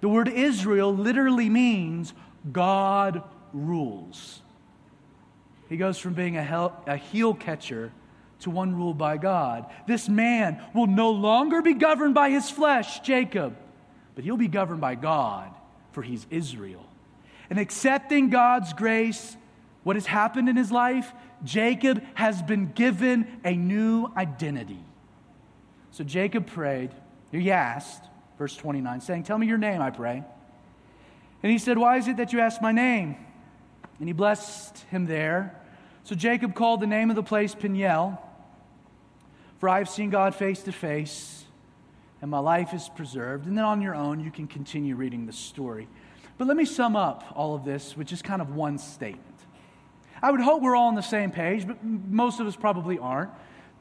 The 0.00 0.08
word 0.08 0.26
Israel 0.26 0.96
literally 0.96 1.50
means 1.50 2.14
God 2.50 3.22
rules. 3.52 4.40
He 5.68 5.76
goes 5.76 5.98
from 5.98 6.14
being 6.14 6.36
a, 6.36 6.42
hel- 6.42 6.82
a 6.86 6.96
heel 6.96 7.34
catcher 7.34 7.92
to 8.40 8.50
one 8.50 8.74
ruled 8.74 8.96
by 8.96 9.18
God. 9.18 9.66
This 9.86 10.08
man 10.08 10.60
will 10.74 10.86
no 10.86 11.10
longer 11.10 11.60
be 11.60 11.74
governed 11.74 12.14
by 12.14 12.30
his 12.30 12.50
flesh, 12.50 13.00
Jacob, 13.00 13.56
but 14.14 14.24
he'll 14.24 14.36
be 14.38 14.48
governed 14.48 14.80
by 14.80 14.94
God, 14.94 15.50
for 15.92 16.02
he's 16.02 16.26
Israel. 16.30 16.84
And 17.50 17.58
accepting 17.58 18.30
God's 18.30 18.72
grace, 18.72 19.36
what 19.84 19.96
has 19.96 20.06
happened 20.06 20.48
in 20.48 20.56
his 20.56 20.72
life? 20.72 21.12
Jacob 21.44 22.02
has 22.14 22.40
been 22.42 22.72
given 22.72 23.26
a 23.44 23.54
new 23.54 24.10
identity. 24.16 24.82
So 25.90 26.04
Jacob 26.04 26.46
prayed, 26.46 26.90
he 27.40 27.50
asked, 27.50 28.04
verse 28.38 28.54
29, 28.56 29.00
saying, 29.00 29.22
Tell 29.24 29.38
me 29.38 29.46
your 29.46 29.58
name, 29.58 29.80
I 29.80 29.90
pray. 29.90 30.22
And 31.42 31.52
he 31.52 31.58
said, 31.58 31.78
Why 31.78 31.96
is 31.96 32.08
it 32.08 32.18
that 32.18 32.32
you 32.32 32.40
ask 32.40 32.60
my 32.60 32.72
name? 32.72 33.16
And 33.98 34.08
he 34.08 34.12
blessed 34.12 34.78
him 34.90 35.06
there. 35.06 35.58
So 36.04 36.14
Jacob 36.14 36.54
called 36.54 36.80
the 36.80 36.86
name 36.86 37.10
of 37.10 37.16
the 37.16 37.22
place 37.22 37.54
Peniel, 37.54 38.20
for 39.58 39.68
I 39.68 39.78
have 39.78 39.88
seen 39.88 40.10
God 40.10 40.34
face 40.34 40.62
to 40.64 40.72
face, 40.72 41.44
and 42.20 42.30
my 42.30 42.40
life 42.40 42.74
is 42.74 42.88
preserved. 42.88 43.46
And 43.46 43.56
then 43.56 43.64
on 43.64 43.80
your 43.80 43.94
own, 43.94 44.20
you 44.20 44.30
can 44.30 44.46
continue 44.46 44.96
reading 44.96 45.26
the 45.26 45.32
story. 45.32 45.88
But 46.38 46.48
let 46.48 46.56
me 46.56 46.64
sum 46.64 46.96
up 46.96 47.24
all 47.36 47.54
of 47.54 47.64
this, 47.64 47.96
which 47.96 48.12
is 48.12 48.20
kind 48.20 48.42
of 48.42 48.54
one 48.54 48.78
statement. 48.78 49.26
I 50.20 50.30
would 50.30 50.40
hope 50.40 50.62
we're 50.62 50.76
all 50.76 50.88
on 50.88 50.94
the 50.94 51.02
same 51.02 51.30
page, 51.30 51.66
but 51.66 51.82
most 51.84 52.40
of 52.40 52.46
us 52.46 52.56
probably 52.56 52.98
aren't. 52.98 53.30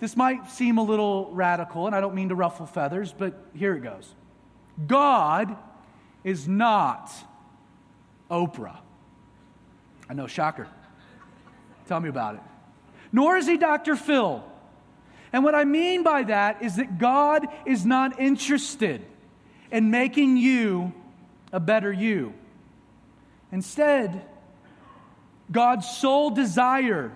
This 0.01 0.17
might 0.17 0.49
seem 0.49 0.79
a 0.79 0.83
little 0.83 1.29
radical, 1.31 1.85
and 1.85 1.95
I 1.95 2.01
don't 2.01 2.15
mean 2.15 2.29
to 2.29 2.35
ruffle 2.35 2.65
feathers, 2.65 3.13
but 3.15 3.45
here 3.53 3.75
it 3.75 3.81
goes 3.81 4.13
God 4.87 5.55
is 6.23 6.47
not 6.47 7.11
Oprah. 8.29 8.77
I 10.09 10.13
know, 10.13 10.25
shocker. 10.25 10.67
Tell 11.87 11.99
me 11.99 12.09
about 12.09 12.35
it. 12.35 12.41
Nor 13.11 13.37
is 13.37 13.45
he 13.45 13.57
Dr. 13.57 13.95
Phil. 13.95 14.43
And 15.31 15.43
what 15.43 15.53
I 15.53 15.65
mean 15.65 16.01
by 16.01 16.23
that 16.23 16.63
is 16.63 16.77
that 16.77 16.97
God 16.97 17.47
is 17.65 17.85
not 17.85 18.19
interested 18.19 19.05
in 19.71 19.91
making 19.91 20.35
you 20.35 20.93
a 21.53 21.59
better 21.59 21.93
you. 21.93 22.33
Instead, 23.51 24.25
God's 25.51 25.87
sole 25.87 26.31
desire 26.31 27.11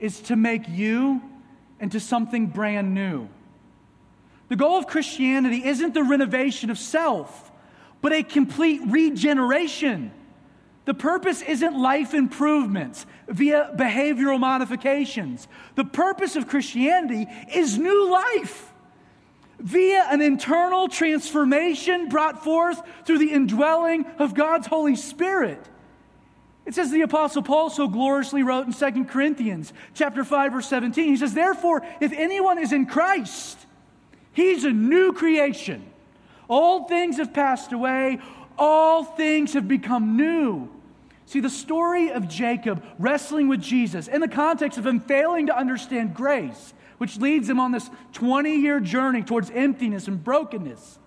is 0.00 0.20
to 0.22 0.36
make 0.36 0.68
you 0.68 1.22
into 1.80 2.00
something 2.00 2.46
brand 2.46 2.94
new. 2.94 3.28
The 4.48 4.56
goal 4.56 4.78
of 4.78 4.86
Christianity 4.86 5.64
isn't 5.64 5.94
the 5.94 6.02
renovation 6.02 6.70
of 6.70 6.78
self, 6.78 7.50
but 8.00 8.12
a 8.12 8.22
complete 8.22 8.82
regeneration. 8.86 10.12
The 10.84 10.94
purpose 10.94 11.40
isn't 11.42 11.76
life 11.76 12.12
improvements 12.12 13.06
via 13.26 13.72
behavioral 13.74 14.38
modifications. 14.38 15.48
The 15.74 15.84
purpose 15.84 16.36
of 16.36 16.46
Christianity 16.46 17.26
is 17.54 17.78
new 17.78 18.10
life 18.10 18.70
via 19.58 20.06
an 20.10 20.20
internal 20.20 20.88
transformation 20.88 22.08
brought 22.08 22.44
forth 22.44 22.82
through 23.06 23.18
the 23.18 23.32
indwelling 23.32 24.04
of 24.18 24.34
God's 24.34 24.66
Holy 24.66 24.96
Spirit. 24.96 25.66
It 26.66 26.74
says 26.74 26.90
the 26.90 27.02
apostle 27.02 27.42
Paul 27.42 27.70
so 27.70 27.88
gloriously 27.88 28.42
wrote 28.42 28.66
in 28.66 28.72
2 28.72 29.04
Corinthians 29.04 29.72
chapter 29.92 30.24
5 30.24 30.52
verse 30.52 30.66
17. 30.68 31.08
He 31.08 31.16
says, 31.16 31.34
"Therefore, 31.34 31.82
if 32.00 32.12
anyone 32.12 32.58
is 32.58 32.72
in 32.72 32.86
Christ, 32.86 33.58
he's 34.32 34.64
a 34.64 34.70
new 34.70 35.12
creation. 35.12 35.84
Old 36.48 36.88
things 36.88 37.18
have 37.18 37.32
passed 37.32 37.72
away, 37.72 38.18
all 38.58 39.04
things 39.04 39.52
have 39.52 39.68
become 39.68 40.16
new." 40.16 40.68
See, 41.26 41.40
the 41.40 41.50
story 41.50 42.10
of 42.10 42.28
Jacob 42.28 42.82
wrestling 42.98 43.48
with 43.48 43.60
Jesus 43.60 44.08
in 44.08 44.20
the 44.20 44.28
context 44.28 44.78
of 44.78 44.86
him 44.86 45.00
failing 45.00 45.46
to 45.46 45.56
understand 45.56 46.14
grace 46.14 46.74
which 46.98 47.18
leads 47.18 47.48
him 47.48 47.60
on 47.60 47.72
this 47.72 47.90
20 48.12 48.56
year 48.56 48.80
journey 48.80 49.22
towards 49.22 49.50
emptiness 49.50 50.08
and 50.08 50.22
brokenness, 50.22 50.98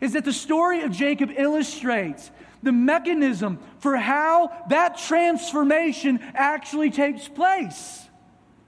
is 0.00 0.12
that 0.12 0.24
the 0.24 0.32
story 0.32 0.82
of 0.82 0.92
Jacob 0.92 1.30
illustrates 1.36 2.30
the 2.66 2.72
mechanism 2.72 3.60
for 3.78 3.96
how 3.96 4.52
that 4.68 4.98
transformation 4.98 6.18
actually 6.34 6.90
takes 6.90 7.28
place. 7.28 8.02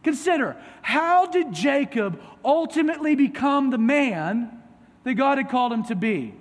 Consider 0.04 0.56
how 0.82 1.26
did 1.26 1.52
Jacob 1.52 2.22
ultimately 2.44 3.16
become 3.16 3.70
the 3.70 3.78
man 3.78 4.62
that 5.02 5.14
God 5.14 5.38
had 5.38 5.50
called 5.50 5.72
him 5.72 5.82
to 5.86 5.96
be? 5.96 6.32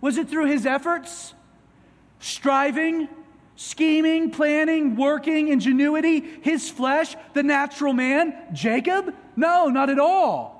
Was 0.00 0.16
it 0.16 0.30
through 0.30 0.46
his 0.46 0.64
efforts, 0.64 1.34
striving, 2.20 3.06
scheming, 3.54 4.30
planning, 4.30 4.96
working, 4.96 5.48
ingenuity, 5.48 6.20
his 6.40 6.70
flesh, 6.70 7.14
the 7.34 7.42
natural 7.42 7.92
man, 7.92 8.34
Jacob? 8.54 9.14
No, 9.36 9.68
not 9.68 9.90
at 9.90 9.98
all. 9.98 10.58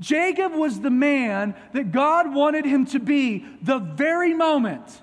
Jacob 0.00 0.54
was 0.54 0.80
the 0.80 0.90
man 0.90 1.54
that 1.74 1.92
God 1.92 2.34
wanted 2.34 2.64
him 2.64 2.86
to 2.86 2.98
be 2.98 3.44
the 3.60 3.78
very 3.78 4.32
moment 4.32 5.02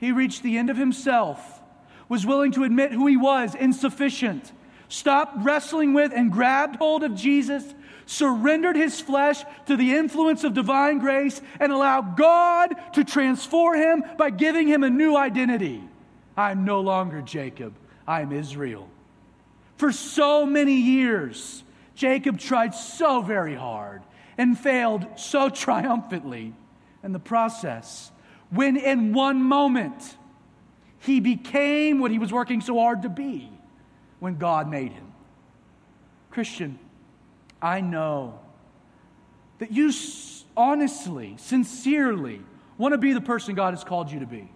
he 0.00 0.12
reached 0.12 0.42
the 0.42 0.56
end 0.56 0.70
of 0.70 0.78
himself, 0.78 1.60
was 2.08 2.26
willing 2.26 2.52
to 2.52 2.64
admit 2.64 2.90
who 2.90 3.06
he 3.06 3.18
was 3.18 3.54
insufficient, 3.54 4.50
stopped 4.88 5.44
wrestling 5.44 5.92
with 5.92 6.10
and 6.14 6.32
grabbed 6.32 6.76
hold 6.76 7.04
of 7.04 7.14
Jesus, 7.14 7.74
surrendered 8.06 8.76
his 8.76 8.98
flesh 8.98 9.44
to 9.66 9.76
the 9.76 9.94
influence 9.94 10.42
of 10.42 10.54
divine 10.54 10.98
grace, 10.98 11.40
and 11.60 11.70
allowed 11.70 12.16
God 12.16 12.74
to 12.94 13.04
transform 13.04 13.78
him 13.78 14.04
by 14.16 14.30
giving 14.30 14.66
him 14.66 14.82
a 14.82 14.90
new 14.90 15.16
identity. 15.16 15.84
I'm 16.36 16.64
no 16.64 16.80
longer 16.80 17.20
Jacob, 17.20 17.74
I 18.08 18.22
am 18.22 18.32
Israel. 18.32 18.88
For 19.76 19.92
so 19.92 20.46
many 20.46 20.74
years, 20.74 21.62
Jacob 21.94 22.38
tried 22.38 22.74
so 22.74 23.20
very 23.20 23.54
hard 23.54 24.02
and 24.38 24.58
failed 24.58 25.06
so 25.16 25.50
triumphantly 25.50 26.54
in 27.04 27.12
the 27.12 27.18
process 27.18 28.10
when, 28.50 28.76
in 28.76 29.12
one 29.12 29.42
moment, 29.42 30.16
he 30.98 31.20
became 31.20 31.98
what 31.98 32.10
he 32.10 32.18
was 32.18 32.32
working 32.32 32.60
so 32.60 32.78
hard 32.78 33.02
to 33.02 33.08
be 33.08 33.50
when 34.18 34.36
God 34.36 34.68
made 34.68 34.92
him. 34.92 35.12
Christian, 36.30 36.78
I 37.62 37.80
know 37.80 38.38
that 39.58 39.72
you 39.72 39.92
honestly, 40.56 41.34
sincerely 41.38 42.40
want 42.78 42.92
to 42.92 42.98
be 42.98 43.12
the 43.12 43.20
person 43.20 43.54
God 43.54 43.74
has 43.74 43.84
called 43.84 44.10
you 44.10 44.20
to 44.20 44.26
be. 44.26 44.50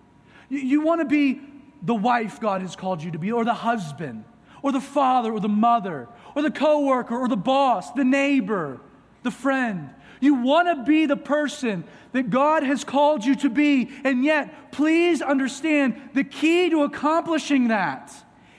You, 0.48 0.58
you 0.58 0.80
want 0.80 1.00
to 1.00 1.04
be 1.04 1.40
the 1.82 1.94
wife 1.94 2.40
God 2.40 2.62
has 2.62 2.76
called 2.76 3.02
you 3.02 3.10
to 3.10 3.18
be, 3.18 3.30
or 3.30 3.44
the 3.44 3.54
husband, 3.54 4.24
or 4.62 4.72
the 4.72 4.80
father, 4.80 5.32
or 5.32 5.40
the 5.40 5.48
mother, 5.48 6.08
or 6.34 6.42
the 6.42 6.50
coworker, 6.50 7.16
or 7.16 7.28
the 7.28 7.36
boss, 7.36 7.92
the 7.92 8.04
neighbor, 8.04 8.80
the 9.24 9.30
friend. 9.30 9.90
You 10.20 10.34
want 10.34 10.68
to 10.68 10.84
be 10.84 11.06
the 11.06 11.16
person 11.16 11.84
that 12.12 12.30
God 12.30 12.62
has 12.62 12.84
called 12.84 13.24
you 13.24 13.34
to 13.36 13.50
be. 13.50 13.90
And 14.04 14.24
yet, 14.24 14.70
please 14.72 15.20
understand 15.20 16.10
the 16.14 16.24
key 16.24 16.70
to 16.70 16.84
accomplishing 16.84 17.68
that 17.68 18.12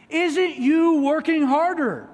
isn't 0.10 0.58
you 0.58 1.02
working 1.02 1.44
harder. 1.44 2.08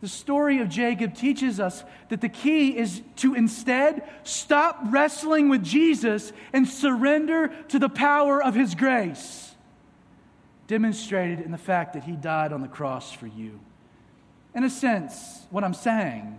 The 0.00 0.08
story 0.08 0.60
of 0.60 0.68
Jacob 0.68 1.14
teaches 1.14 1.60
us 1.60 1.84
that 2.08 2.20
the 2.20 2.28
key 2.28 2.76
is 2.76 3.02
to 3.16 3.34
instead 3.34 4.08
stop 4.22 4.78
wrestling 4.86 5.48
with 5.48 5.62
Jesus 5.62 6.32
and 6.52 6.66
surrender 6.66 7.48
to 7.68 7.78
the 7.78 7.88
power 7.88 8.42
of 8.42 8.54
his 8.54 8.74
grace, 8.74 9.54
demonstrated 10.66 11.40
in 11.40 11.50
the 11.50 11.58
fact 11.58 11.94
that 11.94 12.04
he 12.04 12.12
died 12.12 12.52
on 12.52 12.62
the 12.62 12.68
cross 12.68 13.12
for 13.12 13.26
you. 13.26 13.60
In 14.54 14.64
a 14.64 14.70
sense, 14.70 15.46
what 15.50 15.64
I'm 15.64 15.74
saying 15.74 16.38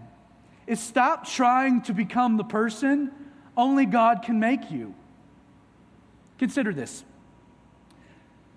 is 0.67 0.79
stop 0.79 1.27
trying 1.27 1.81
to 1.83 1.93
become 1.93 2.37
the 2.37 2.43
person 2.43 3.11
only 3.57 3.85
God 3.85 4.23
can 4.23 4.39
make 4.39 4.71
you. 4.71 4.95
Consider 6.37 6.73
this. 6.73 7.03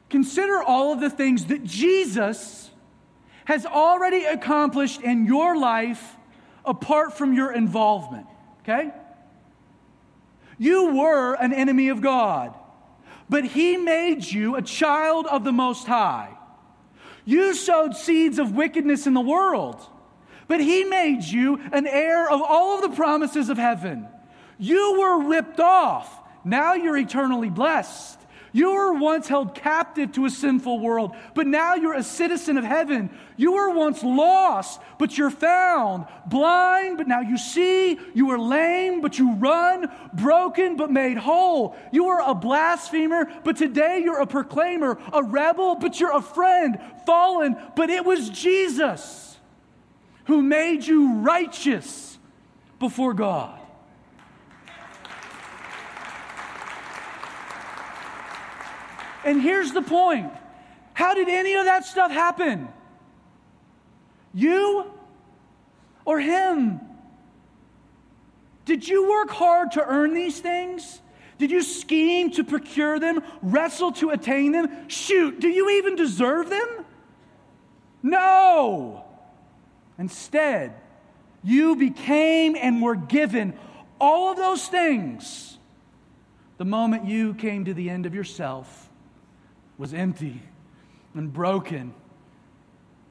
Consider 0.08 0.62
all 0.62 0.92
of 0.92 1.00
the 1.00 1.10
things 1.10 1.46
that 1.46 1.64
Jesus 1.64 2.70
has 3.44 3.66
already 3.66 4.24
accomplished 4.24 5.00
in 5.00 5.26
your 5.26 5.56
life 5.56 6.16
apart 6.64 7.16
from 7.16 7.34
your 7.34 7.52
involvement, 7.52 8.26
okay? 8.62 8.90
You 10.56 10.94
were 10.94 11.34
an 11.34 11.52
enemy 11.52 11.88
of 11.88 12.00
God, 12.00 12.54
but 13.28 13.44
He 13.44 13.76
made 13.76 14.24
you 14.24 14.56
a 14.56 14.62
child 14.62 15.26
of 15.26 15.44
the 15.44 15.52
Most 15.52 15.86
High. 15.86 16.30
You 17.24 17.54
sowed 17.54 17.96
seeds 17.96 18.38
of 18.38 18.52
wickedness 18.52 19.06
in 19.06 19.14
the 19.14 19.20
world, 19.20 19.86
but 20.48 20.60
He 20.60 20.84
made 20.84 21.24
you 21.24 21.60
an 21.72 21.86
heir 21.86 22.28
of 22.28 22.42
all 22.42 22.76
of 22.76 22.90
the 22.90 22.96
promises 22.96 23.48
of 23.48 23.58
heaven. 23.58 24.08
You 24.58 24.98
were 24.98 25.28
ripped 25.28 25.60
off. 25.60 26.20
Now 26.44 26.74
you're 26.74 26.96
eternally 26.96 27.50
blessed. 27.50 28.20
You 28.54 28.72
were 28.72 28.92
once 28.92 29.26
held 29.26 29.56
captive 29.56 30.12
to 30.12 30.26
a 30.26 30.30
sinful 30.30 30.78
world, 30.78 31.16
but 31.34 31.48
now 31.48 31.74
you're 31.74 31.94
a 31.94 32.04
citizen 32.04 32.56
of 32.56 32.62
heaven. 32.62 33.10
You 33.36 33.54
were 33.54 33.70
once 33.70 34.04
lost, 34.04 34.80
but 34.96 35.18
you're 35.18 35.28
found. 35.28 36.06
Blind, 36.26 36.96
but 36.96 37.08
now 37.08 37.20
you 37.20 37.36
see. 37.36 37.98
You 38.14 38.26
were 38.26 38.38
lame, 38.38 39.00
but 39.00 39.18
you 39.18 39.32
run. 39.32 39.90
Broken, 40.12 40.76
but 40.76 40.92
made 40.92 41.16
whole. 41.16 41.74
You 41.90 42.04
were 42.04 42.22
a 42.24 42.32
blasphemer, 42.32 43.26
but 43.42 43.56
today 43.56 44.02
you're 44.04 44.20
a 44.20 44.26
proclaimer. 44.26 44.98
A 45.12 45.24
rebel, 45.24 45.74
but 45.74 45.98
you're 45.98 46.16
a 46.16 46.22
friend. 46.22 46.78
Fallen, 47.06 47.56
but 47.74 47.90
it 47.90 48.04
was 48.04 48.30
Jesus 48.30 49.23
who 50.24 50.42
made 50.42 50.84
you 50.86 51.18
righteous 51.20 52.18
before 52.78 53.14
God. 53.14 53.60
And 59.24 59.40
here's 59.40 59.72
the 59.72 59.82
point 59.82 60.30
how 60.92 61.14
did 61.14 61.28
any 61.28 61.54
of 61.54 61.64
that 61.64 61.84
stuff 61.84 62.10
happen? 62.10 62.68
You 64.32 64.90
or 66.04 66.20
him? 66.20 66.80
Did 68.64 68.86
you 68.88 69.08
work 69.08 69.30
hard 69.30 69.72
to 69.72 69.84
earn 69.84 70.14
these 70.14 70.40
things? 70.40 71.00
Did 71.38 71.50
you 71.50 71.62
scheme 71.62 72.30
to 72.32 72.44
procure 72.44 72.98
them, 72.98 73.22
wrestle 73.42 73.92
to 73.92 74.10
attain 74.10 74.52
them? 74.52 74.88
Shoot, 74.88 75.40
do 75.40 75.48
you 75.48 75.70
even 75.70 75.96
deserve 75.96 76.48
them? 76.48 76.84
No. 78.02 79.03
Instead, 79.98 80.74
you 81.42 81.76
became 81.76 82.56
and 82.56 82.82
were 82.82 82.96
given 82.96 83.54
all 84.00 84.30
of 84.30 84.36
those 84.36 84.66
things 84.66 85.58
the 86.56 86.64
moment 86.64 87.06
you 87.06 87.34
came 87.34 87.64
to 87.64 87.74
the 87.74 87.90
end 87.90 88.06
of 88.06 88.14
yourself 88.14 88.88
was 89.76 89.92
empty 89.92 90.40
and 91.14 91.32
broken 91.32 91.92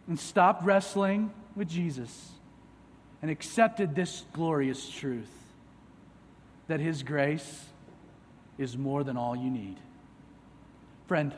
and 0.08 0.20
stopped 0.20 0.64
wrestling 0.64 1.32
with 1.56 1.70
Jesus 1.70 2.32
and 3.22 3.30
accepted 3.30 3.96
this 3.96 4.24
glorious 4.34 4.90
truth 4.90 5.32
that 6.68 6.80
His 6.80 7.04
grace 7.04 7.66
is 8.58 8.78
more 8.78 9.04
than 9.04 9.18
all 9.18 9.36
you 9.36 9.50
need. 9.50 9.78
Friend, 11.08 11.34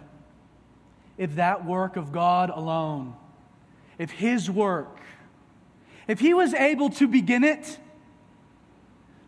if 1.18 1.36
that 1.36 1.66
work 1.66 1.96
of 1.96 2.12
God 2.12 2.50
alone, 2.50 3.16
if 3.98 4.12
His 4.12 4.50
work, 4.50 5.00
if 6.08 6.20
He 6.20 6.34
was 6.34 6.54
able 6.54 6.90
to 6.92 7.08
begin 7.08 7.44
it, 7.44 7.80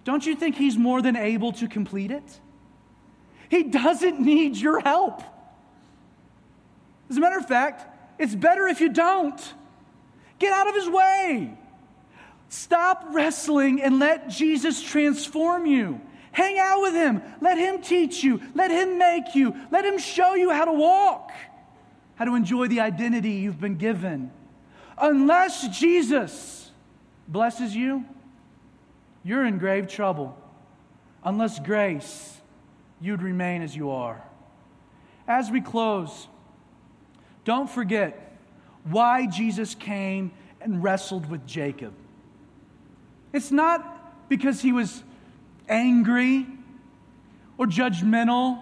don't 0.04 0.26
you 0.26 0.36
think 0.36 0.56
He's 0.56 0.78
more 0.78 1.02
than 1.02 1.16
able 1.16 1.52
to 1.54 1.68
complete 1.68 2.12
it? 2.12 2.40
He 3.50 3.64
doesn't 3.64 4.20
need 4.20 4.58
your 4.58 4.80
help. 4.80 5.22
As 7.10 7.18
a 7.18 7.20
matter 7.20 7.38
of 7.38 7.48
fact, 7.48 7.86
it's 8.20 8.36
better 8.36 8.68
if 8.68 8.82
you 8.82 8.90
don't. 8.90 9.40
Get 10.40 10.54
out 10.54 10.68
of 10.68 10.76
his 10.76 10.90
way. 10.90 11.58
Stop 12.50 13.08
wrestling 13.12 13.82
and 13.82 14.00
let 14.00 14.30
Jesus 14.30 14.82
transform 14.82 15.66
you. 15.66 16.02
Hang 16.32 16.60
out 16.60 16.82
with 16.82 16.94
him. 16.94 17.22
Let 17.42 17.58
him 17.58 17.82
teach 17.82 18.24
you. 18.24 18.42
Let 18.54 18.70
him 18.70 18.98
make 18.98 19.34
you. 19.34 19.56
Let 19.72 19.86
him 19.86 19.98
show 19.98 20.36
you 20.36 20.52
how 20.52 20.66
to 20.66 20.74
walk, 20.74 21.32
how 22.16 22.26
to 22.26 22.36
enjoy 22.36 22.68
the 22.68 22.82
identity 22.82 23.32
you've 23.32 23.60
been 23.60 23.78
given. 23.78 24.32
Unless 24.98 25.80
Jesus 25.80 26.66
blesses 27.28 27.76
you, 27.76 28.06
you're 29.24 29.46
in 29.46 29.58
grave 29.58 29.88
trouble. 29.88 30.38
Unless 31.24 31.60
grace, 31.60 32.40
you'd 33.02 33.22
remain 33.22 33.62
as 33.62 33.76
you 33.76 33.92
are. 33.92 34.24
As 35.28 35.52
we 35.52 35.60
close, 35.60 36.28
don't 37.44 37.70
forget 37.70 38.38
why 38.86 39.28
Jesus 39.28 39.76
came 39.76 40.32
and 40.62 40.82
wrestled 40.82 41.30
with 41.30 41.46
Jacob. 41.46 41.94
It's 43.34 43.52
not 43.52 44.30
because 44.30 44.62
he 44.62 44.72
was 44.72 45.04
angry 45.68 46.48
or 47.58 47.66
judgmental. 47.66 48.60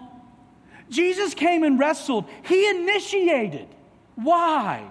Jesus 0.90 1.34
came 1.34 1.62
and 1.62 1.78
wrestled, 1.78 2.24
he 2.44 2.68
initiated. 2.68 3.68
Why? 4.16 4.90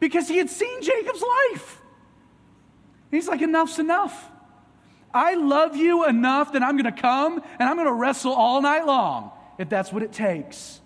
Because 0.00 0.26
he 0.28 0.38
had 0.38 0.50
seen 0.50 0.82
Jacob's 0.82 1.22
life. 1.22 1.80
He's 3.10 3.28
like, 3.28 3.42
enough's 3.42 3.78
enough. 3.78 4.30
I 5.12 5.34
love 5.34 5.76
you 5.76 6.06
enough 6.06 6.52
that 6.52 6.62
I'm 6.62 6.76
going 6.76 6.92
to 6.92 7.00
come 7.00 7.42
and 7.58 7.68
I'm 7.68 7.76
going 7.76 7.88
to 7.88 7.92
wrestle 7.92 8.32
all 8.32 8.62
night 8.62 8.86
long 8.86 9.32
if 9.58 9.68
that's 9.68 9.92
what 9.92 10.02
it 10.02 10.12
takes. 10.12 10.80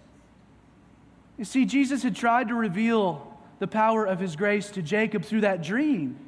You 1.38 1.44
see, 1.44 1.64
Jesus 1.64 2.02
had 2.02 2.16
tried 2.16 2.48
to 2.48 2.54
reveal 2.54 3.30
the 3.58 3.66
power 3.66 4.04
of 4.04 4.18
his 4.18 4.36
grace 4.36 4.70
to 4.70 4.82
Jacob 4.82 5.24
through 5.24 5.42
that 5.42 5.62
dream. 5.62 6.18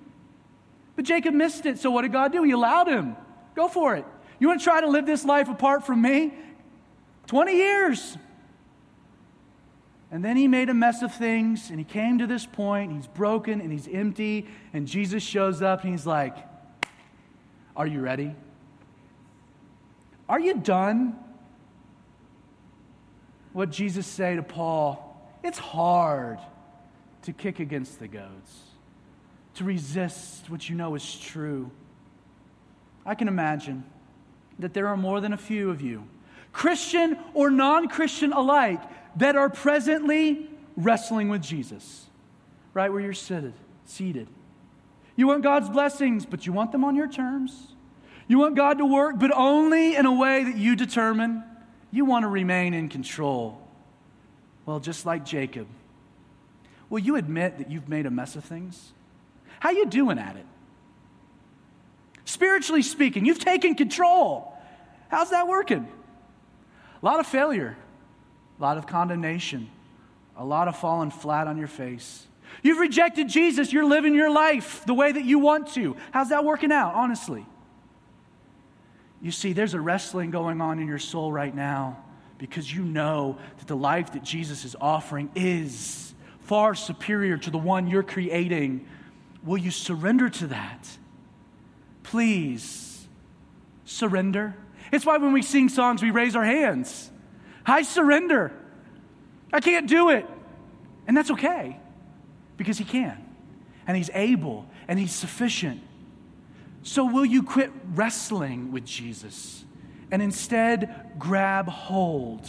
But 0.94 1.04
Jacob 1.04 1.34
missed 1.34 1.66
it, 1.66 1.78
so 1.78 1.90
what 1.90 2.02
did 2.02 2.12
God 2.12 2.32
do? 2.32 2.42
He 2.42 2.52
allowed 2.52 2.88
him. 2.88 3.16
Go 3.54 3.68
for 3.68 3.96
it. 3.96 4.04
You 4.38 4.48
want 4.48 4.60
to 4.60 4.64
try 4.64 4.80
to 4.80 4.88
live 4.88 5.06
this 5.06 5.24
life 5.24 5.48
apart 5.48 5.86
from 5.86 6.02
me? 6.02 6.34
20 7.26 7.56
years. 7.56 8.16
And 10.10 10.24
then 10.24 10.36
he 10.36 10.46
made 10.46 10.68
a 10.68 10.74
mess 10.74 11.02
of 11.02 11.14
things, 11.14 11.70
and 11.70 11.78
he 11.78 11.84
came 11.84 12.18
to 12.18 12.26
this 12.26 12.46
point. 12.46 12.92
He's 12.92 13.08
broken 13.08 13.60
and 13.60 13.72
he's 13.72 13.88
empty, 13.88 14.46
and 14.72 14.86
Jesus 14.86 15.22
shows 15.22 15.62
up 15.62 15.82
and 15.82 15.90
he's 15.90 16.06
like, 16.06 16.36
Are 17.76 17.86
you 17.86 18.00
ready? 18.00 18.34
Are 20.28 20.40
you 20.40 20.54
done? 20.54 21.18
what 23.56 23.70
Jesus 23.70 24.06
say 24.06 24.36
to 24.36 24.42
Paul, 24.42 25.18
it's 25.42 25.56
hard 25.56 26.38
to 27.22 27.32
kick 27.32 27.58
against 27.58 27.98
the 27.98 28.06
goads, 28.06 28.64
to 29.54 29.64
resist 29.64 30.50
what 30.50 30.68
you 30.68 30.76
know 30.76 30.94
is 30.94 31.18
true. 31.18 31.70
I 33.06 33.14
can 33.14 33.28
imagine 33.28 33.82
that 34.58 34.74
there 34.74 34.88
are 34.88 34.96
more 34.98 35.22
than 35.22 35.32
a 35.32 35.38
few 35.38 35.70
of 35.70 35.80
you, 35.80 36.06
Christian 36.52 37.16
or 37.32 37.48
non 37.48 37.88
Christian 37.88 38.34
alike, 38.34 38.82
that 39.16 39.36
are 39.36 39.48
presently 39.48 40.48
wrestling 40.76 41.28
with 41.28 41.42
Jesus, 41.42 42.06
right 42.74 42.92
where 42.92 43.00
you're 43.00 43.12
seated. 43.12 43.54
seated. 43.86 44.28
You 45.16 45.26
want 45.26 45.42
God's 45.42 45.70
blessings, 45.70 46.26
but 46.26 46.46
you 46.46 46.52
want 46.52 46.72
them 46.72 46.84
on 46.84 46.94
your 46.94 47.08
terms. 47.08 47.68
You 48.28 48.38
want 48.38 48.54
God 48.54 48.78
to 48.78 48.84
work, 48.84 49.18
but 49.18 49.30
only 49.32 49.96
in 49.96 50.04
a 50.04 50.12
way 50.12 50.44
that 50.44 50.56
you 50.56 50.76
determine. 50.76 51.42
You 51.90 52.04
want 52.04 52.24
to 52.24 52.28
remain 52.28 52.74
in 52.74 52.88
control. 52.88 53.60
Well, 54.66 54.80
just 54.80 55.06
like 55.06 55.24
Jacob, 55.24 55.68
will 56.90 56.98
you 56.98 57.16
admit 57.16 57.58
that 57.58 57.70
you've 57.70 57.88
made 57.88 58.04
a 58.04 58.10
mess 58.10 58.36
of 58.36 58.44
things? 58.44 58.92
How 59.60 59.70
you 59.70 59.86
doing 59.86 60.18
at 60.18 60.36
it? 60.36 60.44
Spiritually 62.24 62.82
speaking, 62.82 63.24
you've 63.24 63.38
taken 63.38 63.76
control. 63.76 64.52
How's 65.08 65.30
that 65.30 65.46
working? 65.46 65.88
A 67.00 67.06
lot 67.06 67.20
of 67.20 67.26
failure, 67.26 67.76
a 68.58 68.62
lot 68.62 68.78
of 68.78 68.86
condemnation, 68.86 69.68
a 70.36 70.44
lot 70.44 70.68
of 70.68 70.76
falling 70.76 71.10
flat 71.10 71.46
on 71.46 71.56
your 71.56 71.68
face. 71.68 72.26
You've 72.62 72.78
rejected 72.78 73.28
Jesus. 73.28 73.72
You're 73.72 73.84
living 73.84 74.14
your 74.14 74.30
life 74.30 74.84
the 74.86 74.94
way 74.94 75.12
that 75.12 75.24
you 75.24 75.38
want 75.38 75.74
to. 75.74 75.96
How's 76.10 76.30
that 76.30 76.44
working 76.44 76.72
out, 76.72 76.94
honestly? 76.94 77.44
You 79.20 79.30
see, 79.30 79.52
there's 79.52 79.74
a 79.74 79.80
wrestling 79.80 80.30
going 80.30 80.60
on 80.60 80.78
in 80.78 80.86
your 80.86 80.98
soul 80.98 81.32
right 81.32 81.54
now 81.54 82.02
because 82.38 82.72
you 82.72 82.82
know 82.82 83.38
that 83.58 83.66
the 83.66 83.76
life 83.76 84.12
that 84.12 84.22
Jesus 84.22 84.64
is 84.64 84.76
offering 84.80 85.30
is 85.34 86.14
far 86.40 86.74
superior 86.74 87.36
to 87.38 87.50
the 87.50 87.58
one 87.58 87.88
you're 87.88 88.02
creating. 88.02 88.86
Will 89.42 89.58
you 89.58 89.70
surrender 89.70 90.28
to 90.28 90.48
that? 90.48 90.88
Please 92.02 93.08
surrender. 93.84 94.54
It's 94.92 95.04
why 95.04 95.16
when 95.16 95.32
we 95.32 95.42
sing 95.42 95.68
songs, 95.68 96.02
we 96.02 96.10
raise 96.10 96.36
our 96.36 96.44
hands. 96.44 97.10
I 97.66 97.82
surrender. 97.82 98.52
I 99.52 99.60
can't 99.60 99.88
do 99.88 100.10
it. 100.10 100.26
And 101.06 101.16
that's 101.16 101.30
okay 101.30 101.78
because 102.56 102.78
He 102.78 102.84
can. 102.84 103.22
And 103.86 103.96
He's 103.96 104.10
able 104.14 104.66
and 104.88 104.98
He's 104.98 105.12
sufficient. 105.12 105.80
So, 106.82 107.04
will 107.04 107.26
you 107.26 107.42
quit 107.42 107.72
wrestling 107.94 108.70
with 108.70 108.84
Jesus 108.84 109.64
and 110.10 110.22
instead 110.22 111.12
grab 111.18 111.68
hold? 111.68 112.48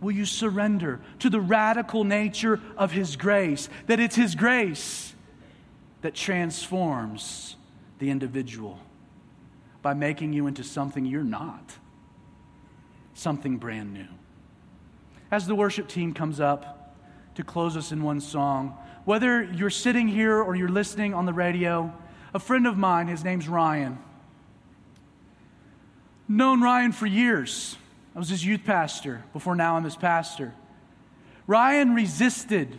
Will 0.00 0.12
you 0.12 0.24
surrender 0.24 1.00
to 1.20 1.30
the 1.30 1.40
radical 1.40 2.04
nature 2.04 2.60
of 2.76 2.92
His 2.92 3.16
grace? 3.16 3.68
That 3.86 4.00
it's 4.00 4.16
His 4.16 4.34
grace 4.34 5.14
that 6.02 6.14
transforms 6.14 7.56
the 7.98 8.10
individual 8.10 8.78
by 9.82 9.94
making 9.94 10.32
you 10.32 10.46
into 10.46 10.62
something 10.62 11.04
you're 11.04 11.24
not, 11.24 11.76
something 13.16 13.56
brand 13.56 13.92
new. 13.92 14.06
As 15.30 15.46
the 15.46 15.54
worship 15.54 15.88
team 15.88 16.12
comes 16.14 16.38
up 16.38 16.94
to 17.34 17.42
close 17.42 17.76
us 17.76 17.90
in 17.90 18.02
one 18.02 18.20
song, 18.20 18.76
whether 19.04 19.42
you're 19.42 19.70
sitting 19.70 20.06
here 20.06 20.40
or 20.40 20.54
you're 20.54 20.68
listening 20.68 21.14
on 21.14 21.26
the 21.26 21.32
radio, 21.32 21.92
a 22.34 22.38
friend 22.38 22.66
of 22.66 22.76
mine, 22.76 23.08
his 23.08 23.24
name's 23.24 23.48
Ryan. 23.48 23.98
Known 26.28 26.60
Ryan 26.60 26.92
for 26.92 27.06
years. 27.06 27.76
I 28.14 28.18
was 28.18 28.28
his 28.28 28.44
youth 28.44 28.64
pastor 28.64 29.24
before 29.32 29.54
now 29.54 29.76
I'm 29.76 29.84
his 29.84 29.96
pastor. 29.96 30.54
Ryan 31.46 31.94
resisted, 31.94 32.76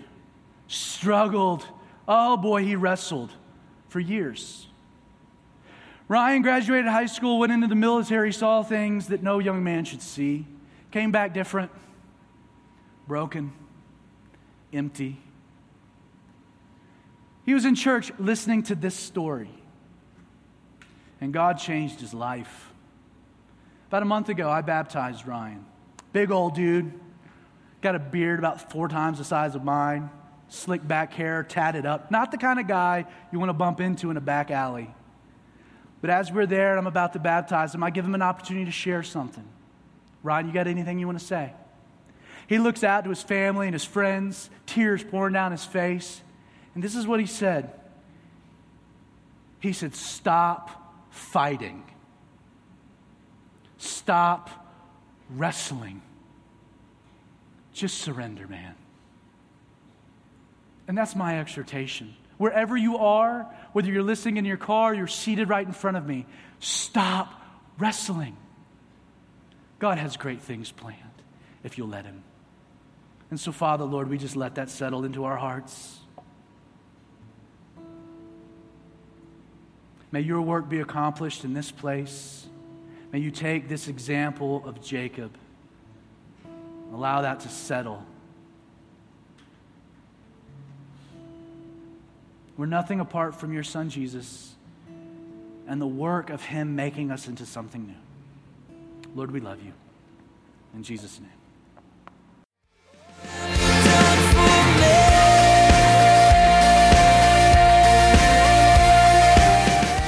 struggled. 0.68 1.66
Oh 2.08 2.38
boy, 2.38 2.64
he 2.64 2.76
wrestled 2.76 3.32
for 3.90 4.00
years. 4.00 4.68
Ryan 6.08 6.42
graduated 6.42 6.88
high 6.88 7.06
school, 7.08 7.40
went 7.40 7.52
into 7.52 7.68
the 7.68 7.76
military, 7.76 8.32
saw 8.32 8.64
things 8.64 9.08
that 9.08 9.22
no 9.22 9.40
young 9.40 9.64
man 9.64 9.84
should 9.84 10.02
see, 10.02 10.46
came 10.92 11.12
back 11.12 11.34
different, 11.34 11.70
broken, 13.08 13.52
empty. 14.72 15.20
He 17.46 17.54
was 17.54 17.66
in 17.66 17.76
church 17.76 18.12
listening 18.20 18.64
to 18.64 18.76
this 18.76 18.96
story, 18.96 19.50
and 21.20 21.34
God 21.34 21.60
changed 21.60 22.00
his 22.00 22.14
life. 22.14 22.72
About 23.90 24.02
a 24.02 24.06
month 24.06 24.30
ago, 24.30 24.50
I 24.50 24.62
baptized 24.62 25.28
Ryan. 25.28 25.66
Big 26.14 26.32
old 26.32 26.56
dude, 26.56 26.92
got 27.82 27.96
a 27.96 28.00
beard 28.00 28.40
about 28.40 28.72
four 28.72 28.88
times 28.88 29.18
the 29.18 29.26
size 29.26 29.56
of 29.56 29.64
mine, 29.64 30.10
slick 30.48 30.86
back 30.88 31.14
hair, 31.14 31.44
tatted 31.44 31.86
up. 31.86 32.12
Not 32.12 32.32
the 32.32 32.38
kind 32.38 32.60
of 32.60 32.68
guy 32.68 33.06
you 33.32 33.40
want 33.40 33.50
to 33.50 33.54
bump 33.54 33.82
into 33.82 34.10
in 34.10 34.16
a 34.16 34.22
back 34.22 34.52
alley. 34.52 34.94
But 36.08 36.14
as 36.14 36.32
we're 36.32 36.46
there 36.46 36.78
I'm 36.78 36.88
about 36.88 37.12
to 37.14 37.20
baptize 37.20 37.76
him, 37.76 37.84
I 37.84 37.90
give 37.90 38.06
him 38.06 38.16
an 38.16 38.22
opportunity 38.22 38.64
to 38.64 38.72
share 38.72 39.04
something. 39.04 39.44
Ryan, 40.24 40.48
you 40.48 40.54
got 40.54 40.66
anything 40.66 41.00
you 41.00 41.06
want 41.06 41.20
to 41.20 41.26
say? 41.26 41.52
He 42.48 42.60
looks 42.60 42.82
out 42.82 43.04
to 43.04 43.10
his 43.10 43.22
family 43.22 43.68
and 43.68 43.74
his 43.74 43.84
friends, 43.84 44.50
tears 44.66 45.04
pouring 45.04 45.34
down 45.34 45.52
his 45.52 45.66
face. 45.66 46.22
And 46.76 46.82
this 46.82 46.96
is 46.96 47.06
what 47.06 47.20
he 47.20 47.26
said 47.26 47.74
He 49.60 49.74
said, 49.74 49.96
Stop 49.96 50.94
fighting, 51.10 51.84
stop 53.78 54.50
wrestling. 55.30 56.02
Just 57.74 57.98
surrender, 57.98 58.48
man. 58.48 58.76
And 60.88 60.98
that's 60.98 61.18
my 61.18 61.38
exhortation. 61.38 62.16
Wherever 62.38 62.78
you 62.78 62.98
are, 62.98 63.54
whether 63.78 63.92
you're 63.92 64.02
listening 64.02 64.38
in 64.38 64.46
your 64.46 64.58
car, 64.58 64.92
you're 64.92 65.06
seated 65.06 65.50
right 65.50 65.68
in 65.68 65.72
front 65.72 65.98
of 65.98 66.08
me, 66.08 66.26
stop 66.58 67.40
wrestling. 67.78 68.36
God 69.78 70.00
has 70.00 70.18
great 70.18 70.42
things 70.42 70.72
planned 70.72 70.98
if 71.64 71.78
you'll 71.78 71.88
let 71.88 72.04
Him. 72.04 72.24
And 73.30 73.40
so, 73.40 73.52
Father, 73.52 73.84
Lord, 73.84 74.10
we 74.10 74.18
just 74.18 74.36
let 74.36 74.56
that 74.56 74.72
settle 74.72 75.06
into 75.06 75.26
our 75.26 75.38
hearts. 75.38 76.00
May 80.12 80.22
your 80.22 80.42
work 80.42 80.68
be 80.68 80.80
accomplished 80.80 81.44
in 81.44 81.54
this 81.54 81.70
place. 81.70 82.48
May 83.12 83.20
you 83.20 83.30
take 83.30 83.70
this 83.70 83.88
example 83.88 84.64
of 84.66 84.82
Jacob, 84.82 85.38
allow 86.92 87.22
that 87.22 87.42
to 87.42 87.50
settle. 87.50 88.04
We're 92.58 92.66
nothing 92.66 93.00
apart 93.00 93.36
from 93.36 93.54
your 93.54 93.64
son 93.64 93.90
Jesus 93.90 94.56
and 95.68 95.80
the 95.80 95.88
work 95.88 96.32
of 96.32 96.44
him 96.44 96.76
making 96.76 97.12
us 97.12 97.28
into 97.28 97.46
something 97.46 97.86
new. 97.86 97.94
Lord, 99.16 99.32
we 99.32 99.40
love 99.40 99.64
you. 99.64 99.74
In 100.74 100.82
Jesus' 100.82 101.20
name. 101.20 101.30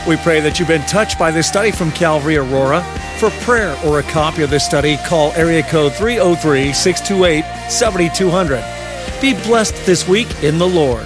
We 0.08 0.18
pray 0.18 0.40
that 0.40 0.58
you've 0.58 0.68
been 0.68 0.82
touched 0.84 1.20
by 1.20 1.30
this 1.30 1.48
study 1.48 1.70
from 1.70 1.92
Calvary 1.92 2.38
Aurora. 2.38 2.82
For 3.20 3.30
prayer 3.42 3.78
or 3.86 4.00
a 4.00 4.04
copy 4.04 4.42
of 4.42 4.50
this 4.50 4.66
study, 4.66 4.98
call 5.06 5.32
area 5.34 5.62
code 5.62 5.94
303 5.94 6.74
628 6.74 7.44
7200. 7.70 8.64
Be 9.22 9.34
blessed 9.44 9.76
this 9.86 10.08
week 10.08 10.44
in 10.44 10.58
the 10.58 10.68
Lord. 10.68 11.06